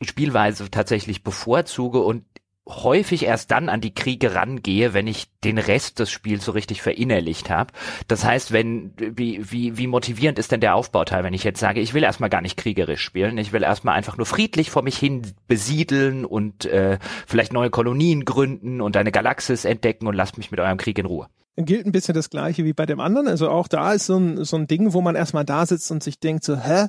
Spielweise 0.00 0.70
tatsächlich 0.70 1.24
bevorzuge 1.24 2.00
und 2.00 2.24
häufig 2.68 3.24
erst 3.24 3.50
dann 3.50 3.68
an 3.68 3.80
die 3.80 3.94
Kriege 3.94 4.34
rangehe, 4.34 4.94
wenn 4.94 5.08
ich 5.08 5.28
den 5.42 5.58
Rest 5.58 5.98
des 5.98 6.10
Spiels 6.10 6.44
so 6.44 6.52
richtig 6.52 6.80
verinnerlicht 6.80 7.50
habe. 7.50 7.72
Das 8.06 8.24
heißt, 8.24 8.52
wenn 8.52 8.92
wie, 8.96 9.50
wie, 9.50 9.76
wie 9.76 9.86
motivierend 9.88 10.38
ist 10.38 10.52
denn 10.52 10.60
der 10.60 10.76
Aufbauteil, 10.76 11.24
wenn 11.24 11.34
ich 11.34 11.42
jetzt 11.42 11.58
sage, 11.58 11.80
ich 11.80 11.92
will 11.92 12.04
erstmal 12.04 12.30
gar 12.30 12.40
nicht 12.40 12.56
kriegerisch 12.56 13.02
spielen, 13.02 13.36
ich 13.38 13.52
will 13.52 13.64
erstmal 13.64 13.96
einfach 13.96 14.16
nur 14.16 14.26
friedlich 14.26 14.70
vor 14.70 14.82
mich 14.82 14.96
hin 14.96 15.22
besiedeln 15.48 16.24
und 16.24 16.64
äh, 16.66 16.98
vielleicht 17.26 17.52
neue 17.52 17.70
Kolonien 17.70 18.24
gründen 18.24 18.80
und 18.80 18.96
eine 18.96 19.10
Galaxis 19.10 19.64
entdecken 19.64 20.06
und 20.06 20.14
lasst 20.14 20.38
mich 20.38 20.52
mit 20.52 20.60
eurem 20.60 20.78
Krieg 20.78 20.98
in 20.98 21.06
Ruhe 21.06 21.26
gilt 21.56 21.84
ein 21.84 21.92
bisschen 21.92 22.14
das 22.14 22.30
gleiche 22.30 22.64
wie 22.64 22.72
bei 22.72 22.86
dem 22.86 22.98
anderen. 22.98 23.28
Also 23.28 23.50
auch 23.50 23.68
da 23.68 23.92
ist 23.92 24.06
so 24.06 24.16
ein, 24.16 24.44
so 24.44 24.56
ein 24.56 24.66
Ding, 24.66 24.94
wo 24.94 25.02
man 25.02 25.16
erstmal 25.16 25.44
da 25.44 25.66
sitzt 25.66 25.90
und 25.90 26.02
sich 26.02 26.18
denkt 26.18 26.44
so, 26.44 26.56
hä? 26.56 26.86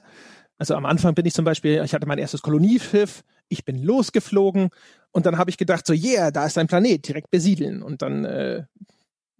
Also 0.58 0.76
am 0.76 0.86
Anfang 0.86 1.16
bin 1.16 1.26
ich 1.26 1.34
zum 1.34 1.44
Beispiel, 1.46 1.82
ich 1.84 1.94
hatte 1.94 2.08
mein 2.08 2.18
erstes 2.18 2.42
Kolonieschiff, 2.42 3.24
ich 3.50 3.66
bin 3.66 3.82
losgeflogen 3.82 4.70
und 5.12 5.26
dann 5.26 5.38
habe 5.38 5.50
ich 5.50 5.58
gedacht, 5.58 5.86
so, 5.86 5.94
yeah, 5.94 6.32
da 6.32 6.46
ist 6.46 6.58
ein 6.58 6.68
Planet, 6.68 7.08
direkt 7.08 7.30
besiedeln. 7.30 7.84
Und 7.84 8.02
dann 8.02 8.26
äh, 8.26 8.64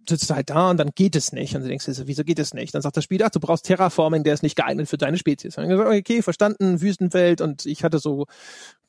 sitzt 0.08 0.30
du 0.30 0.34
halt 0.34 0.50
da 0.50 0.70
und 0.70 0.76
dann 0.78 0.90
geht 0.94 1.16
es 1.16 1.32
nicht. 1.32 1.54
Und 1.54 1.62
du 1.62 1.68
denkst 1.68 1.86
so, 1.86 2.06
wieso 2.06 2.24
geht 2.24 2.38
es 2.38 2.54
nicht? 2.54 2.74
Dann 2.74 2.82
sagt 2.82 2.96
das 2.96 3.04
Spiel, 3.04 3.22
ach, 3.22 3.30
du 3.30 3.40
brauchst 3.40 3.66
Terraforming, 3.66 4.22
der 4.22 4.34
ist 4.34 4.42
nicht 4.42 4.56
geeignet 4.56 4.88
für 4.88 4.98
deine 4.98 5.18
Spezies. 5.18 5.58
Und 5.58 5.68
gesagt, 5.68 5.90
okay, 5.90 6.22
verstanden, 6.22 6.80
Wüstenwelt 6.80 7.40
und 7.40 7.66
ich 7.66 7.82
hatte 7.82 7.98
so 7.98 8.26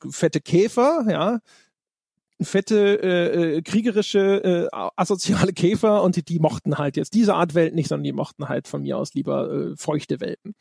fette 0.08 0.40
Käfer, 0.40 1.04
ja, 1.08 1.40
fette 2.40 3.00
äh, 3.02 3.56
äh, 3.56 3.62
kriegerische 3.62 4.68
äh, 4.72 4.76
asoziale 4.96 5.52
Käfer 5.52 6.02
und 6.02 6.16
die, 6.16 6.22
die 6.22 6.38
mochten 6.38 6.78
halt 6.78 6.96
jetzt 6.96 7.14
diese 7.14 7.34
Art 7.34 7.54
Welt 7.54 7.74
nicht, 7.74 7.88
sondern 7.88 8.04
die 8.04 8.12
mochten 8.12 8.48
halt 8.48 8.68
von 8.68 8.82
mir 8.82 8.98
aus 8.98 9.14
lieber 9.14 9.50
äh, 9.50 9.76
feuchte 9.76 10.20
Welten. 10.20 10.54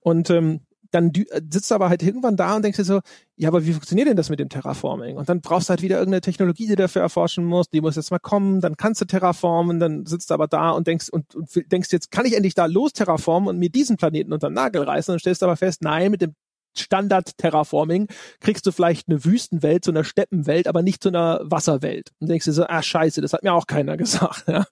Und 0.00 0.30
ähm, 0.30 0.60
dann 0.92 1.10
äh, 1.14 1.40
sitzt 1.50 1.70
du 1.70 1.74
aber 1.74 1.88
halt 1.88 2.02
irgendwann 2.02 2.36
da 2.36 2.54
und 2.54 2.62
denkst 2.62 2.78
dir 2.78 2.84
so, 2.84 3.00
ja, 3.36 3.48
aber 3.48 3.66
wie 3.66 3.72
funktioniert 3.72 4.08
denn 4.08 4.16
das 4.16 4.30
mit 4.30 4.38
dem 4.38 4.48
Terraforming? 4.48 5.16
Und 5.16 5.28
dann 5.28 5.40
brauchst 5.40 5.68
du 5.68 5.70
halt 5.70 5.82
wieder 5.82 5.98
irgendeine 5.98 6.20
Technologie, 6.20 6.64
die 6.64 6.76
du 6.76 6.82
dafür 6.82 7.02
erforschen 7.02 7.44
musst, 7.44 7.72
die 7.72 7.80
muss 7.80 7.96
jetzt 7.96 8.10
mal 8.10 8.18
kommen, 8.18 8.60
dann 8.60 8.76
kannst 8.76 9.00
du 9.00 9.04
terraformen, 9.04 9.80
dann 9.80 10.06
sitzt 10.06 10.30
du 10.30 10.34
aber 10.34 10.46
da 10.46 10.70
und 10.70 10.86
denkst 10.86 11.08
und, 11.10 11.34
und 11.34 11.50
denkst 11.72 11.88
jetzt, 11.92 12.10
kann 12.10 12.26
ich 12.26 12.34
endlich 12.34 12.54
da 12.54 12.66
los 12.66 12.92
terraformen 12.92 13.48
und 13.48 13.58
mir 13.58 13.70
diesen 13.70 13.96
Planeten 13.96 14.32
unter 14.32 14.50
den 14.50 14.54
Nagel 14.54 14.82
reißen 14.82 15.12
und 15.12 15.18
stellst 15.18 15.42
aber 15.42 15.56
fest, 15.56 15.82
nein, 15.82 16.10
mit 16.10 16.22
dem 16.22 16.34
Standard 16.74 17.36
Terraforming 17.36 18.08
kriegst 18.40 18.66
du 18.66 18.72
vielleicht 18.72 19.08
eine 19.08 19.24
Wüstenwelt 19.24 19.84
zu 19.84 19.90
einer 19.90 20.04
Steppenwelt, 20.04 20.66
aber 20.66 20.82
nicht 20.82 21.02
zu 21.02 21.10
einer 21.10 21.40
Wasserwelt. 21.42 22.12
Und 22.20 22.28
denkst 22.28 22.46
dir 22.46 22.52
so, 22.52 22.64
ah 22.66 22.82
scheiße, 22.82 23.20
das 23.20 23.32
hat 23.32 23.42
mir 23.42 23.52
auch 23.52 23.66
keiner 23.66 23.96
gesagt. 23.98 24.44
Ja. 24.48 24.64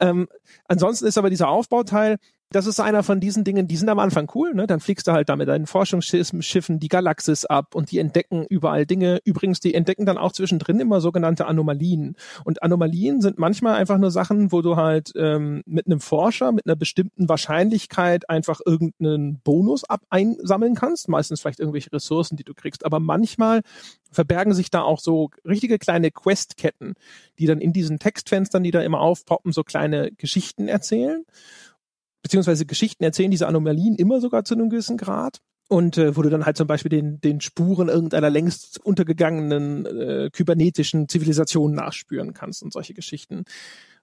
Ähm, 0.00 0.28
ansonsten 0.66 1.06
ist 1.06 1.18
aber 1.18 1.30
dieser 1.30 1.48
Aufbauteil, 1.48 2.16
das 2.54 2.66
ist 2.66 2.78
einer 2.78 3.02
von 3.02 3.18
diesen 3.18 3.42
Dingen, 3.42 3.66
die 3.66 3.76
sind 3.76 3.88
am 3.88 3.98
Anfang 3.98 4.30
cool, 4.32 4.54
ne? 4.54 4.68
Dann 4.68 4.78
fliegst 4.78 5.08
du 5.08 5.12
halt 5.12 5.28
da 5.28 5.34
mit 5.34 5.48
deinen 5.48 5.66
Forschungsschiffen 5.66 6.78
die 6.78 6.88
Galaxis 6.88 7.44
ab 7.44 7.74
und 7.74 7.90
die 7.90 7.98
entdecken 7.98 8.46
überall 8.48 8.86
Dinge. 8.86 9.18
Übrigens, 9.24 9.58
die 9.58 9.74
entdecken 9.74 10.06
dann 10.06 10.18
auch 10.18 10.30
zwischendrin 10.30 10.78
immer 10.78 11.00
sogenannte 11.00 11.46
Anomalien. 11.46 12.14
Und 12.44 12.62
Anomalien 12.62 13.20
sind 13.20 13.38
manchmal 13.38 13.74
einfach 13.74 13.98
nur 13.98 14.12
Sachen, 14.12 14.52
wo 14.52 14.62
du 14.62 14.76
halt 14.76 15.12
ähm, 15.16 15.64
mit 15.66 15.86
einem 15.86 15.98
Forscher 15.98 16.52
mit 16.52 16.66
einer 16.66 16.76
bestimmten 16.76 17.28
Wahrscheinlichkeit 17.28 18.30
einfach 18.30 18.60
irgendeinen 18.64 19.40
Bonus 19.40 19.82
ab 19.82 20.02
einsammeln 20.08 20.76
kannst. 20.76 21.08
Meistens 21.08 21.40
vielleicht 21.40 21.58
irgendwelche 21.58 21.92
Ressourcen, 21.92 22.36
die 22.36 22.44
du 22.44 22.54
kriegst. 22.54 22.86
Aber 22.86 23.00
manchmal 23.00 23.62
verbergen 24.12 24.54
sich 24.54 24.70
da 24.70 24.82
auch 24.82 25.00
so 25.00 25.30
richtige 25.44 25.80
kleine 25.80 26.12
Questketten, 26.12 26.94
die 27.40 27.46
dann 27.46 27.60
in 27.60 27.72
diesen 27.72 27.98
Textfenstern, 27.98 28.62
die 28.62 28.70
da 28.70 28.80
immer 28.80 29.00
aufpoppen, 29.00 29.50
so 29.50 29.64
kleine 29.64 30.12
Geschichten 30.12 30.68
erzählen 30.68 31.24
beziehungsweise 32.24 32.64
Geschichten 32.64 33.04
erzählen 33.04 33.30
diese 33.30 33.46
Anomalien 33.46 33.96
immer 33.96 34.20
sogar 34.20 34.44
zu 34.44 34.54
einem 34.54 34.70
gewissen 34.70 34.96
Grad. 34.96 35.40
Und 35.68 35.98
äh, 35.98 36.16
wo 36.16 36.22
du 36.22 36.30
dann 36.30 36.44
halt 36.44 36.56
zum 36.56 36.66
Beispiel 36.66 36.88
den, 36.88 37.20
den 37.20 37.40
Spuren 37.40 37.88
irgendeiner 37.88 38.30
längst 38.30 38.84
untergegangenen 38.84 39.86
äh, 39.86 40.30
kybernetischen 40.32 41.08
Zivilisation 41.08 41.74
nachspüren 41.74 42.34
kannst 42.34 42.62
und 42.62 42.72
solche 42.72 42.94
Geschichten. 42.94 43.44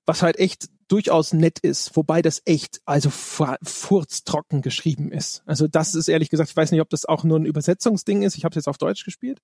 Was 0.05 0.21
halt 0.23 0.39
echt 0.39 0.69
durchaus 0.87 1.33
nett 1.33 1.59
ist, 1.59 1.95
wobei 1.95 2.21
das 2.21 2.41
echt 2.45 2.81
also 2.85 3.09
furztrocken 3.11 4.61
geschrieben 4.61 5.11
ist. 5.11 5.43
Also 5.45 5.67
das 5.67 5.93
ist 5.93 6.07
ehrlich 6.07 6.29
gesagt, 6.29 6.49
ich 6.49 6.57
weiß 6.57 6.71
nicht, 6.71 6.81
ob 6.81 6.89
das 6.89 7.05
auch 7.05 7.23
nur 7.23 7.39
ein 7.39 7.45
Übersetzungsding 7.45 8.23
ist. 8.23 8.35
Ich 8.37 8.43
habe 8.43 8.53
es 8.53 8.57
jetzt 8.57 8.67
auf 8.67 8.77
Deutsch 8.77 9.05
gespielt. 9.05 9.39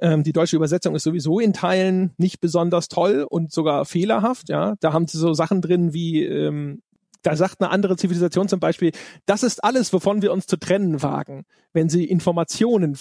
Ähm, 0.00 0.24
die 0.24 0.32
deutsche 0.32 0.56
Übersetzung 0.56 0.94
ist 0.94 1.04
sowieso 1.04 1.38
in 1.38 1.52
Teilen 1.52 2.12
nicht 2.16 2.40
besonders 2.40 2.88
toll 2.88 3.26
und 3.28 3.52
sogar 3.52 3.84
fehlerhaft. 3.84 4.48
Ja, 4.48 4.74
da 4.80 4.92
haben 4.92 5.06
sie 5.06 5.18
so 5.18 5.34
Sachen 5.34 5.60
drin 5.60 5.92
wie 5.92 6.24
ähm, 6.24 6.82
da 7.24 7.36
sagt 7.36 7.60
eine 7.60 7.70
andere 7.70 7.96
Zivilisation 7.96 8.48
zum 8.48 8.60
Beispiel, 8.60 8.92
das 9.26 9.42
ist 9.42 9.64
alles, 9.64 9.92
wovon 9.92 10.22
wir 10.22 10.32
uns 10.32 10.46
zu 10.46 10.58
trennen 10.58 11.02
wagen, 11.02 11.44
wenn 11.72 11.88
sie 11.88 12.04
Informationen 12.04 12.96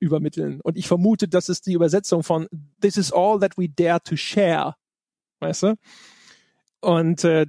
übermitteln. 0.00 0.60
Und 0.62 0.76
ich 0.76 0.88
vermute, 0.88 1.28
das 1.28 1.48
ist 1.48 1.66
die 1.66 1.74
Übersetzung 1.74 2.22
von 2.22 2.48
This 2.80 2.96
is 2.96 3.12
all 3.12 3.38
that 3.40 3.58
we 3.58 3.68
dare 3.68 4.02
to 4.02 4.16
share. 4.16 4.74
Weißt 5.40 5.64
du? 5.64 5.74
Und 6.80 7.24
äh, 7.24 7.46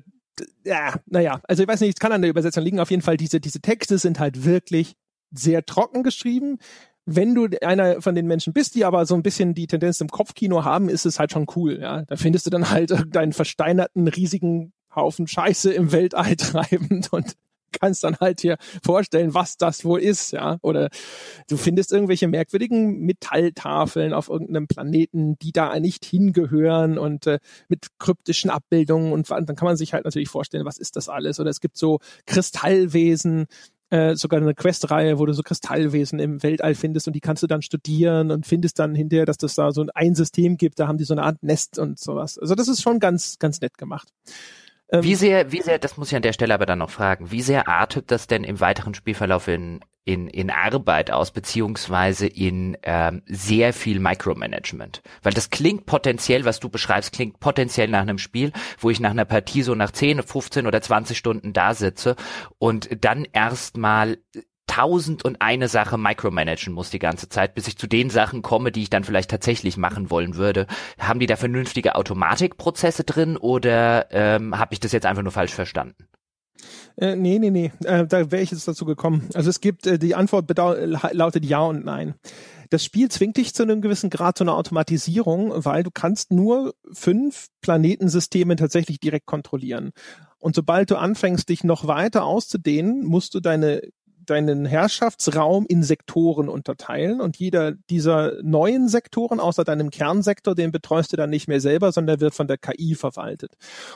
ja, 0.66 0.96
naja, 1.06 1.42
also 1.48 1.64
ich 1.64 1.70
weiß 1.70 1.82
nicht, 1.82 1.98
es 1.98 2.00
kann 2.00 2.12
an 2.12 2.22
der 2.22 2.30
Übersetzung 2.30 2.64
liegen. 2.64 2.80
Auf 2.80 2.92
jeden 2.92 3.02
Fall, 3.02 3.18
diese, 3.18 3.40
diese 3.40 3.62
Texte 3.62 3.98
sind 3.98 4.20
halt 4.20 4.44
wirklich 4.44 4.96
sehr 5.32 5.66
trocken 5.66 6.04
geschrieben. 6.04 6.58
Wenn 7.06 7.34
du 7.34 7.48
einer 7.62 8.02
von 8.02 8.14
den 8.14 8.28
Menschen 8.28 8.54
bist, 8.54 8.76
die 8.76 8.84
aber 8.84 9.06
so 9.06 9.16
ein 9.16 9.24
bisschen 9.24 9.54
die 9.54 9.68
Tendenz 9.68 10.02
im 10.02 10.10
Kopfkino 10.10 10.66
haben, 10.66 10.90
ist 10.90 11.06
es 11.06 11.18
halt 11.18 11.32
schon 11.32 11.48
cool. 11.56 11.80
Ja, 11.82 12.04
da 12.04 12.18
findest 12.18 12.46
du 12.46 12.50
dann 12.50 12.70
halt 12.70 12.92
deinen 13.16 13.34
versteinerten 13.34 14.08
riesigen 14.08 14.74
Haufen 14.96 15.28
Scheiße 15.28 15.74
im 15.74 15.92
Weltall 15.92 16.36
treibend 16.38 17.12
und 17.12 17.36
kannst 17.72 18.04
dann 18.04 18.18
halt 18.20 18.42
hier 18.42 18.58
vorstellen, 18.84 19.34
was 19.34 19.58
das 19.58 19.86
wohl 19.86 20.00
ist, 20.00 20.32
ja. 20.32 20.58
Oder 20.62 20.90
du 21.48 21.58
findest 21.58 21.92
irgendwelche 21.92 22.28
merkwürdigen 22.28 23.00
Metalltafeln 23.02 24.14
auf 24.14 24.30
irgendeinem 24.30 24.68
Planeten, 24.68 25.38
die 25.40 25.52
da 25.52 25.80
nicht 25.80 26.06
hingehören 26.06 26.98
und 26.98 27.28
äh, 27.28 27.40
mit 27.68 27.88
kryptischen 28.00 28.50
Abbildungen 28.50 29.14
und 29.14 29.30
dann 29.30 29.56
kann 29.56 29.66
man 29.66 29.78
sich 29.78 29.94
halt 29.94 30.06
natürlich 30.06 30.30
vorstellen, 30.30 30.66
was 30.66 30.78
ist 30.78 30.96
das 30.96 31.10
alles? 31.10 31.40
Oder 31.40 31.50
es 31.50 31.62
gibt 31.62 31.78
so 31.78 32.00
Kristallwesen, 32.26 33.48
äh, 33.92 34.16
sogar 34.16 34.40
eine 34.40 34.54
Questreihe, 34.54 35.18
wo 35.18 35.26
du 35.26 35.34
so 35.34 35.42
Kristallwesen 35.42 36.20
im 36.20 36.44
Weltall 36.44 36.76
findest 36.76 37.08
und 37.08 37.14
die 37.14 37.22
kannst 37.22 37.42
du 37.42 37.48
dann 37.48 37.62
studieren 37.62 38.30
und 38.32 38.46
findest 38.46 38.78
dann 38.78 38.94
hinterher, 38.94 39.26
dass 39.26 39.38
das 39.38 39.56
da 39.56 39.72
so 39.72 39.86
ein 39.96 40.16
System 40.16 40.58
gibt, 40.58 40.80
da 40.80 40.88
haben 40.88 40.98
die 40.98 41.06
so 41.06 41.14
eine 41.14 41.24
Art 41.24 41.42
Nest 41.42 41.80
und 41.80 42.00
sowas. 42.00 42.38
Also 42.38 42.56
das 42.56 42.68
ist 42.68 42.82
schon 42.82 43.00
ganz, 43.00 43.40
ganz 43.40 43.62
nett 43.62 43.78
gemacht. 43.78 44.10
Ähm, 44.92 45.04
wie 45.04 45.16
sehr, 45.16 45.52
wie 45.52 45.62
sehr, 45.62 45.80
das 45.80 45.98
muss 45.98 46.10
ich 46.10 46.16
an 46.16 46.22
der 46.22 46.34
Stelle 46.34 46.54
aber 46.54 46.66
dann 46.66 46.80
noch 46.80 46.90
fragen, 46.90 47.32
wie 47.32 47.42
sehr 47.42 47.68
artet 47.68 48.12
das 48.12 48.28
denn 48.28 48.44
im 48.44 48.60
weiteren 48.60 48.94
Spielverlauf 48.96 49.48
in, 49.48 49.82
in, 50.04 50.28
in 50.28 50.50
Arbeit 50.50 51.12
aus, 51.12 51.32
beziehungsweise 51.32 52.26
in 52.26 52.76
ähm, 52.84 53.22
sehr 53.28 53.74
viel 53.74 54.00
Micromanagement? 54.00 55.04
Weil 55.22 55.34
das 55.34 55.52
klingt 55.52 55.86
potenziell, 55.86 56.46
was 56.46 56.60
du 56.60 56.70
beschreibst, 56.70 57.14
klingt 57.14 57.40
potenziell 57.40 57.88
nach 57.88 58.02
einem 58.02 58.18
Spiel, 58.18 58.52
wo 58.80 58.90
ich 58.90 59.00
nach 59.00 59.12
einer 59.12 59.26
Partie 59.26 59.62
so 59.62 59.76
nach 59.76 59.92
10, 59.92 60.24
15 60.24 60.66
oder 60.66 60.82
20 60.82 61.18
Stunden 61.18 61.54
da 61.54 61.76
sitze 61.76 62.16
und 62.58 62.90
dann 63.06 63.28
erstmal 63.32 64.18
tausend 64.70 65.26
und 65.26 65.42
eine 65.42 65.68
Sache 65.68 65.98
micromanagen 65.98 66.74
muss 66.74 66.90
die 66.90 67.00
ganze 67.00 67.28
Zeit, 67.28 67.56
bis 67.56 67.68
ich 67.68 67.78
zu 67.78 67.88
den 67.88 68.10
Sachen 68.10 68.42
komme, 68.42 68.72
die 68.72 68.84
ich 68.84 68.90
dann 68.90 69.04
vielleicht 69.04 69.32
tatsächlich 69.32 69.76
machen 69.78 70.10
wollen 70.10 70.36
würde. 70.36 70.68
Haben 71.00 71.20
die 71.20 71.26
da 71.26 71.36
vernünftige 71.36 71.96
Automatikprozesse 71.96 73.04
drin 73.04 73.36
oder 73.36 74.08
ähm, 74.12 74.58
habe 74.58 74.74
ich 74.74 74.80
das 74.80 74.92
jetzt 74.92 75.06
einfach 75.06 75.24
nur 75.24 75.32
falsch 75.32 75.54
verstanden? 75.54 76.08
Äh, 76.98 77.16
nee, 77.16 77.40
nee, 77.40 77.50
nee, 77.50 77.72
äh, 77.86 78.06
da 78.06 78.32
wäre 78.32 78.42
ich 78.42 78.52
jetzt 78.52 78.68
dazu 78.68 78.86
gekommen. 78.86 79.30
Also 79.34 79.50
es 79.50 79.62
gibt, 79.62 79.88
äh, 79.88 79.98
die 79.98 80.16
Antwort 80.16 80.50
lautet 80.58 81.46
ja 81.46 81.62
und 81.62 81.86
nein. 81.86 82.16
Das 82.70 82.84
Spiel 82.84 83.10
zwingt 83.10 83.38
dich 83.38 83.56
zu 83.56 83.64
einem 83.64 83.82
gewissen 83.82 84.12
Grad 84.12 84.38
zu 84.38 84.44
einer 84.44 84.56
Automatisierung, 84.56 85.52
weil 85.66 85.82
du 85.82 85.90
kannst 85.92 86.32
nur 86.32 86.76
fünf 86.92 87.48
Planetensysteme 87.62 88.56
tatsächlich 88.56 89.00
direkt 89.00 89.26
kontrollieren. 89.26 89.92
Und 90.38 90.56
sobald 90.56 90.92
du 90.92 90.98
anfängst, 90.98 91.50
dich 91.50 91.64
noch 91.64 91.88
weiter 91.88 92.24
auszudehnen, 92.26 93.04
musst 93.04 93.34
du 93.34 93.40
deine 93.40 93.82
deinen 94.30 94.66
Herrschaftsraum 94.66 95.66
in 95.68 95.84
Sektoren 95.84 96.50
unterteilen 96.50 97.22
und 97.22 97.38
jeder 97.38 97.74
dieser 97.90 98.34
neuen 98.44 98.88
Sektoren 98.88 99.40
außer 99.40 99.64
deinem 99.64 99.90
Kernsektor, 99.90 100.56
den 100.56 100.72
betreust 100.72 101.12
du 101.14 101.18
dann 101.18 101.30
nicht 101.30 101.48
mehr 101.48 101.62
selber, 101.62 101.92
sondern 101.92 102.20
wird 102.20 102.34
von 102.34 102.48
der 102.48 102.58
KI 102.58 102.96
verwaltet. 102.96 103.54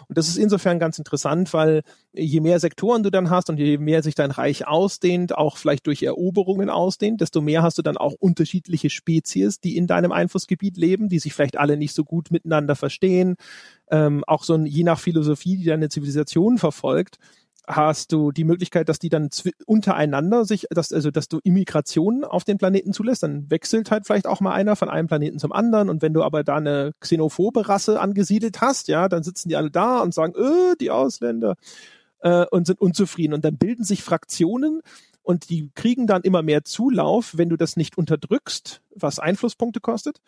Und 0.07 0.17
das 0.17 0.27
ist 0.27 0.37
insofern 0.37 0.79
ganz 0.79 0.97
interessant, 0.97 1.53
weil 1.53 1.83
je 2.13 2.39
mehr 2.39 2.59
Sektoren 2.59 3.03
du 3.03 3.09
dann 3.09 3.29
hast 3.29 3.49
und 3.49 3.57
je 3.57 3.77
mehr 3.77 4.03
sich 4.03 4.15
dein 4.15 4.31
Reich 4.31 4.67
ausdehnt, 4.67 5.37
auch 5.37 5.57
vielleicht 5.57 5.87
durch 5.87 6.03
Eroberungen 6.03 6.69
ausdehnt, 6.69 7.21
desto 7.21 7.41
mehr 7.41 7.63
hast 7.63 7.77
du 7.77 7.81
dann 7.81 7.97
auch 7.97 8.13
unterschiedliche 8.13 8.89
Spezies, 8.89 9.59
die 9.59 9.77
in 9.77 9.87
deinem 9.87 10.11
Einflussgebiet 10.11 10.77
leben, 10.77 11.09
die 11.09 11.19
sich 11.19 11.33
vielleicht 11.33 11.57
alle 11.57 11.77
nicht 11.77 11.93
so 11.93 12.03
gut 12.03 12.31
miteinander 12.31 12.75
verstehen. 12.75 13.35
Ähm, 13.91 14.23
auch 14.25 14.43
so 14.43 14.55
ein, 14.55 14.65
je 14.65 14.83
nach 14.83 14.99
Philosophie, 14.99 15.57
die 15.57 15.65
deine 15.65 15.89
Zivilisation 15.89 16.57
verfolgt, 16.57 17.17
hast 17.65 18.12
du 18.12 18.32
die 18.32 18.43
Möglichkeit, 18.43 18.89
dass 18.89 18.99
die 18.99 19.10
dann 19.10 19.30
untereinander 19.65 20.45
sich, 20.45 20.67
dass, 20.69 20.91
also 20.91 21.12
dass 21.12 21.30
du 21.30 21.39
Immigration 21.43 22.23
auf 22.23 22.43
den 22.43 22.58
Planeten 22.58 22.93
zulässt, 22.93 23.23
dann 23.23 23.49
wechselt 23.49 23.89
halt 23.89 24.06
vielleicht 24.06 24.28
auch 24.28 24.41
mal 24.41 24.54
einer 24.54 24.76
von 24.76 24.89
einem 24.89 25.08
Planeten 25.08 25.39
zum 25.39 25.54
anderen 25.54 25.89
und 25.89 26.02
wenn 26.02 26.13
du 26.13 26.23
aber 26.23 26.43
da 26.43 26.58
eine 26.58 26.91
xenophobe 26.99 27.69
Rasse 27.69 28.02
angesiedelt 28.02 28.60
hast, 28.62 28.88
ja, 28.89 29.08
dann 29.08 29.23
sitzen 29.23 29.49
die 29.49 29.56
alle 29.56 29.71
da 29.71 30.02
und 30.02 30.13
sagen, 30.13 30.34
äh, 30.36 30.76
die 30.80 30.91
Ausländer 30.91 31.56
äh, 32.19 32.45
und 32.52 32.67
sind 32.67 32.82
unzufrieden 32.82 33.34
und 33.34 33.45
dann 33.45 33.58
bilden 33.58 33.86
sich 33.86 34.04
Fraktionen 34.04 34.82
und 35.21 35.49
die 35.49 35.71
kriegen 35.73 36.06
dann 36.06 36.23
immer 36.23 36.41
mehr 36.41 36.65
Zulauf, 36.65 37.38
wenn 37.38 37.49
du 37.49 37.56
das 37.56 37.78
nicht 37.78 37.97
unterdrückst, 37.97 38.82
was 38.93 39.19
Einflusspunkte 39.19 39.80
kostet. 39.80 40.19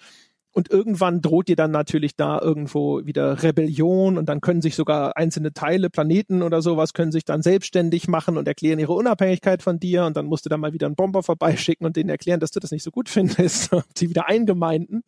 Und 0.55 0.71
irgendwann 0.71 1.21
droht 1.21 1.49
dir 1.49 1.57
dann 1.57 1.71
natürlich 1.71 2.15
da 2.15 2.39
irgendwo 2.39 3.05
wieder 3.05 3.43
Rebellion 3.43 4.17
und 4.17 4.29
dann 4.29 4.39
können 4.39 4.61
sich 4.61 4.75
sogar 4.75 5.17
einzelne 5.17 5.51
Teile, 5.51 5.89
Planeten 5.89 6.41
oder 6.41 6.61
sowas, 6.61 6.93
können 6.93 7.11
sich 7.11 7.25
dann 7.25 7.41
selbstständig 7.41 8.07
machen 8.07 8.37
und 8.37 8.47
erklären 8.47 8.79
ihre 8.79 8.93
Unabhängigkeit 8.93 9.61
von 9.61 9.81
dir. 9.81 10.05
Und 10.05 10.15
dann 10.15 10.27
musst 10.27 10.45
du 10.45 10.49
dann 10.49 10.61
mal 10.61 10.71
wieder 10.71 10.85
einen 10.85 10.95
Bomber 10.95 11.23
vorbeischicken 11.23 11.85
und 11.85 11.97
denen 11.97 12.09
erklären, 12.09 12.39
dass 12.39 12.51
du 12.51 12.61
das 12.61 12.71
nicht 12.71 12.83
so 12.83 12.91
gut 12.91 13.09
findest, 13.15 13.69
sie 13.97 14.09
wieder 14.09 14.29
eingemeinden 14.29 15.03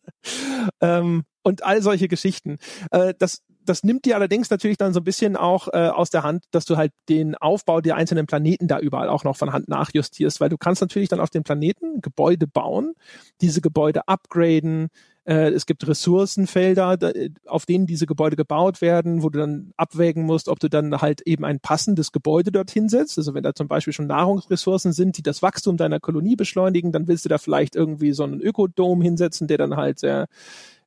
ähm, 0.82 1.24
und 1.42 1.64
all 1.64 1.80
solche 1.80 2.08
Geschichten. 2.08 2.58
Äh, 2.90 3.14
das 3.18 3.42
das 3.68 3.84
nimmt 3.84 4.04
dir 4.04 4.16
allerdings 4.16 4.50
natürlich 4.50 4.78
dann 4.78 4.94
so 4.94 5.00
ein 5.00 5.04
bisschen 5.04 5.36
auch 5.36 5.68
äh, 5.68 5.88
aus 5.88 6.10
der 6.10 6.22
Hand, 6.22 6.44
dass 6.50 6.64
du 6.64 6.76
halt 6.76 6.92
den 7.08 7.34
Aufbau 7.34 7.80
der 7.80 7.96
einzelnen 7.96 8.26
Planeten 8.26 8.66
da 8.66 8.78
überall 8.78 9.08
auch 9.08 9.24
noch 9.24 9.36
von 9.36 9.52
Hand 9.52 9.68
nachjustierst, 9.68 10.40
weil 10.40 10.48
du 10.48 10.56
kannst 10.56 10.80
natürlich 10.80 11.08
dann 11.08 11.20
auf 11.20 11.30
dem 11.30 11.42
Planeten 11.42 12.00
Gebäude 12.00 12.46
bauen, 12.46 12.94
diese 13.40 13.60
Gebäude 13.60 14.08
upgraden, 14.08 14.88
äh, 15.28 15.50
es 15.50 15.66
gibt 15.66 15.86
Ressourcenfelder, 15.86 16.96
da, 16.96 17.12
auf 17.46 17.66
denen 17.66 17.86
diese 17.86 18.06
Gebäude 18.06 18.34
gebaut 18.34 18.80
werden, 18.80 19.22
wo 19.22 19.28
du 19.28 19.38
dann 19.38 19.74
abwägen 19.76 20.24
musst, 20.24 20.48
ob 20.48 20.58
du 20.58 20.70
dann 20.70 21.02
halt 21.02 21.20
eben 21.20 21.44
ein 21.44 21.60
passendes 21.60 22.12
Gebäude 22.12 22.50
dorthin 22.50 22.88
setzt. 22.88 23.18
Also 23.18 23.34
wenn 23.34 23.42
da 23.42 23.54
zum 23.54 23.68
Beispiel 23.68 23.92
schon 23.92 24.06
Nahrungsressourcen 24.06 24.92
sind, 24.92 25.18
die 25.18 25.22
das 25.22 25.42
Wachstum 25.42 25.76
deiner 25.76 26.00
Kolonie 26.00 26.34
beschleunigen, 26.34 26.92
dann 26.92 27.08
willst 27.08 27.26
du 27.26 27.28
da 27.28 27.36
vielleicht 27.36 27.76
irgendwie 27.76 28.12
so 28.12 28.24
einen 28.24 28.40
Ökodom 28.40 29.02
hinsetzen, 29.02 29.48
der 29.48 29.58
dann 29.58 29.76
halt 29.76 29.98
sehr 29.98 30.28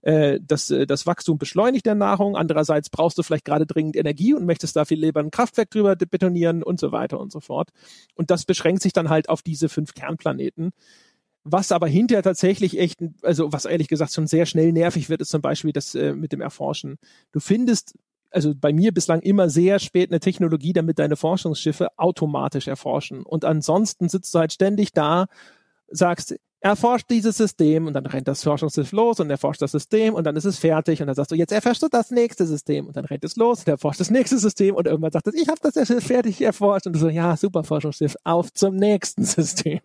äh, 0.02 0.40
das, 0.42 0.72
äh, 0.72 0.88
das 0.88 1.06
Wachstum 1.06 1.38
beschleunigt 1.38 1.86
der 1.86 1.94
Nahrung. 1.94 2.36
Andererseits 2.36 2.90
brauchst 2.90 3.20
du 3.20 3.24
vielleicht 3.24 3.46
gerade 3.46 3.68
dringend 3.68 3.96
Energie 3.96 4.34
und 4.34 4.48
möchtest 4.48 4.76
da 4.76 4.86
viel 4.86 5.00
lieber 5.00 5.20
ein 5.20 5.30
Kraftwerk 5.30 5.70
drüber 5.70 5.96
betonieren 5.96 6.64
und 6.64 6.80
so 6.80 6.92
weiter 6.92 7.20
und 7.20 7.32
so 7.32 7.42
fort. 7.42 7.70
Und 8.16 8.32
das 8.32 8.46
beschränkt 8.46 8.82
sich 8.82 8.94
dann 8.94 9.10
halt 9.10 9.30
auf 9.30 9.44
diese 9.44 9.70
fünf 9.70 9.94
Kernplaneten. 9.94 10.72
Was 11.44 11.72
aber 11.72 11.88
hinterher 11.88 12.24
tatsächlich 12.24 12.78
echt, 12.78 13.00
also 13.24 13.52
was 13.52 13.66
ehrlich 13.66 13.88
gesagt 13.88 14.14
schon 14.14 14.28
sehr 14.28 14.46
schnell 14.46 14.72
nervig 14.72 15.10
wird, 15.10 15.22
ist 15.22 15.32
zum 15.32 15.42
Beispiel 15.42 15.72
das 15.72 15.96
äh, 15.96 16.14
mit 16.14 16.32
dem 16.32 16.42
Erforschen. 16.42 16.98
Du 17.32 17.40
findest 17.40 17.96
also 18.32 18.54
bei 18.56 18.72
mir 18.72 18.94
bislang 18.94 19.22
immer 19.22 19.50
sehr 19.50 19.80
spät 19.80 20.10
eine 20.10 20.20
Technologie, 20.20 20.74
damit 20.74 21.00
deine 21.00 21.18
Forschungsschiffe 21.18 21.90
automatisch 21.98 22.68
erforschen. 22.68 23.24
Und 23.24 23.44
ansonsten 23.46 24.08
sitzt 24.08 24.34
du 24.34 24.40
halt 24.40 24.54
ständig 24.54 24.94
da, 24.94 25.28
sagst, 25.90 26.36
erforscht 26.62 27.10
dieses 27.10 27.38
System 27.38 27.88
und 27.88 27.94
dann 27.94 28.06
rennt 28.06 28.28
das 28.28 28.44
Forschungsschiff 28.44 28.92
los 28.92 29.20
und 29.20 29.30
erforscht 29.30 29.62
das 29.62 29.72
System 29.72 30.14
und 30.14 30.26
dann 30.26 30.36
ist 30.36 30.46
es 30.46 30.60
fertig 30.60 31.02
und 31.02 31.08
dann 31.08 31.16
sagst 31.16 31.32
du, 31.32 31.36
jetzt 31.36 31.52
erforscht 31.52 31.82
du 31.82 31.88
das 31.90 32.12
nächste 32.12 32.46
System 32.46 32.88
und 32.88 32.96
dann 32.96 33.06
rennt 33.06 33.24
es 33.26 33.36
los 33.36 33.60
und 33.62 33.68
erforscht 33.68 34.00
das 34.00 34.12
nächste 34.12 34.38
System 34.38 34.76
und 34.76 34.86
irgendwann 34.86 35.12
sagt 35.12 35.28
es, 35.28 35.34
ich 35.34 35.48
habe 35.50 35.60
das 35.62 36.06
fertig 36.06 36.40
erforscht 36.42 36.86
und 36.86 36.94
du 36.94 37.00
so, 37.00 37.10
ja, 37.10 37.36
super 37.36 37.64
Forschungsschiff, 37.64 38.16
auf 38.24 38.54
zum 38.54 38.76
nächsten 38.76 39.24
System. 39.26 39.80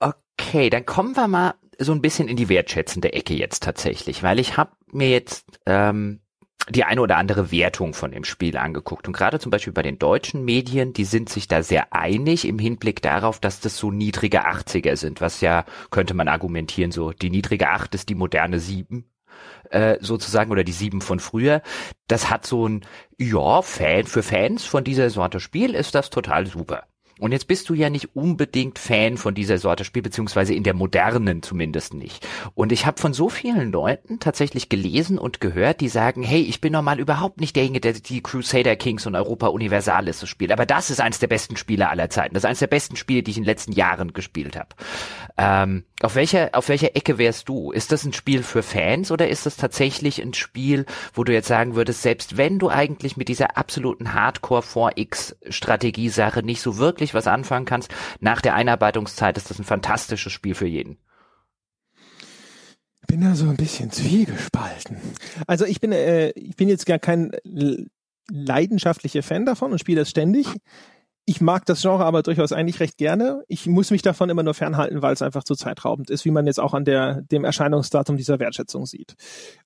Okay, 0.00 0.70
dann 0.70 0.86
kommen 0.86 1.16
wir 1.16 1.28
mal 1.28 1.54
so 1.78 1.92
ein 1.92 2.02
bisschen 2.02 2.28
in 2.28 2.36
die 2.36 2.48
wertschätzende 2.48 3.12
Ecke 3.12 3.34
jetzt 3.34 3.62
tatsächlich, 3.62 4.22
weil 4.22 4.38
ich 4.38 4.56
habe 4.56 4.72
mir 4.92 5.08
jetzt 5.08 5.60
ähm, 5.66 6.20
die 6.68 6.84
eine 6.84 7.00
oder 7.00 7.16
andere 7.16 7.50
Wertung 7.50 7.92
von 7.92 8.12
dem 8.12 8.24
Spiel 8.24 8.56
angeguckt. 8.56 9.06
Und 9.08 9.16
gerade 9.16 9.40
zum 9.40 9.50
Beispiel 9.50 9.72
bei 9.72 9.82
den 9.82 9.98
deutschen 9.98 10.44
Medien, 10.44 10.92
die 10.92 11.04
sind 11.04 11.28
sich 11.28 11.48
da 11.48 11.62
sehr 11.62 11.92
einig 11.92 12.46
im 12.46 12.58
Hinblick 12.58 13.02
darauf, 13.02 13.40
dass 13.40 13.60
das 13.60 13.76
so 13.76 13.90
niedrige 13.90 14.46
80er 14.46 14.96
sind, 14.96 15.20
was 15.20 15.40
ja, 15.40 15.64
könnte 15.90 16.14
man 16.14 16.28
argumentieren, 16.28 16.92
so 16.92 17.12
die 17.12 17.30
niedrige 17.30 17.68
8 17.70 17.94
ist 17.94 18.08
die 18.08 18.14
moderne 18.14 18.60
7 18.60 19.04
äh, 19.70 19.98
sozusagen 20.00 20.52
oder 20.52 20.64
die 20.64 20.72
7 20.72 21.00
von 21.00 21.18
früher. 21.18 21.62
Das 22.06 22.30
hat 22.30 22.46
so 22.46 22.68
ein, 22.68 22.84
ja, 23.18 23.62
Fan, 23.62 24.06
für 24.06 24.22
Fans 24.22 24.64
von 24.64 24.84
dieser 24.84 25.10
Sorte 25.10 25.40
Spiel 25.40 25.74
ist 25.74 25.94
das 25.94 26.10
total 26.10 26.46
super. 26.46 26.84
Und 27.18 27.32
jetzt 27.32 27.46
bist 27.46 27.68
du 27.68 27.74
ja 27.74 27.90
nicht 27.90 28.16
unbedingt 28.16 28.78
Fan 28.78 29.16
von 29.16 29.34
dieser 29.34 29.58
Sorte 29.58 29.84
Spiel, 29.84 30.02
beziehungsweise 30.02 30.54
in 30.54 30.62
der 30.62 30.74
modernen 30.74 31.42
zumindest 31.42 31.94
nicht. 31.94 32.26
Und 32.54 32.72
ich 32.72 32.86
habe 32.86 33.00
von 33.00 33.12
so 33.12 33.28
vielen 33.28 33.72
Leuten 33.72 34.18
tatsächlich 34.18 34.68
gelesen 34.68 35.18
und 35.18 35.40
gehört, 35.40 35.80
die 35.80 35.88
sagen, 35.88 36.22
hey, 36.22 36.42
ich 36.42 36.60
bin 36.60 36.72
normal 36.72 37.00
überhaupt 37.00 37.40
nicht 37.40 37.56
derjenige, 37.56 37.80
der 37.80 37.92
die 37.92 38.22
Crusader 38.22 38.76
Kings 38.76 39.06
und 39.06 39.14
Europa 39.14 39.48
Universalis 39.48 40.20
so 40.20 40.26
spielt. 40.26 40.52
Aber 40.52 40.66
das 40.66 40.90
ist 40.90 41.00
eines 41.00 41.18
der 41.18 41.28
besten 41.28 41.56
Spiele 41.56 41.88
aller 41.88 42.10
Zeiten. 42.10 42.34
Das 42.34 42.42
ist 42.42 42.48
eines 42.48 42.60
der 42.60 42.66
besten 42.66 42.96
Spiele, 42.96 43.22
die 43.22 43.30
ich 43.30 43.36
in 43.36 43.44
den 43.44 43.48
letzten 43.48 43.72
Jahren 43.72 44.12
gespielt 44.12 44.56
habe. 44.56 44.70
Ähm, 45.38 45.84
auf 46.02 46.14
welcher, 46.14 46.50
auf 46.52 46.68
welcher 46.68 46.96
Ecke 46.96 47.18
wärst 47.18 47.48
du? 47.48 47.70
Ist 47.72 47.92
das 47.92 48.04
ein 48.04 48.12
Spiel 48.12 48.42
für 48.42 48.62
Fans 48.62 49.10
oder 49.10 49.28
ist 49.28 49.46
das 49.46 49.56
tatsächlich 49.56 50.20
ein 50.20 50.34
Spiel, 50.34 50.86
wo 51.14 51.24
du 51.24 51.32
jetzt 51.32 51.48
sagen 51.48 51.74
würdest, 51.74 52.02
selbst 52.02 52.36
wenn 52.36 52.58
du 52.58 52.68
eigentlich 52.68 53.16
mit 53.16 53.28
dieser 53.28 53.56
absoluten 53.56 54.12
Hardcore 54.14 54.62
4X 54.62 55.36
Strategiesache 55.48 56.42
nicht 56.42 56.60
so 56.60 56.78
wirklich 56.78 57.14
was 57.14 57.26
anfangen 57.26 57.66
kannst, 57.66 57.90
nach 58.20 58.40
der 58.40 58.54
Einarbeitungszeit 58.54 59.36
ist 59.36 59.50
das 59.50 59.58
ein 59.58 59.64
fantastisches 59.64 60.32
Spiel 60.32 60.54
für 60.54 60.66
jeden? 60.66 60.98
Bin 63.06 63.20
da 63.20 63.34
so 63.34 63.48
ein 63.48 63.56
bisschen 63.56 63.90
zwiegespalten. 63.90 64.96
Also 65.46 65.66
ich 65.66 65.80
bin, 65.80 65.92
äh, 65.92 66.30
ich 66.30 66.56
bin 66.56 66.68
jetzt 66.68 66.86
gar 66.86 66.98
kein 66.98 67.32
leidenschaftlicher 68.30 69.22
Fan 69.22 69.44
davon 69.44 69.72
und 69.72 69.78
spiele 69.78 70.00
das 70.00 70.10
ständig 70.10 70.46
ich 71.24 71.40
mag 71.40 71.64
das 71.66 71.82
Genre 71.82 72.04
aber 72.04 72.22
durchaus 72.22 72.52
eigentlich 72.52 72.80
recht 72.80 72.98
gerne. 72.98 73.44
Ich 73.46 73.66
muss 73.66 73.90
mich 73.90 74.02
davon 74.02 74.28
immer 74.28 74.42
nur 74.42 74.54
fernhalten, 74.54 75.02
weil 75.02 75.12
es 75.12 75.22
einfach 75.22 75.44
zu 75.44 75.54
zeitraubend 75.54 76.10
ist, 76.10 76.24
wie 76.24 76.30
man 76.30 76.46
jetzt 76.46 76.58
auch 76.58 76.74
an 76.74 76.84
der, 76.84 77.22
dem 77.22 77.44
Erscheinungsdatum 77.44 78.16
dieser 78.16 78.40
Wertschätzung 78.40 78.86
sieht. 78.86 79.14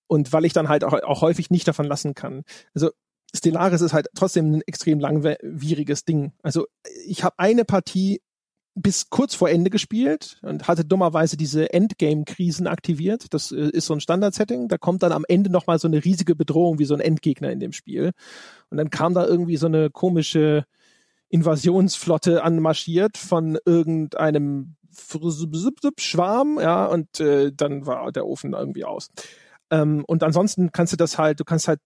Und 0.07 0.32
weil 0.32 0.44
ich 0.44 0.52
dann 0.52 0.68
halt 0.68 0.84
auch, 0.84 0.92
auch 0.92 1.22
häufig 1.22 1.50
nicht 1.50 1.66
davon 1.66 1.86
lassen 1.86 2.14
kann. 2.14 2.42
Also 2.74 2.90
Stellaris 3.34 3.80
ist 3.80 3.94
halt 3.94 4.09
trotzdem 4.14 4.52
ein 4.52 4.62
extrem 4.66 5.00
langwieriges 5.00 6.04
Ding. 6.04 6.32
Also 6.42 6.66
ich 7.07 7.24
habe 7.24 7.38
eine 7.38 7.64
Partie 7.64 8.20
bis 8.74 9.09
kurz 9.09 9.34
vor 9.34 9.48
Ende 9.48 9.70
gespielt 9.70 10.38
und 10.42 10.68
hatte 10.68 10.84
dummerweise 10.84 11.38
diese 11.38 11.72
Endgame-Krisen 11.72 12.66
aktiviert. 12.66 13.32
Das 13.32 13.50
äh, 13.50 13.70
ist 13.70 13.86
so 13.86 13.94
ein 13.94 14.00
Standard-Setting. 14.00 14.68
Da 14.68 14.76
kommt 14.76 15.02
dann 15.02 15.12
am 15.12 15.24
Ende 15.26 15.50
nochmal 15.50 15.78
so 15.78 15.88
eine 15.88 16.04
riesige 16.04 16.36
Bedrohung 16.36 16.78
wie 16.78 16.84
so 16.84 16.92
ein 16.92 17.00
Endgegner 17.00 17.50
in 17.50 17.59
dem 17.59 17.72
Spiel. 17.72 18.12
Und 18.68 18.76
dann 18.76 18.90
kam 18.90 19.14
da 19.14 19.24
irgendwie 19.24 19.57
so 19.57 19.66
eine 19.66 19.88
komische 19.88 20.66
Invasionsflotte 21.28 22.42
anmarschiert 22.42 23.18
von 23.18 23.58
irgendeinem 23.64 24.76
Schwarm, 26.00 26.58
ja, 26.60 26.86
und 26.86 27.20
äh, 27.20 27.52
dann 27.54 27.86
war 27.86 28.12
der 28.12 28.26
Ofen 28.26 28.54
irgendwie 28.54 28.84
aus. 28.84 29.10
Ähm, 29.70 30.04
und 30.06 30.22
ansonsten 30.22 30.72
kannst 30.72 30.92
du 30.92 30.96
das 30.96 31.18
halt, 31.18 31.40
du 31.40 31.44
kannst 31.44 31.68
halt 31.68 31.80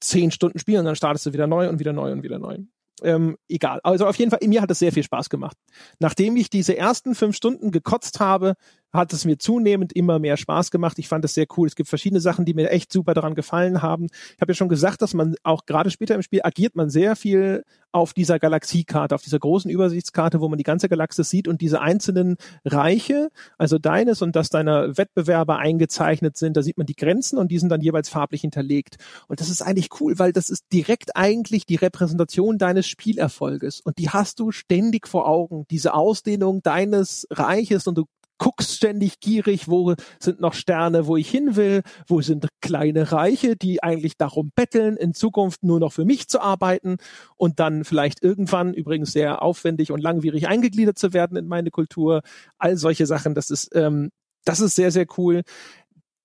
zehn 0.00 0.30
Stunden 0.30 0.58
spielen 0.58 0.80
und 0.80 0.84
dann 0.86 0.96
startest 0.96 1.26
du 1.26 1.32
wieder 1.32 1.46
neu 1.46 1.68
und 1.68 1.78
wieder 1.80 1.92
neu 1.92 2.12
und 2.12 2.22
wieder 2.22 2.38
neu. 2.38 2.58
Ähm, 3.02 3.36
egal. 3.48 3.80
Also 3.82 4.06
auf 4.06 4.16
jeden 4.16 4.30
Fall, 4.30 4.40
mir 4.46 4.62
hat 4.62 4.70
es 4.70 4.78
sehr 4.78 4.92
viel 4.92 5.02
Spaß 5.02 5.28
gemacht. 5.28 5.56
Nachdem 5.98 6.36
ich 6.36 6.48
diese 6.48 6.76
ersten 6.76 7.14
fünf 7.14 7.36
Stunden 7.36 7.70
gekotzt 7.70 8.20
habe, 8.20 8.54
hat 8.96 9.12
es 9.12 9.24
mir 9.24 9.38
zunehmend 9.38 9.92
immer 9.92 10.18
mehr 10.18 10.36
Spaß 10.36 10.70
gemacht. 10.70 10.98
Ich 10.98 11.08
fand 11.08 11.24
es 11.24 11.34
sehr 11.34 11.46
cool. 11.56 11.66
Es 11.66 11.76
gibt 11.76 11.88
verschiedene 11.88 12.20
Sachen, 12.20 12.44
die 12.44 12.54
mir 12.54 12.70
echt 12.70 12.92
super 12.92 13.14
daran 13.14 13.34
gefallen 13.34 13.82
haben. 13.82 14.06
Ich 14.34 14.40
habe 14.40 14.52
ja 14.52 14.56
schon 14.56 14.68
gesagt, 14.68 15.02
dass 15.02 15.14
man 15.14 15.36
auch 15.42 15.66
gerade 15.66 15.90
später 15.90 16.14
im 16.14 16.22
Spiel 16.22 16.40
agiert 16.42 16.76
man 16.76 16.90
sehr 16.90 17.16
viel 17.16 17.64
auf 17.92 18.12
dieser 18.12 18.38
Galaxiekarte, 18.38 19.14
auf 19.14 19.22
dieser 19.22 19.38
großen 19.38 19.70
Übersichtskarte, 19.70 20.40
wo 20.40 20.48
man 20.48 20.58
die 20.58 20.64
ganze 20.64 20.88
Galaxis 20.88 21.30
sieht 21.30 21.48
und 21.48 21.62
diese 21.62 21.80
einzelnen 21.80 22.36
Reiche, 22.64 23.30
also 23.56 23.78
deines 23.78 24.20
und 24.20 24.36
das 24.36 24.50
deiner 24.50 24.98
Wettbewerber 24.98 25.56
eingezeichnet 25.56 26.36
sind. 26.36 26.58
Da 26.58 26.62
sieht 26.62 26.76
man 26.76 26.86
die 26.86 26.94
Grenzen 26.94 27.38
und 27.38 27.50
die 27.50 27.58
sind 27.58 27.70
dann 27.70 27.80
jeweils 27.80 28.10
farblich 28.10 28.42
hinterlegt. 28.42 28.96
Und 29.28 29.40
das 29.40 29.48
ist 29.48 29.62
eigentlich 29.62 29.88
cool, 30.00 30.18
weil 30.18 30.32
das 30.32 30.50
ist 30.50 30.66
direkt 30.72 31.16
eigentlich 31.16 31.64
die 31.64 31.76
Repräsentation 31.76 32.58
deines 32.58 32.86
Spielerfolges. 32.86 33.80
Und 33.80 33.96
die 33.98 34.10
hast 34.10 34.40
du 34.40 34.50
ständig 34.50 35.08
vor 35.08 35.26
Augen. 35.26 35.64
Diese 35.70 35.94
Ausdehnung 35.94 36.60
deines 36.62 37.26
Reiches 37.30 37.86
und 37.86 37.96
du 37.96 38.04
guckst 38.38 38.76
ständig 38.76 39.20
gierig, 39.20 39.68
wo 39.68 39.94
sind 40.18 40.40
noch 40.40 40.54
Sterne, 40.54 41.06
wo 41.06 41.16
ich 41.16 41.30
hin 41.30 41.56
will, 41.56 41.82
wo 42.06 42.20
sind 42.20 42.48
kleine 42.60 43.12
Reiche, 43.12 43.56
die 43.56 43.82
eigentlich 43.82 44.16
darum 44.16 44.50
betteln, 44.54 44.96
in 44.96 45.14
Zukunft 45.14 45.62
nur 45.62 45.80
noch 45.80 45.92
für 45.92 46.04
mich 46.04 46.28
zu 46.28 46.40
arbeiten 46.40 46.96
und 47.36 47.60
dann 47.60 47.84
vielleicht 47.84 48.22
irgendwann 48.22 48.74
übrigens 48.74 49.12
sehr 49.12 49.42
aufwendig 49.42 49.92
und 49.92 50.02
langwierig 50.02 50.48
eingegliedert 50.48 50.98
zu 50.98 51.12
werden 51.12 51.36
in 51.36 51.46
meine 51.46 51.70
Kultur. 51.70 52.22
All 52.58 52.76
solche 52.76 53.06
Sachen, 53.06 53.34
das 53.34 53.50
ist, 53.50 53.74
ähm, 53.74 54.10
das 54.44 54.60
ist 54.60 54.76
sehr, 54.76 54.90
sehr 54.90 55.06
cool. 55.16 55.42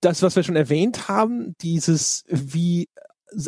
Das, 0.01 0.21
was 0.23 0.35
wir 0.35 0.43
schon 0.43 0.55
erwähnt 0.55 1.07
haben, 1.07 1.55
dieses, 1.61 2.23
wie 2.27 2.89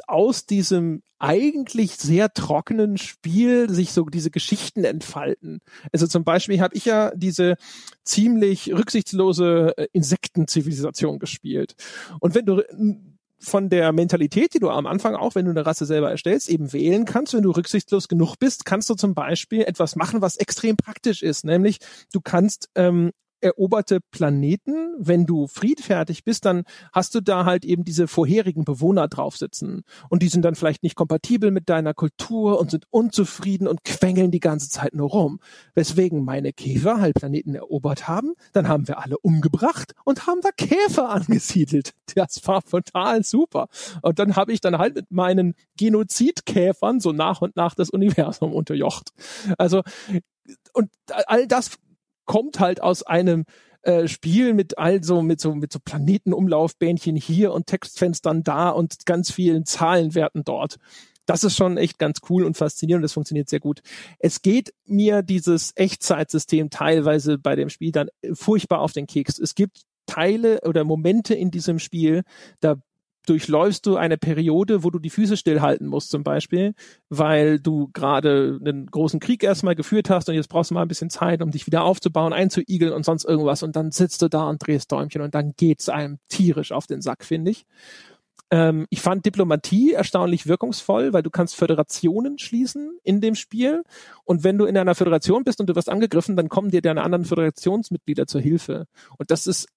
aus 0.08 0.46
diesem 0.46 1.04
eigentlich 1.20 1.96
sehr 1.96 2.34
trockenen 2.34 2.98
Spiel 2.98 3.70
sich 3.70 3.94
so 3.94 4.04
diese 4.06 4.30
Geschichten 4.30 4.84
entfalten. 4.84 5.62
Also 5.94 6.06
zum 6.06 6.24
Beispiel 6.26 6.60
habe 6.60 6.76
ich 6.76 6.86
ja 6.86 7.12
diese 7.16 7.56
ziemlich 8.04 8.74
rücksichtslose 8.74 9.74
äh, 9.78 9.88
Insektenzivilisation 9.94 11.20
gespielt. 11.20 11.76
Und 12.20 12.36
wenn 12.36 12.46
du 12.46 12.62
von 13.44 13.70
der 13.70 13.92
Mentalität, 13.92 14.54
die 14.54 14.60
du 14.60 14.70
am 14.70 14.88
Anfang 14.88 15.16
auch, 15.16 15.36
wenn 15.36 15.46
du 15.46 15.52
eine 15.52 15.66
Rasse 15.66 15.86
selber 15.86 16.10
erstellst, 16.10 16.50
eben 16.50 16.72
wählen 16.72 17.06
kannst. 17.06 17.34
Wenn 17.34 17.44
du 17.44 17.52
rücksichtslos 17.52 18.08
genug 18.08 18.38
bist, 18.40 18.66
kannst 18.66 18.90
du 18.90 18.96
zum 18.96 19.14
Beispiel 19.14 19.64
etwas 19.64 19.96
machen, 19.96 20.22
was 20.22 20.38
extrem 20.38 20.78
praktisch 20.78 21.22
ist. 21.22 21.44
Nämlich, 21.44 21.80
du 22.14 22.22
kannst 22.22 22.70
ähm, 22.76 23.12
eroberte 23.44 24.00
Planeten, 24.00 24.96
wenn 24.98 25.26
du 25.26 25.48
friedfertig 25.48 26.24
bist, 26.24 26.46
dann 26.46 26.64
hast 26.92 27.14
du 27.16 27.22
da 27.22 27.46
halt 27.46 27.66
eben 27.66 27.84
diese 27.84 28.08
vorherigen 28.08 28.64
Bewohner 28.64 29.08
drauf 29.08 29.38
sitzen. 29.38 29.84
Und 30.10 30.24
die 30.24 30.30
sind 30.30 30.44
dann 30.44 30.56
vielleicht 30.56 30.84
nicht 30.84 30.96
kompatibel 30.96 31.52
mit 31.52 31.70
deiner 31.70 31.94
Kultur 31.94 32.60
und 32.60 32.72
sind 32.72 32.86
unzufrieden 32.90 33.68
und 33.68 33.84
quengeln 33.84 34.32
die 34.32 34.40
ganze 34.40 34.70
Zeit 34.70 34.94
nur 34.94 35.10
rum. 35.10 35.40
Weswegen 35.76 36.24
meine 36.24 36.54
Käfer 36.54 37.02
halt 37.02 37.16
Planeten 37.16 37.56
erobert 37.56 38.08
haben, 38.08 38.34
dann 38.54 38.68
haben 38.68 38.88
wir 38.88 39.00
alle 39.00 39.18
umgebracht 39.20 39.94
und 40.06 40.26
haben 40.26 40.42
da 40.42 40.50
Käfer 40.56 41.10
angesiedelt. 41.10 41.94
Das 42.16 42.48
war 42.48 42.64
total 42.64 43.24
super. 43.24 43.68
Und 44.02 44.20
dann 44.20 44.36
habe 44.36 44.54
ich 44.54 44.62
dann 44.62 44.78
halt 44.78 44.96
mit 44.96 45.12
meinen 45.12 45.56
Genozidkäfern 45.78 47.00
so 47.00 47.12
nach 47.12 47.42
und 47.42 47.56
nach 47.56 47.76
das 47.76 47.90
Universum 47.90 48.54
unterjocht. 48.54 49.12
Also 49.58 49.82
und 50.74 50.90
all 51.28 51.48
das 51.48 51.72
kommt 52.26 52.60
halt 52.60 52.82
aus 52.82 53.04
einem 53.04 53.46
äh, 53.84 54.08
Spiel 54.08 54.54
mit 54.54 54.78
also 54.78 55.22
mit 55.22 55.42
so 55.42 55.54
mit 55.56 55.74
so 55.74 55.80
Planetenumlaufbähnchen 55.84 57.16
hier 57.16 57.54
und 57.54 57.68
Textfenstern 57.68 58.44
da 58.44 58.70
und 58.70 59.06
ganz 59.06 59.32
vielen 59.32 59.66
Zahlenwerten 59.66 60.44
dort. 60.44 60.78
Das 61.26 61.44
ist 61.44 61.56
schon 61.56 61.78
echt 61.78 62.00
ganz 62.00 62.20
cool 62.30 62.44
und 62.44 62.58
faszinierend. 62.58 63.04
Das 63.04 63.14
funktioniert 63.14 63.50
sehr 63.50 63.60
gut. 63.60 63.82
Es 64.20 64.42
geht 64.42 64.74
mir 64.86 65.22
dieses 65.22 65.72
Echtzeitsystem 65.76 66.70
teilweise 66.70 67.38
bei 67.38 67.56
dem 67.56 67.70
Spiel 67.70 67.92
dann 67.92 68.10
furchtbar 68.34 68.80
auf 68.80 68.92
den 68.92 69.08
Keks. 69.08 69.40
Es 69.40 69.56
gibt 69.56 69.84
Teile 70.06 70.62
oder 70.62 70.84
Momente 70.84 71.34
in 71.34 71.50
diesem 71.50 71.80
Spiel, 71.80 72.24
da 72.60 72.76
durchläufst 73.26 73.86
du 73.86 73.96
eine 73.96 74.18
Periode, 74.18 74.84
wo 74.84 74.90
du 74.90 75.00
die 75.00 75.10
Füße 75.10 75.38
stillhalten 75.38 75.88
musst 75.88 76.12
zum 76.12 76.24
Beispiel, 76.24 76.74
weil 77.10 77.60
du 77.60 77.90
gerade 77.94 78.60
einen 78.64 78.88
großen 78.88 79.20
Krieg 79.20 79.44
erstmal 79.44 79.76
geführt 79.76 80.10
hast 80.10 80.30
und 80.30 80.36
jetzt 80.36 80.50
brauchst 80.50 80.72
du 80.72 80.76
mal 80.76 80.82
ein 80.82 80.88
bisschen 80.88 81.10
Zeit, 81.10 81.42
um 81.42 81.52
dich 81.52 81.66
wieder 81.66 81.84
aufzubauen, 81.84 82.34
einzuigeln 82.34 82.94
und 82.94 83.06
sonst 83.06 83.26
irgendwas 83.26 83.64
und 83.64 83.76
dann 83.76 83.92
sitzt 83.92 84.22
du 84.22 84.30
da 84.30 84.50
und 84.50 84.66
drehst 84.66 84.92
Däumchen 84.92 85.22
und 85.22 85.36
dann 85.36 85.54
geht's 85.56 85.90
einem 85.90 86.20
tierisch 86.28 86.72
auf 86.72 86.88
den 86.88 87.02
Sack, 87.02 87.24
finde 87.24 87.52
ich. 87.52 87.66
Ähm, 88.52 88.86
ich 88.90 89.02
fand 89.02 89.26
Diplomatie 89.26 89.94
erstaunlich 89.94 90.48
wirkungsvoll, 90.48 91.14
weil 91.14 91.24
du 91.24 91.30
kannst 91.30 91.56
Föderationen 91.56 92.38
schließen 92.38 93.00
in 93.04 93.22
dem 93.22 93.36
Spiel 93.36 93.84
und 94.26 94.44
wenn 94.44 94.58
du 94.58 94.66
in 94.66 94.78
einer 94.78 94.96
Föderation 94.96 95.44
bist 95.44 95.60
und 95.60 95.68
du 95.68 95.76
wirst 95.76 95.90
angegriffen, 95.90 96.36
dann 96.36 96.50
kommen 96.50 96.70
dir 96.70 96.82
deine 96.82 97.04
anderen 97.04 97.26
Föderationsmitglieder 97.26 98.28
zur 98.28 98.42
Hilfe 98.42 98.86
und 99.18 99.32
das 99.32 99.48
ist 99.48 99.68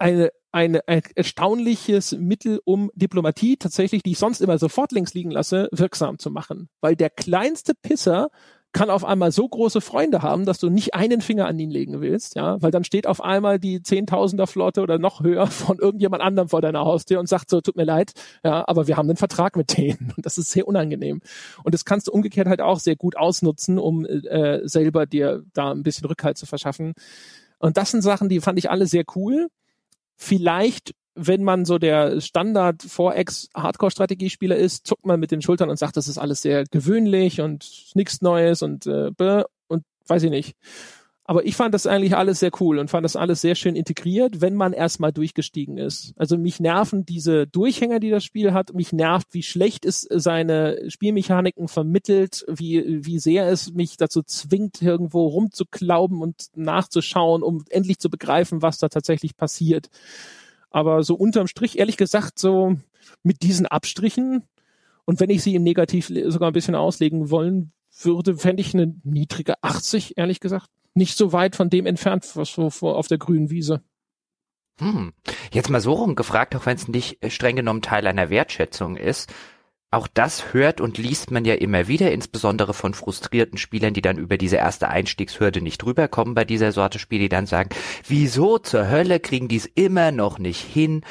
eine, 0.00 0.30
ein 0.50 0.74
erstaunliches 0.74 2.12
Mittel, 2.12 2.60
um 2.64 2.90
Diplomatie 2.94 3.56
tatsächlich, 3.56 4.02
die 4.02 4.12
ich 4.12 4.18
sonst 4.18 4.40
immer 4.40 4.58
sofort 4.58 4.92
links 4.92 5.14
liegen 5.14 5.30
lasse, 5.30 5.68
wirksam 5.72 6.18
zu 6.18 6.30
machen. 6.30 6.68
Weil 6.80 6.96
der 6.96 7.10
kleinste 7.10 7.74
Pisser 7.74 8.30
kann 8.72 8.88
auf 8.88 9.04
einmal 9.04 9.32
so 9.32 9.48
große 9.48 9.80
Freunde 9.80 10.22
haben, 10.22 10.46
dass 10.46 10.58
du 10.58 10.70
nicht 10.70 10.94
einen 10.94 11.20
Finger 11.22 11.46
an 11.46 11.58
ihn 11.58 11.70
legen 11.70 12.00
willst, 12.00 12.36
ja, 12.36 12.62
weil 12.62 12.70
dann 12.70 12.84
steht 12.84 13.06
auf 13.06 13.20
einmal 13.20 13.58
die 13.58 13.82
Zehntausender 13.82 14.46
Flotte 14.46 14.80
oder 14.82 14.98
noch 14.98 15.22
höher 15.22 15.46
von 15.48 15.78
irgendjemand 15.78 16.22
anderem 16.22 16.48
vor 16.48 16.62
deiner 16.62 16.80
Haustür 16.80 17.18
und 17.18 17.28
sagt 17.28 17.50
so, 17.50 17.60
tut 17.60 17.76
mir 17.76 17.84
leid, 17.84 18.12
ja, 18.44 18.64
aber 18.68 18.86
wir 18.86 18.96
haben 18.96 19.08
einen 19.08 19.16
Vertrag 19.16 19.56
mit 19.56 19.76
denen 19.76 20.12
und 20.16 20.24
das 20.24 20.38
ist 20.38 20.52
sehr 20.52 20.68
unangenehm. 20.68 21.20
Und 21.64 21.74
das 21.74 21.84
kannst 21.84 22.08
du 22.08 22.12
umgekehrt 22.12 22.46
halt 22.46 22.60
auch 22.60 22.78
sehr 22.78 22.96
gut 22.96 23.16
ausnutzen, 23.16 23.78
um 23.78 24.06
äh, 24.06 24.60
selber 24.68 25.04
dir 25.06 25.42
da 25.52 25.72
ein 25.72 25.82
bisschen 25.82 26.06
Rückhalt 26.06 26.38
zu 26.38 26.46
verschaffen. 26.46 26.94
Und 27.58 27.76
das 27.76 27.90
sind 27.90 28.02
Sachen, 28.02 28.28
die 28.28 28.40
fand 28.40 28.58
ich 28.58 28.70
alle 28.70 28.86
sehr 28.86 29.04
cool 29.16 29.48
vielleicht 30.20 30.94
wenn 31.16 31.42
man 31.42 31.64
so 31.64 31.78
der 31.78 32.20
Standard 32.20 32.82
4X 32.82 33.48
Hardcore 33.54 33.90
Strategiespieler 33.90 34.56
ist, 34.56 34.86
zuckt 34.86 35.04
man 35.04 35.20
mit 35.20 35.32
den 35.32 35.42
Schultern 35.42 35.68
und 35.68 35.76
sagt, 35.76 35.96
das 35.96 36.08
ist 36.08 36.18
alles 36.18 36.40
sehr 36.40 36.64
gewöhnlich 36.64 37.40
und 37.40 37.90
nichts 37.94 38.22
Neues 38.22 38.62
und 38.62 38.86
äh, 38.86 39.10
und 39.66 39.84
weiß 40.06 40.22
ich 40.22 40.30
nicht. 40.30 40.56
Aber 41.30 41.46
ich 41.46 41.54
fand 41.54 41.74
das 41.74 41.86
eigentlich 41.86 42.16
alles 42.16 42.40
sehr 42.40 42.50
cool 42.58 42.80
und 42.80 42.90
fand 42.90 43.04
das 43.04 43.14
alles 43.14 43.40
sehr 43.40 43.54
schön 43.54 43.76
integriert, 43.76 44.40
wenn 44.40 44.56
man 44.56 44.72
erstmal 44.72 45.12
durchgestiegen 45.12 45.78
ist. 45.78 46.12
Also 46.16 46.36
mich 46.36 46.58
nerven 46.58 47.06
diese 47.06 47.46
Durchhänger, 47.46 48.00
die 48.00 48.10
das 48.10 48.24
Spiel 48.24 48.52
hat. 48.52 48.74
Mich 48.74 48.92
nervt, 48.92 49.28
wie 49.30 49.44
schlecht 49.44 49.84
es 49.84 50.08
seine 50.10 50.90
Spielmechaniken 50.90 51.68
vermittelt, 51.68 52.44
wie, 52.48 53.04
wie 53.06 53.20
sehr 53.20 53.46
es 53.46 53.72
mich 53.72 53.96
dazu 53.96 54.24
zwingt, 54.24 54.82
irgendwo 54.82 55.28
rumzuklauben 55.28 56.20
und 56.20 56.48
nachzuschauen, 56.56 57.44
um 57.44 57.64
endlich 57.70 58.00
zu 58.00 58.10
begreifen, 58.10 58.60
was 58.60 58.78
da 58.78 58.88
tatsächlich 58.88 59.36
passiert. 59.36 59.88
Aber 60.72 61.04
so 61.04 61.14
unterm 61.14 61.46
Strich, 61.46 61.78
ehrlich 61.78 61.96
gesagt, 61.96 62.40
so 62.40 62.74
mit 63.22 63.44
diesen 63.44 63.66
Abstrichen 63.66 64.42
und 65.04 65.20
wenn 65.20 65.30
ich 65.30 65.44
sie 65.44 65.54
im 65.54 65.62
Negativ 65.62 66.10
sogar 66.26 66.50
ein 66.50 66.54
bisschen 66.54 66.74
auslegen 66.74 67.30
wollen 67.30 67.70
würde, 68.02 68.36
fände 68.36 68.62
ich 68.62 68.74
eine 68.74 68.96
niedrige 69.04 69.62
80, 69.62 70.18
ehrlich 70.18 70.40
gesagt 70.40 70.66
nicht 70.94 71.16
so 71.16 71.32
weit 71.32 71.56
von 71.56 71.70
dem 71.70 71.86
entfernt, 71.86 72.30
was 72.34 72.52
so 72.52 72.70
auf 72.82 73.08
der 73.08 73.18
grünen 73.18 73.50
Wiese. 73.50 73.82
Hm. 74.80 75.12
Jetzt 75.52 75.70
mal 75.70 75.80
so 75.80 75.92
rumgefragt, 75.92 76.56
auch 76.56 76.66
wenn 76.66 76.76
es 76.76 76.88
nicht 76.88 77.22
äh, 77.22 77.30
streng 77.30 77.56
genommen 77.56 77.82
Teil 77.82 78.06
einer 78.06 78.30
Wertschätzung 78.30 78.96
ist. 78.96 79.32
Auch 79.92 80.06
das 80.06 80.54
hört 80.54 80.80
und 80.80 80.98
liest 80.98 81.32
man 81.32 81.44
ja 81.44 81.54
immer 81.54 81.88
wieder, 81.88 82.12
insbesondere 82.12 82.74
von 82.74 82.94
frustrierten 82.94 83.58
Spielern, 83.58 83.92
die 83.92 84.02
dann 84.02 84.18
über 84.18 84.38
diese 84.38 84.56
erste 84.56 84.88
Einstiegshürde 84.88 85.60
nicht 85.60 85.84
rüberkommen 85.84 86.34
bei 86.34 86.44
dieser 86.44 86.70
Sorte 86.70 87.00
Spiele, 87.00 87.22
die 87.22 87.28
dann 87.28 87.46
sagen, 87.46 87.70
wieso 88.06 88.58
zur 88.58 88.88
Hölle 88.88 89.18
kriegen 89.18 89.48
die 89.48 89.56
es 89.56 89.66
immer 89.66 90.12
noch 90.12 90.38
nicht 90.38 90.60
hin, 90.60 91.04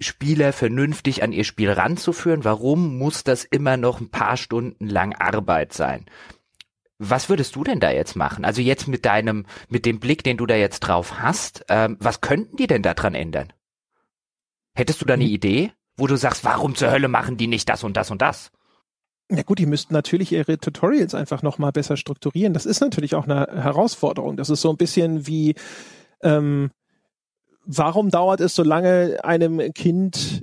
Spieler 0.00 0.52
vernünftig 0.52 1.22
an 1.22 1.32
ihr 1.32 1.44
Spiel 1.44 1.70
ranzuführen? 1.70 2.44
Warum 2.44 2.98
muss 2.98 3.24
das 3.24 3.44
immer 3.44 3.76
noch 3.76 4.00
ein 4.00 4.10
paar 4.10 4.36
Stunden 4.36 4.88
lang 4.88 5.14
Arbeit 5.14 5.72
sein? 5.72 6.06
Was 6.98 7.28
würdest 7.28 7.54
du 7.54 7.62
denn 7.62 7.78
da 7.78 7.92
jetzt 7.92 8.16
machen? 8.16 8.44
Also 8.44 8.60
jetzt 8.60 8.88
mit 8.88 9.04
deinem, 9.04 9.46
mit 9.68 9.86
dem 9.86 10.00
Blick, 10.00 10.24
den 10.24 10.36
du 10.36 10.46
da 10.46 10.56
jetzt 10.56 10.80
drauf 10.80 11.20
hast, 11.20 11.64
ähm, 11.68 11.96
was 12.00 12.20
könnten 12.20 12.56
die 12.56 12.66
denn 12.66 12.82
da 12.82 12.94
dran 12.94 13.14
ändern? 13.14 13.52
Hättest 14.74 15.00
du 15.00 15.04
da 15.04 15.14
eine 15.14 15.24
hm. 15.24 15.30
Idee, 15.30 15.72
wo 15.96 16.06
du 16.06 16.16
sagst, 16.16 16.44
warum 16.44 16.74
zur 16.74 16.90
Hölle 16.90 17.08
machen 17.08 17.36
die 17.36 17.46
nicht 17.46 17.68
das 17.68 17.84
und 17.84 17.96
das 17.96 18.10
und 18.10 18.20
das? 18.20 18.50
Ja 19.30 19.42
gut, 19.42 19.58
die 19.58 19.66
müssten 19.66 19.92
natürlich 19.92 20.32
ihre 20.32 20.58
Tutorials 20.58 21.14
einfach 21.14 21.42
nochmal 21.42 21.72
besser 21.72 21.96
strukturieren. 21.96 22.54
Das 22.54 22.66
ist 22.66 22.80
natürlich 22.80 23.14
auch 23.14 23.24
eine 23.24 23.46
Herausforderung. 23.62 24.36
Das 24.36 24.50
ist 24.50 24.62
so 24.62 24.70
ein 24.70 24.76
bisschen 24.76 25.26
wie, 25.26 25.54
ähm, 26.22 26.70
warum 27.64 28.10
dauert 28.10 28.40
es 28.40 28.54
so 28.54 28.62
lange, 28.62 29.18
einem 29.22 29.72
Kind 29.74 30.42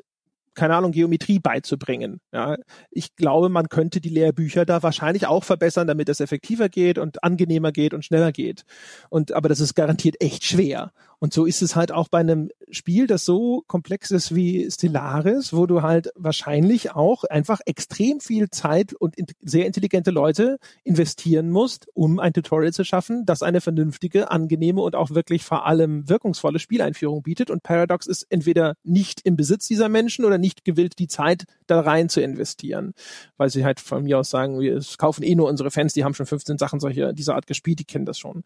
keine 0.56 0.76
Ahnung, 0.76 0.92
Geometrie 0.92 1.40
beizubringen. 1.40 2.20
Ja, 2.34 2.56
ich 2.90 3.16
glaube, 3.16 3.50
man 3.50 3.70
könnte 3.70 4.02
die 4.02 4.10
Lehrbücher 4.10 4.66
da 4.66 4.82
wahrscheinlich 4.82 5.28
auch 5.28 5.44
verbessern, 5.44 5.88
damit 5.88 6.10
es 6.10 6.20
effektiver 6.20 6.70
geht 6.70 6.98
und 6.98 7.24
angenehmer 7.24 7.72
geht 7.72 7.94
und 7.94 8.04
schneller 8.04 8.32
geht. 8.32 8.64
Und 9.10 9.34
aber 9.34 9.50
das 9.50 9.60
ist 9.60 9.76
garantiert 9.76 10.22
echt 10.22 10.44
schwer. 10.46 10.92
Und 11.20 11.34
so 11.34 11.46
ist 11.46 11.62
es 11.62 11.76
halt 11.76 11.92
auch 11.92 12.08
bei 12.08 12.20
einem 12.20 12.50
Spiel, 12.70 13.08
das 13.08 13.26
so 13.26 13.64
komplex 13.68 14.12
ist 14.12 14.36
wie 14.36 14.70
Stellaris, 14.70 15.54
wo 15.54 15.66
du 15.66 15.82
halt 15.82 16.10
wahrscheinlich 16.16 16.92
auch 16.92 17.24
einfach 17.24 17.62
extrem 17.66 18.20
viel 18.20 18.50
Zeit 18.50 18.94
und 18.94 19.16
sehr 19.42 19.66
intelligente 19.66 20.12
Leute 20.12 20.58
investieren 20.84 21.50
musst, 21.50 21.88
um 21.94 22.20
ein 22.20 22.34
Tutorial 22.34 22.74
zu 22.74 22.84
schaffen, 22.84 23.26
das 23.26 23.44
eine 23.44 23.62
vernünftige, 23.62 24.32
angenehme 24.32 24.82
und 24.82 24.96
auch 24.96 25.12
wirklich 25.12 25.44
vor 25.44 25.66
allem 25.66 26.10
wirkungsvolle 26.10 26.60
Spieleinführung 26.60 27.24
bietet. 27.24 27.50
Und 27.50 27.64
Paradox 27.64 28.08
ist 28.08 28.24
entweder 28.30 28.76
nicht 28.84 29.22
im 29.22 29.36
Besitz 29.36 29.68
dieser 29.68 29.90
Menschen 29.90 30.26
oder 30.26 30.38
nicht 30.38 30.66
gewillt, 30.66 31.00
die 31.00 31.08
Zeit 31.08 31.46
da 31.68 31.80
rein 31.80 32.10
zu 32.10 32.22
investieren. 32.22 32.94
Weil 33.38 33.50
sie 33.50 33.66
halt 33.66 33.80
von 33.80 34.04
mir 34.04 34.20
aus 34.20 34.30
sagen, 34.30 34.60
wir 34.60 34.82
kaufen 34.98 35.24
eh 35.24 35.36
nur 35.36 35.50
unsere 35.50 35.72
Fans, 35.72 35.94
die 35.94 36.04
haben 36.04 36.14
schon 36.14 36.26
15 36.26 36.58
Sachen 36.58 36.80
solcher, 36.80 37.14
dieser 37.14 37.36
Art 37.36 37.48
gespielt, 37.48 37.80
die 37.80 37.86
kennen 37.86 38.06
das 38.06 38.20
schon. 38.20 38.44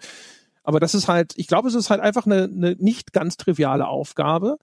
Aber 0.70 0.80
das 0.80 0.94
ist 0.94 1.08
halt, 1.08 1.34
ich 1.36 1.48
glaube, 1.48 1.68
es 1.68 1.74
ist 1.74 1.90
halt 1.90 2.00
einfach 2.00 2.28
eine, 2.28 2.44
eine 2.44 2.76
nicht 2.78 3.12
ganz 3.12 3.38
triviale 3.38 3.88
Aufgabe, 3.88 4.60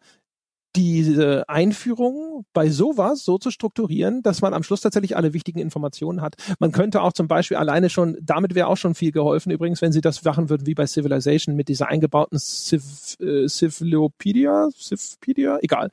diese 0.76 1.48
Einführung 1.48 2.46
bei 2.52 2.70
sowas 2.70 3.24
so 3.24 3.38
zu 3.38 3.50
strukturieren, 3.50 4.22
dass 4.22 4.40
man 4.40 4.54
am 4.54 4.62
Schluss 4.62 4.82
tatsächlich 4.82 5.16
alle 5.16 5.32
wichtigen 5.32 5.58
Informationen 5.58 6.20
hat. 6.20 6.36
Man 6.60 6.70
könnte 6.70 7.02
auch 7.02 7.12
zum 7.12 7.26
Beispiel 7.26 7.56
alleine 7.56 7.90
schon, 7.90 8.16
damit 8.22 8.54
wäre 8.54 8.68
auch 8.68 8.76
schon 8.76 8.94
viel 8.94 9.10
geholfen, 9.10 9.50
übrigens, 9.50 9.82
wenn 9.82 9.90
sie 9.90 10.00
das 10.00 10.22
machen 10.22 10.48
würden 10.48 10.64
wie 10.64 10.74
bei 10.74 10.86
Civilization 10.86 11.56
mit 11.56 11.66
dieser 11.66 11.88
eingebauten 11.88 12.38
Civ, 12.38 13.16
äh, 13.18 13.48
Civilopedia, 13.48 14.68
Civpedia, 14.78 15.58
egal. 15.60 15.90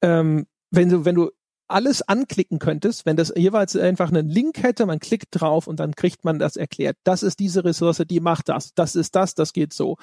Ähm, 0.00 0.46
wenn 0.70 0.88
du, 0.88 1.04
wenn 1.04 1.14
du 1.14 1.30
alles 1.70 2.02
anklicken 2.02 2.58
könntest, 2.58 3.06
wenn 3.06 3.16
das 3.16 3.32
jeweils 3.36 3.76
einfach 3.76 4.08
einen 4.08 4.28
Link 4.28 4.62
hätte, 4.62 4.86
man 4.86 4.98
klickt 4.98 5.28
drauf 5.30 5.66
und 5.66 5.80
dann 5.80 5.94
kriegt 5.94 6.24
man 6.24 6.38
das 6.38 6.56
erklärt. 6.56 6.96
Das 7.04 7.22
ist 7.22 7.38
diese 7.38 7.64
Ressource, 7.64 8.02
die 8.08 8.20
macht 8.20 8.48
das. 8.48 8.74
Das 8.74 8.94
ist 8.96 9.14
das, 9.14 9.34
das 9.34 9.52
geht 9.52 9.72
so. 9.72 9.96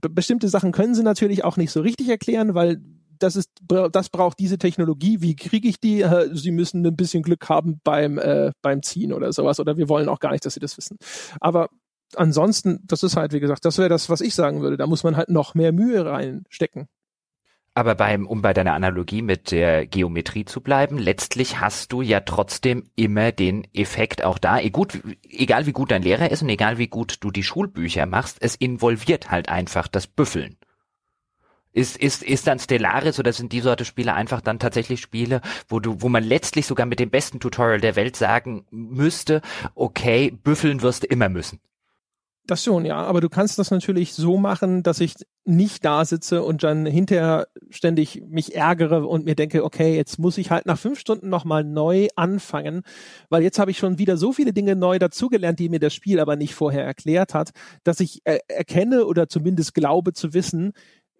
Bestimmte 0.00 0.48
Sachen 0.48 0.72
können 0.72 0.94
sie 0.94 1.02
natürlich 1.02 1.44
auch 1.44 1.56
nicht 1.56 1.70
so 1.70 1.80
richtig 1.80 2.08
erklären, 2.08 2.54
weil 2.54 2.82
das 3.18 3.36
ist, 3.36 3.50
das 3.92 4.08
braucht 4.10 4.38
diese 4.38 4.58
Technologie. 4.58 5.20
Wie 5.20 5.36
kriege 5.36 5.68
ich 5.68 5.80
die? 5.80 6.02
Äh, 6.02 6.34
sie 6.34 6.50
müssen 6.50 6.86
ein 6.86 6.96
bisschen 6.96 7.22
Glück 7.22 7.48
haben 7.48 7.80
beim, 7.84 8.18
äh, 8.18 8.52
beim 8.62 8.82
Ziehen 8.82 9.12
oder 9.12 9.32
sowas. 9.32 9.60
Oder 9.60 9.76
wir 9.76 9.88
wollen 9.88 10.08
auch 10.08 10.20
gar 10.20 10.32
nicht, 10.32 10.44
dass 10.44 10.54
sie 10.54 10.60
das 10.60 10.76
wissen. 10.76 10.98
Aber 11.40 11.68
ansonsten, 12.14 12.80
das 12.84 13.02
ist 13.02 13.16
halt, 13.16 13.32
wie 13.32 13.40
gesagt, 13.40 13.64
das 13.64 13.78
wäre 13.78 13.88
das, 13.88 14.08
was 14.08 14.20
ich 14.20 14.34
sagen 14.34 14.60
würde. 14.62 14.76
Da 14.76 14.86
muss 14.86 15.04
man 15.04 15.16
halt 15.16 15.28
noch 15.28 15.54
mehr 15.54 15.72
Mühe 15.72 16.04
reinstecken. 16.04 16.88
Aber 17.78 17.94
beim, 17.94 18.26
um 18.26 18.42
bei 18.42 18.52
deiner 18.52 18.74
Analogie 18.74 19.22
mit 19.22 19.52
der 19.52 19.86
Geometrie 19.86 20.44
zu 20.44 20.60
bleiben, 20.60 20.98
letztlich 20.98 21.60
hast 21.60 21.92
du 21.92 22.02
ja 22.02 22.18
trotzdem 22.18 22.90
immer 22.96 23.30
den 23.30 23.68
Effekt 23.72 24.24
auch 24.24 24.38
da, 24.38 24.58
e 24.58 24.70
gut, 24.70 25.00
egal 25.22 25.66
wie 25.66 25.72
gut 25.72 25.92
dein 25.92 26.02
Lehrer 26.02 26.32
ist 26.32 26.42
und 26.42 26.48
egal 26.48 26.78
wie 26.78 26.88
gut 26.88 27.18
du 27.20 27.30
die 27.30 27.44
Schulbücher 27.44 28.04
machst, 28.06 28.38
es 28.40 28.56
involviert 28.56 29.30
halt 29.30 29.48
einfach 29.48 29.86
das 29.86 30.08
Büffeln. 30.08 30.56
Ist, 31.72 31.96
ist, 31.96 32.24
ist 32.24 32.48
dann 32.48 32.58
Stellaris 32.58 33.20
oder 33.20 33.32
sind 33.32 33.52
die 33.52 33.60
Sorte 33.60 33.84
Spiele 33.84 34.12
einfach 34.12 34.40
dann 34.40 34.58
tatsächlich 34.58 35.00
Spiele, 35.00 35.40
wo 35.68 35.78
du, 35.78 36.02
wo 36.02 36.08
man 36.08 36.24
letztlich 36.24 36.66
sogar 36.66 36.84
mit 36.84 36.98
dem 36.98 37.10
besten 37.10 37.38
Tutorial 37.38 37.80
der 37.80 37.94
Welt 37.94 38.16
sagen 38.16 38.66
müsste, 38.72 39.40
okay, 39.76 40.32
büffeln 40.32 40.82
wirst 40.82 41.04
du 41.04 41.06
immer 41.06 41.28
müssen. 41.28 41.60
Das 42.48 42.64
schon, 42.64 42.86
ja. 42.86 42.96
Aber 42.96 43.20
du 43.20 43.28
kannst 43.28 43.58
das 43.58 43.70
natürlich 43.70 44.14
so 44.14 44.38
machen, 44.38 44.82
dass 44.82 45.00
ich 45.00 45.16
nicht 45.44 45.84
da 45.84 46.06
sitze 46.06 46.42
und 46.42 46.62
dann 46.62 46.86
hinterher 46.86 47.46
ständig 47.68 48.22
mich 48.26 48.54
ärgere 48.54 49.06
und 49.06 49.26
mir 49.26 49.34
denke, 49.34 49.62
okay, 49.64 49.94
jetzt 49.94 50.18
muss 50.18 50.38
ich 50.38 50.50
halt 50.50 50.64
nach 50.64 50.78
fünf 50.78 50.98
Stunden 50.98 51.28
nochmal 51.28 51.62
neu 51.62 52.08
anfangen, 52.16 52.84
weil 53.28 53.42
jetzt 53.42 53.58
habe 53.58 53.70
ich 53.70 53.76
schon 53.76 53.98
wieder 53.98 54.16
so 54.16 54.32
viele 54.32 54.54
Dinge 54.54 54.76
neu 54.76 54.98
dazugelernt, 54.98 55.58
die 55.58 55.68
mir 55.68 55.78
das 55.78 55.92
Spiel 55.92 56.20
aber 56.20 56.36
nicht 56.36 56.54
vorher 56.54 56.86
erklärt 56.86 57.34
hat, 57.34 57.50
dass 57.84 58.00
ich 58.00 58.22
äh, 58.24 58.38
erkenne 58.48 59.04
oder 59.04 59.28
zumindest 59.28 59.74
glaube 59.74 60.14
zu 60.14 60.32
wissen, 60.32 60.72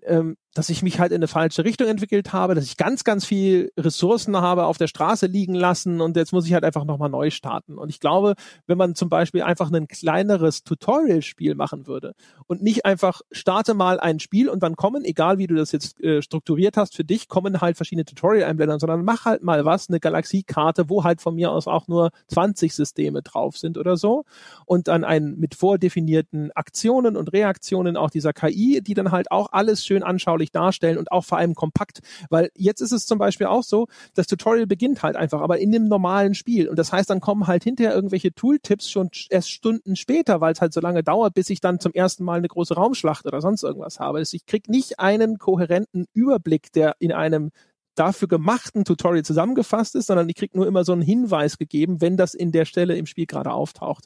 ähm, 0.05 0.37
dass 0.59 0.71
ich 0.71 0.83
mich 0.83 0.99
halt 0.99 1.13
in 1.13 1.19
eine 1.19 1.29
falsche 1.29 1.65
Richtung 1.65 1.87
entwickelt 1.87 2.33
habe, 2.33 2.57
dass 2.57 2.65
ich 2.65 2.77
ganz, 2.77 3.05
ganz 3.05 3.25
viel 3.25 3.71
Ressourcen 3.79 4.37
habe 4.37 4.65
auf 4.65 4.77
der 4.77 4.89
Straße 4.89 5.27
liegen 5.27 5.55
lassen 5.55 6.01
und 6.01 6.17
jetzt 6.17 6.33
muss 6.33 6.47
ich 6.47 6.53
halt 6.53 6.65
einfach 6.65 6.85
nochmal 6.85 7.09
neu 7.09 7.31
starten. 7.31 7.79
Und 7.79 7.91
ich 7.91 8.01
glaube, 8.01 8.35
wenn 8.67 8.77
man 8.77 8.97
zum 8.97 9.09
Beispiel 9.09 9.43
einfach 9.43 9.71
ein 9.71 9.87
kleineres 9.87 10.65
Tutorial-Spiel 10.65 11.55
machen 11.55 11.87
würde 11.87 12.17
und 12.49 12.61
nicht 12.61 12.85
einfach 12.85 13.21
starte 13.31 13.75
mal 13.75 14.01
ein 14.01 14.19
Spiel 14.19 14.49
und 14.49 14.65
dann 14.65 14.75
kommen, 14.75 15.05
egal 15.05 15.39
wie 15.39 15.47
du 15.47 15.55
das 15.55 15.71
jetzt 15.71 16.01
äh, 16.01 16.23
strukturiert 16.23 16.77
hast, 16.77 16.97
für 16.97 17.05
dich 17.05 17.29
kommen 17.29 17.61
halt 17.61 17.77
verschiedene 17.77 18.05
Tutorial-Einblendungen, 18.05 18.81
sondern 18.81 19.05
mach 19.05 19.27
halt 19.27 19.45
mal 19.45 19.65
was, 19.65 19.89
eine 19.89 20.01
Galaxiekarte, 20.01 20.91
wo 20.91 21.05
halt 21.05 21.21
von 21.21 21.37
mir 21.37 21.53
aus 21.53 21.69
auch 21.69 21.87
nur 21.87 22.11
20 22.27 22.75
Systeme 22.75 23.23
drauf 23.23 23.57
sind 23.57 23.79
oder 23.79 23.97
so 23.97 24.25
und 24.67 24.89
dann 24.89 25.05
ein 25.05 25.37
mit 25.39 25.55
vordefinierten 25.55 26.51
Aktionen 26.57 27.17
und 27.17 27.33
Reaktionen 27.33 27.97
auch 27.97 28.11
dieser 28.11 28.33
KI, 28.33 28.81
die 28.83 28.95
dann 28.95 29.13
halt 29.13 29.31
auch 29.31 29.53
alles 29.53 29.87
schön 29.87 30.03
anschaulich 30.03 30.48
anschaulich 30.49 30.53
darstellen 30.53 30.99
und 30.99 31.13
auch 31.13 31.25
vor 31.25 31.39
allem 31.39 31.55
kompakt. 31.55 32.01
Weil 32.31 32.51
jetzt 32.57 32.81
ist 32.81 32.93
es 32.93 33.07
zum 33.07 33.19
Beispiel 33.19 33.47
auch 33.47 33.63
so, 33.63 33.87
das 34.15 34.27
Tutorial 34.27 34.67
beginnt 34.67 35.03
halt 35.03 35.17
einfach, 35.17 35.41
aber 35.41 35.59
in 35.59 35.73
dem 35.73 35.89
normalen 35.89 36.35
Spiel. 36.35 36.69
Und 36.69 36.79
das 36.79 36.93
heißt, 36.93 37.11
dann 37.11 37.21
kommen 37.21 37.47
halt 37.47 37.65
hinterher 37.65 37.95
irgendwelche 37.95 38.33
Tooltips 38.33 38.91
schon 38.91 39.11
erst 39.31 39.51
Stunden 39.51 39.97
später, 39.97 40.41
weil 40.41 40.53
es 40.53 40.61
halt 40.61 40.73
so 40.73 40.81
lange 40.81 41.03
dauert, 41.03 41.35
bis 41.35 41.51
ich 41.51 41.61
dann 41.61 41.81
zum 41.81 41.93
ersten 41.93 42.25
Mal 42.25 42.39
eine 42.39 42.49
große 42.49 42.75
Raumschlacht 42.75 43.27
oder 43.27 43.41
sonst 43.41 43.63
irgendwas 43.63 44.01
habe. 44.01 44.21
Ich 44.21 44.47
krieg 44.47 44.69
nicht 44.69 44.99
einen 44.99 45.39
kohärenten 45.39 46.07
Überblick, 46.13 46.73
der 46.73 46.97
in 46.99 47.13
einem 47.13 47.51
dafür 47.95 48.29
gemachten 48.29 48.85
Tutorial 48.85 49.25
zusammengefasst 49.25 49.97
ist, 49.97 50.07
sondern 50.07 50.29
ich 50.29 50.37
krieg 50.37 50.55
nur 50.55 50.69
immer 50.69 50.85
so 50.85 50.93
einen 50.93 51.03
Hinweis 51.03 51.59
gegeben, 51.59 52.01
wenn 52.01 52.17
das 52.17 52.35
in 52.35 52.53
der 52.53 52.65
Stelle 52.65 52.97
im 52.97 53.07
Spiel 53.07 53.27
gerade 53.27 53.53
auftaucht. 53.53 54.05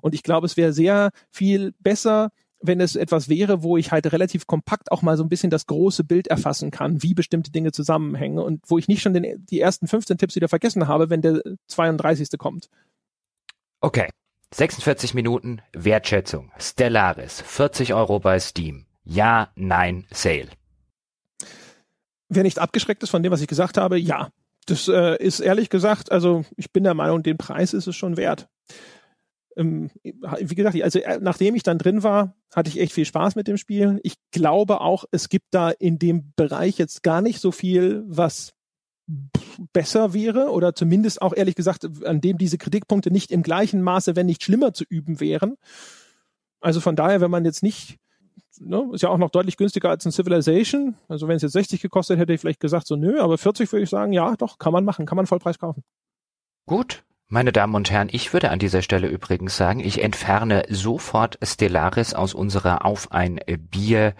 Und 0.00 0.14
ich 0.14 0.22
glaube, 0.22 0.46
es 0.46 0.56
wäre 0.56 0.72
sehr 0.72 1.10
viel 1.30 1.74
besser, 1.80 2.30
wenn 2.60 2.80
es 2.80 2.96
etwas 2.96 3.28
wäre, 3.28 3.62
wo 3.62 3.76
ich 3.76 3.92
halt 3.92 4.10
relativ 4.12 4.46
kompakt 4.46 4.90
auch 4.90 5.02
mal 5.02 5.16
so 5.16 5.22
ein 5.22 5.28
bisschen 5.28 5.50
das 5.50 5.66
große 5.66 6.04
Bild 6.04 6.26
erfassen 6.26 6.70
kann, 6.70 7.02
wie 7.02 7.14
bestimmte 7.14 7.50
Dinge 7.50 7.72
zusammenhängen 7.72 8.38
und 8.38 8.62
wo 8.68 8.78
ich 8.78 8.88
nicht 8.88 9.02
schon 9.02 9.14
den, 9.14 9.44
die 9.46 9.60
ersten 9.60 9.86
15 9.86 10.18
Tipps 10.18 10.36
wieder 10.36 10.48
vergessen 10.48 10.88
habe, 10.88 11.10
wenn 11.10 11.22
der 11.22 11.42
32. 11.68 12.38
kommt. 12.38 12.68
Okay. 13.80 14.08
46 14.54 15.12
Minuten 15.14 15.60
Wertschätzung. 15.72 16.52
Stellaris. 16.56 17.42
40 17.42 17.94
Euro 17.94 18.20
bei 18.20 18.38
Steam. 18.38 18.86
Ja, 19.04 19.50
nein, 19.54 20.06
Sale. 20.10 20.48
Wer 22.28 22.42
nicht 22.42 22.58
abgeschreckt 22.58 23.02
ist 23.02 23.10
von 23.10 23.22
dem, 23.22 23.32
was 23.32 23.40
ich 23.40 23.48
gesagt 23.48 23.76
habe, 23.76 23.98
ja. 23.98 24.30
Das 24.66 24.88
äh, 24.88 25.16
ist 25.22 25.40
ehrlich 25.40 25.68
gesagt, 25.70 26.10
also 26.10 26.44
ich 26.56 26.72
bin 26.72 26.84
der 26.84 26.94
Meinung, 26.94 27.22
den 27.22 27.36
Preis 27.36 27.72
ist 27.72 27.86
es 27.86 27.94
schon 27.94 28.16
wert 28.16 28.48
ähm, 29.56 29.90
wie 30.02 30.54
gesagt, 30.54 30.80
also 30.80 30.98
äh, 30.98 31.18
nachdem 31.20 31.54
ich 31.54 31.62
dann 31.62 31.78
drin 31.78 32.02
war, 32.02 32.34
hatte 32.54 32.68
ich 32.68 32.78
echt 32.78 32.92
viel 32.92 33.04
Spaß 33.06 33.36
mit 33.36 33.48
dem 33.48 33.56
Spiel. 33.56 34.00
Ich 34.02 34.16
glaube 34.30 34.80
auch, 34.80 35.04
es 35.10 35.28
gibt 35.28 35.46
da 35.50 35.70
in 35.70 35.98
dem 35.98 36.32
Bereich 36.36 36.78
jetzt 36.78 37.02
gar 37.02 37.22
nicht 37.22 37.40
so 37.40 37.52
viel, 37.52 38.04
was 38.06 38.52
besser 39.72 40.12
wäre 40.12 40.50
oder 40.50 40.74
zumindest 40.74 41.22
auch 41.22 41.32
ehrlich 41.34 41.54
gesagt, 41.54 41.88
an 42.04 42.20
dem 42.20 42.38
diese 42.38 42.58
Kritikpunkte 42.58 43.10
nicht 43.10 43.30
im 43.30 43.42
gleichen 43.42 43.80
Maße, 43.80 44.16
wenn 44.16 44.26
nicht 44.26 44.42
schlimmer 44.42 44.72
zu 44.74 44.84
üben 44.88 45.20
wären. 45.20 45.56
Also 46.60 46.80
von 46.80 46.96
daher, 46.96 47.20
wenn 47.20 47.30
man 47.30 47.44
jetzt 47.44 47.62
nicht, 47.62 47.98
ne, 48.58 48.88
ist 48.92 49.02
ja 49.02 49.08
auch 49.08 49.18
noch 49.18 49.30
deutlich 49.30 49.56
günstiger 49.56 49.90
als 49.90 50.04
ein 50.04 50.12
Civilization. 50.12 50.96
Also 51.08 51.28
wenn 51.28 51.36
es 51.36 51.42
jetzt 51.42 51.52
60 51.52 51.80
gekostet 51.80 52.18
hätte, 52.18 52.32
ich 52.32 52.40
vielleicht 52.40 52.60
gesagt 52.60 52.86
so, 52.86 52.96
nö, 52.96 53.20
aber 53.20 53.38
40 53.38 53.70
würde 53.72 53.84
ich 53.84 53.90
sagen, 53.90 54.12
ja, 54.12 54.34
doch, 54.36 54.58
kann 54.58 54.72
man 54.72 54.84
machen, 54.84 55.06
kann 55.06 55.16
man 55.16 55.26
Vollpreis 55.26 55.58
kaufen. 55.58 55.84
Gut, 56.66 57.04
meine 57.28 57.52
Damen 57.52 57.74
und 57.74 57.90
Herren, 57.90 58.08
ich 58.10 58.32
würde 58.32 58.50
an 58.50 58.58
dieser 58.58 58.82
Stelle 58.82 59.08
übrigens 59.08 59.56
sagen, 59.56 59.80
ich 59.80 60.02
entferne 60.02 60.64
sofort 60.68 61.38
Stellaris 61.42 62.14
aus 62.14 62.34
unserer 62.34 62.84
Auf 62.84 63.10
ein 63.12 63.40
Bier 63.70 64.14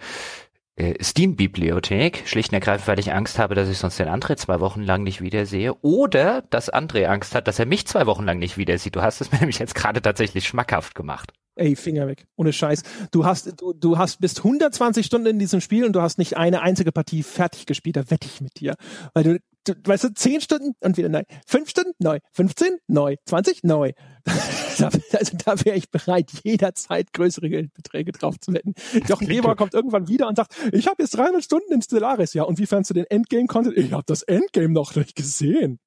äh, 0.75 1.01
Steam-Bibliothek, 1.01 2.23
schlicht 2.25 2.49
und 2.49 2.55
ergreifend, 2.55 2.87
weil 2.87 2.99
ich 2.99 3.13
Angst 3.13 3.39
habe, 3.39 3.55
dass 3.55 3.69
ich 3.69 3.77
sonst 3.77 3.97
den 3.97 4.09
André 4.09 4.35
zwei 4.35 4.59
Wochen 4.59 4.83
lang 4.83 5.03
nicht 5.03 5.21
wiedersehe 5.21 5.73
oder 5.81 6.43
dass 6.49 6.71
André 6.71 7.05
Angst 7.05 7.33
hat, 7.33 7.47
dass 7.47 7.59
er 7.59 7.65
mich 7.65 7.87
zwei 7.87 8.05
Wochen 8.05 8.25
lang 8.25 8.39
nicht 8.39 8.57
wiedersieht. 8.57 8.95
Du 8.95 9.01
hast 9.01 9.21
es 9.21 9.31
mir 9.31 9.39
nämlich 9.39 9.59
jetzt 9.59 9.73
gerade 9.75 10.01
tatsächlich 10.01 10.47
schmackhaft 10.47 10.93
gemacht. 10.93 11.33
Ey, 11.55 11.75
Finger 11.75 12.07
weg. 12.07 12.27
Ohne 12.35 12.53
Scheiß. 12.53 12.83
Du 13.11 13.25
hast, 13.25 13.59
du, 13.59 13.73
du 13.73 13.97
hast 13.97 14.21
bis 14.21 14.37
120 14.37 15.03
Stunden 15.03 15.27
in 15.27 15.39
diesem 15.39 15.59
Spiel 15.59 15.85
und 15.85 15.93
du 15.93 16.01
hast 16.01 16.19
nicht 16.19 16.37
eine 16.37 16.61
einzige 16.61 16.91
Partie 16.91 17.23
fertig 17.23 17.65
gespielt. 17.65 17.95
Da 17.95 18.11
wette 18.11 18.27
ich 18.27 18.41
mit 18.41 18.59
dir. 18.59 18.75
Weil 19.15 19.23
du, 19.23 19.39
weißt 19.65 20.05
du, 20.05 20.13
zehn 20.13 20.41
Stunden 20.41 20.73
und 20.79 20.97
wieder 20.97 21.09
neu. 21.09 21.23
Fünf 21.45 21.69
Stunden 21.69 21.93
neu. 21.99 22.19
15 22.33 22.77
neu. 22.87 23.15
20 23.25 23.63
neu. 23.63 23.91
also 24.27 25.37
da 25.45 25.65
wäre 25.65 25.77
ich 25.77 25.89
bereit, 25.89 26.31
jederzeit 26.43 27.13
größere 27.13 27.49
Geldbeträge 27.49 28.11
drauf 28.11 28.39
zu 28.39 28.53
wetten. 28.53 28.73
Jochen 29.07 29.27
Geber 29.27 29.55
kommt 29.55 29.73
irgendwann 29.73 30.07
wieder 30.07 30.27
und 30.27 30.35
sagt, 30.35 30.55
ich 30.71 30.87
habe 30.87 31.03
jetzt 31.03 31.17
300 31.17 31.43
Stunden 31.43 31.73
in 31.73 31.81
Stellaris. 31.81 32.33
Ja, 32.33 32.43
und 32.43 32.59
wie 32.59 32.65
fandst 32.65 32.89
du 32.89 32.93
den 32.93 33.05
Endgame-Content? 33.05 33.77
Ich 33.77 33.91
habe 33.91 34.03
das 34.05 34.23
Endgame 34.23 34.69
noch 34.69 34.95
nicht 34.95 35.15
gesehen. 35.15 35.79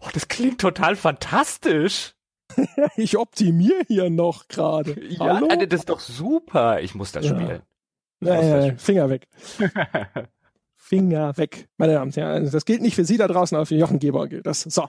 Oh, 0.00 0.08
das 0.12 0.28
klingt 0.28 0.60
total 0.60 0.96
fantastisch. 0.96 2.14
ich 2.96 3.16
optimiere 3.16 3.82
hier 3.86 4.10
noch 4.10 4.48
gerade. 4.48 5.00
Ja, 5.08 5.40
Hallo? 5.40 5.48
das 5.48 5.80
ist 5.80 5.88
doch 5.88 6.00
super. 6.00 6.80
Ich 6.80 6.94
muss 6.94 7.12
das 7.12 7.26
ja. 7.26 7.34
spielen. 7.34 7.62
Ich 8.20 8.28
naja, 8.28 8.74
Finger 8.76 9.10
weg. 9.10 9.28
Finger 10.86 11.36
weg, 11.36 11.68
meine 11.78 11.94
Damen 11.94 12.10
und 12.10 12.16
Herren. 12.16 12.48
Das 12.48 12.64
gilt 12.64 12.80
nicht 12.80 12.94
für 12.94 13.04
Sie 13.04 13.16
da 13.16 13.26
draußen, 13.26 13.56
aber 13.56 13.66
für 13.66 13.74
Jochen 13.74 13.98
Geber 13.98 14.28
gilt 14.28 14.46
das. 14.46 14.60
So. 14.62 14.86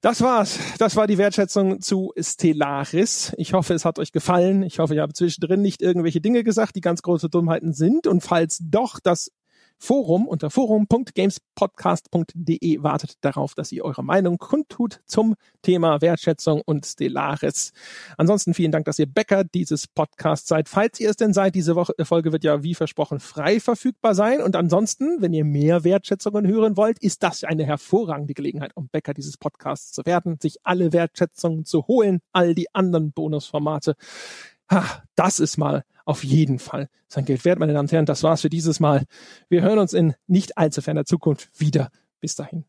Das 0.00 0.22
war's. 0.22 0.58
Das 0.78 0.96
war 0.96 1.06
die 1.06 1.18
Wertschätzung 1.18 1.80
zu 1.80 2.12
Stellaris. 2.18 3.32
Ich 3.36 3.52
hoffe, 3.52 3.74
es 3.74 3.84
hat 3.84 3.98
euch 4.00 4.10
gefallen. 4.10 4.62
Ich 4.62 4.80
hoffe, 4.80 4.94
ich 4.94 5.00
habe 5.00 5.12
zwischendrin 5.12 5.62
nicht 5.62 5.82
irgendwelche 5.82 6.20
Dinge 6.20 6.42
gesagt, 6.42 6.74
die 6.74 6.80
ganz 6.80 7.02
große 7.02 7.28
Dummheiten 7.28 7.72
sind. 7.72 8.08
Und 8.08 8.22
falls 8.22 8.58
doch, 8.60 8.98
das 9.00 9.30
Forum 9.78 10.26
unter 10.26 10.50
forum.gamespodcast.de 10.50 12.82
wartet 12.82 13.12
darauf, 13.20 13.54
dass 13.54 13.70
ihr 13.70 13.84
eure 13.84 14.02
Meinung 14.02 14.38
kundtut 14.38 15.00
zum 15.06 15.36
Thema 15.62 16.00
Wertschätzung 16.00 16.62
und 16.64 16.84
Stellaris. 16.84 17.70
Ansonsten 18.16 18.54
vielen 18.54 18.72
Dank, 18.72 18.86
dass 18.86 18.98
ihr 18.98 19.06
Bäcker 19.06 19.44
dieses 19.44 19.86
Podcasts 19.86 20.48
seid. 20.48 20.68
Falls 20.68 20.98
ihr 20.98 21.10
es 21.10 21.16
denn 21.16 21.32
seid, 21.32 21.54
diese 21.54 21.76
Woche, 21.76 21.94
Folge 22.02 22.32
wird 22.32 22.42
ja 22.42 22.64
wie 22.64 22.74
versprochen 22.74 23.20
frei 23.20 23.60
verfügbar 23.60 24.16
sein. 24.16 24.42
Und 24.42 24.56
ansonsten, 24.56 25.22
wenn 25.22 25.32
ihr 25.32 25.44
mehr 25.44 25.84
Wertschätzungen 25.84 26.44
hören 26.46 26.76
wollt, 26.76 26.98
ist 26.98 27.22
das 27.22 27.44
eine 27.44 27.64
hervorragende 27.64 28.34
Gelegenheit, 28.34 28.72
um 28.74 28.88
Bäcker 28.88 29.14
dieses 29.14 29.36
Podcasts 29.36 29.92
zu 29.92 30.04
werden, 30.04 30.38
sich 30.42 30.56
alle 30.64 30.92
Wertschätzungen 30.92 31.64
zu 31.64 31.86
holen, 31.86 32.18
all 32.32 32.54
die 32.54 32.74
anderen 32.74 33.12
Bonusformate. 33.12 33.94
Ha, 34.70 35.02
das 35.14 35.40
ist 35.40 35.56
mal 35.56 35.82
auf 36.08 36.24
jeden 36.24 36.58
Fall 36.58 36.88
sein 37.06 37.26
Geld 37.26 37.44
wert, 37.44 37.58
meine 37.58 37.74
Damen 37.74 37.86
und 37.86 37.92
Herren. 37.92 38.06
Das 38.06 38.22
war's 38.22 38.40
für 38.40 38.48
dieses 38.48 38.80
Mal. 38.80 39.04
Wir 39.50 39.60
hören 39.60 39.78
uns 39.78 39.92
in 39.92 40.14
nicht 40.26 40.56
allzu 40.56 40.80
ferner 40.80 41.04
Zukunft 41.04 41.50
wieder. 41.60 41.90
Bis 42.20 42.34
dahin. 42.34 42.64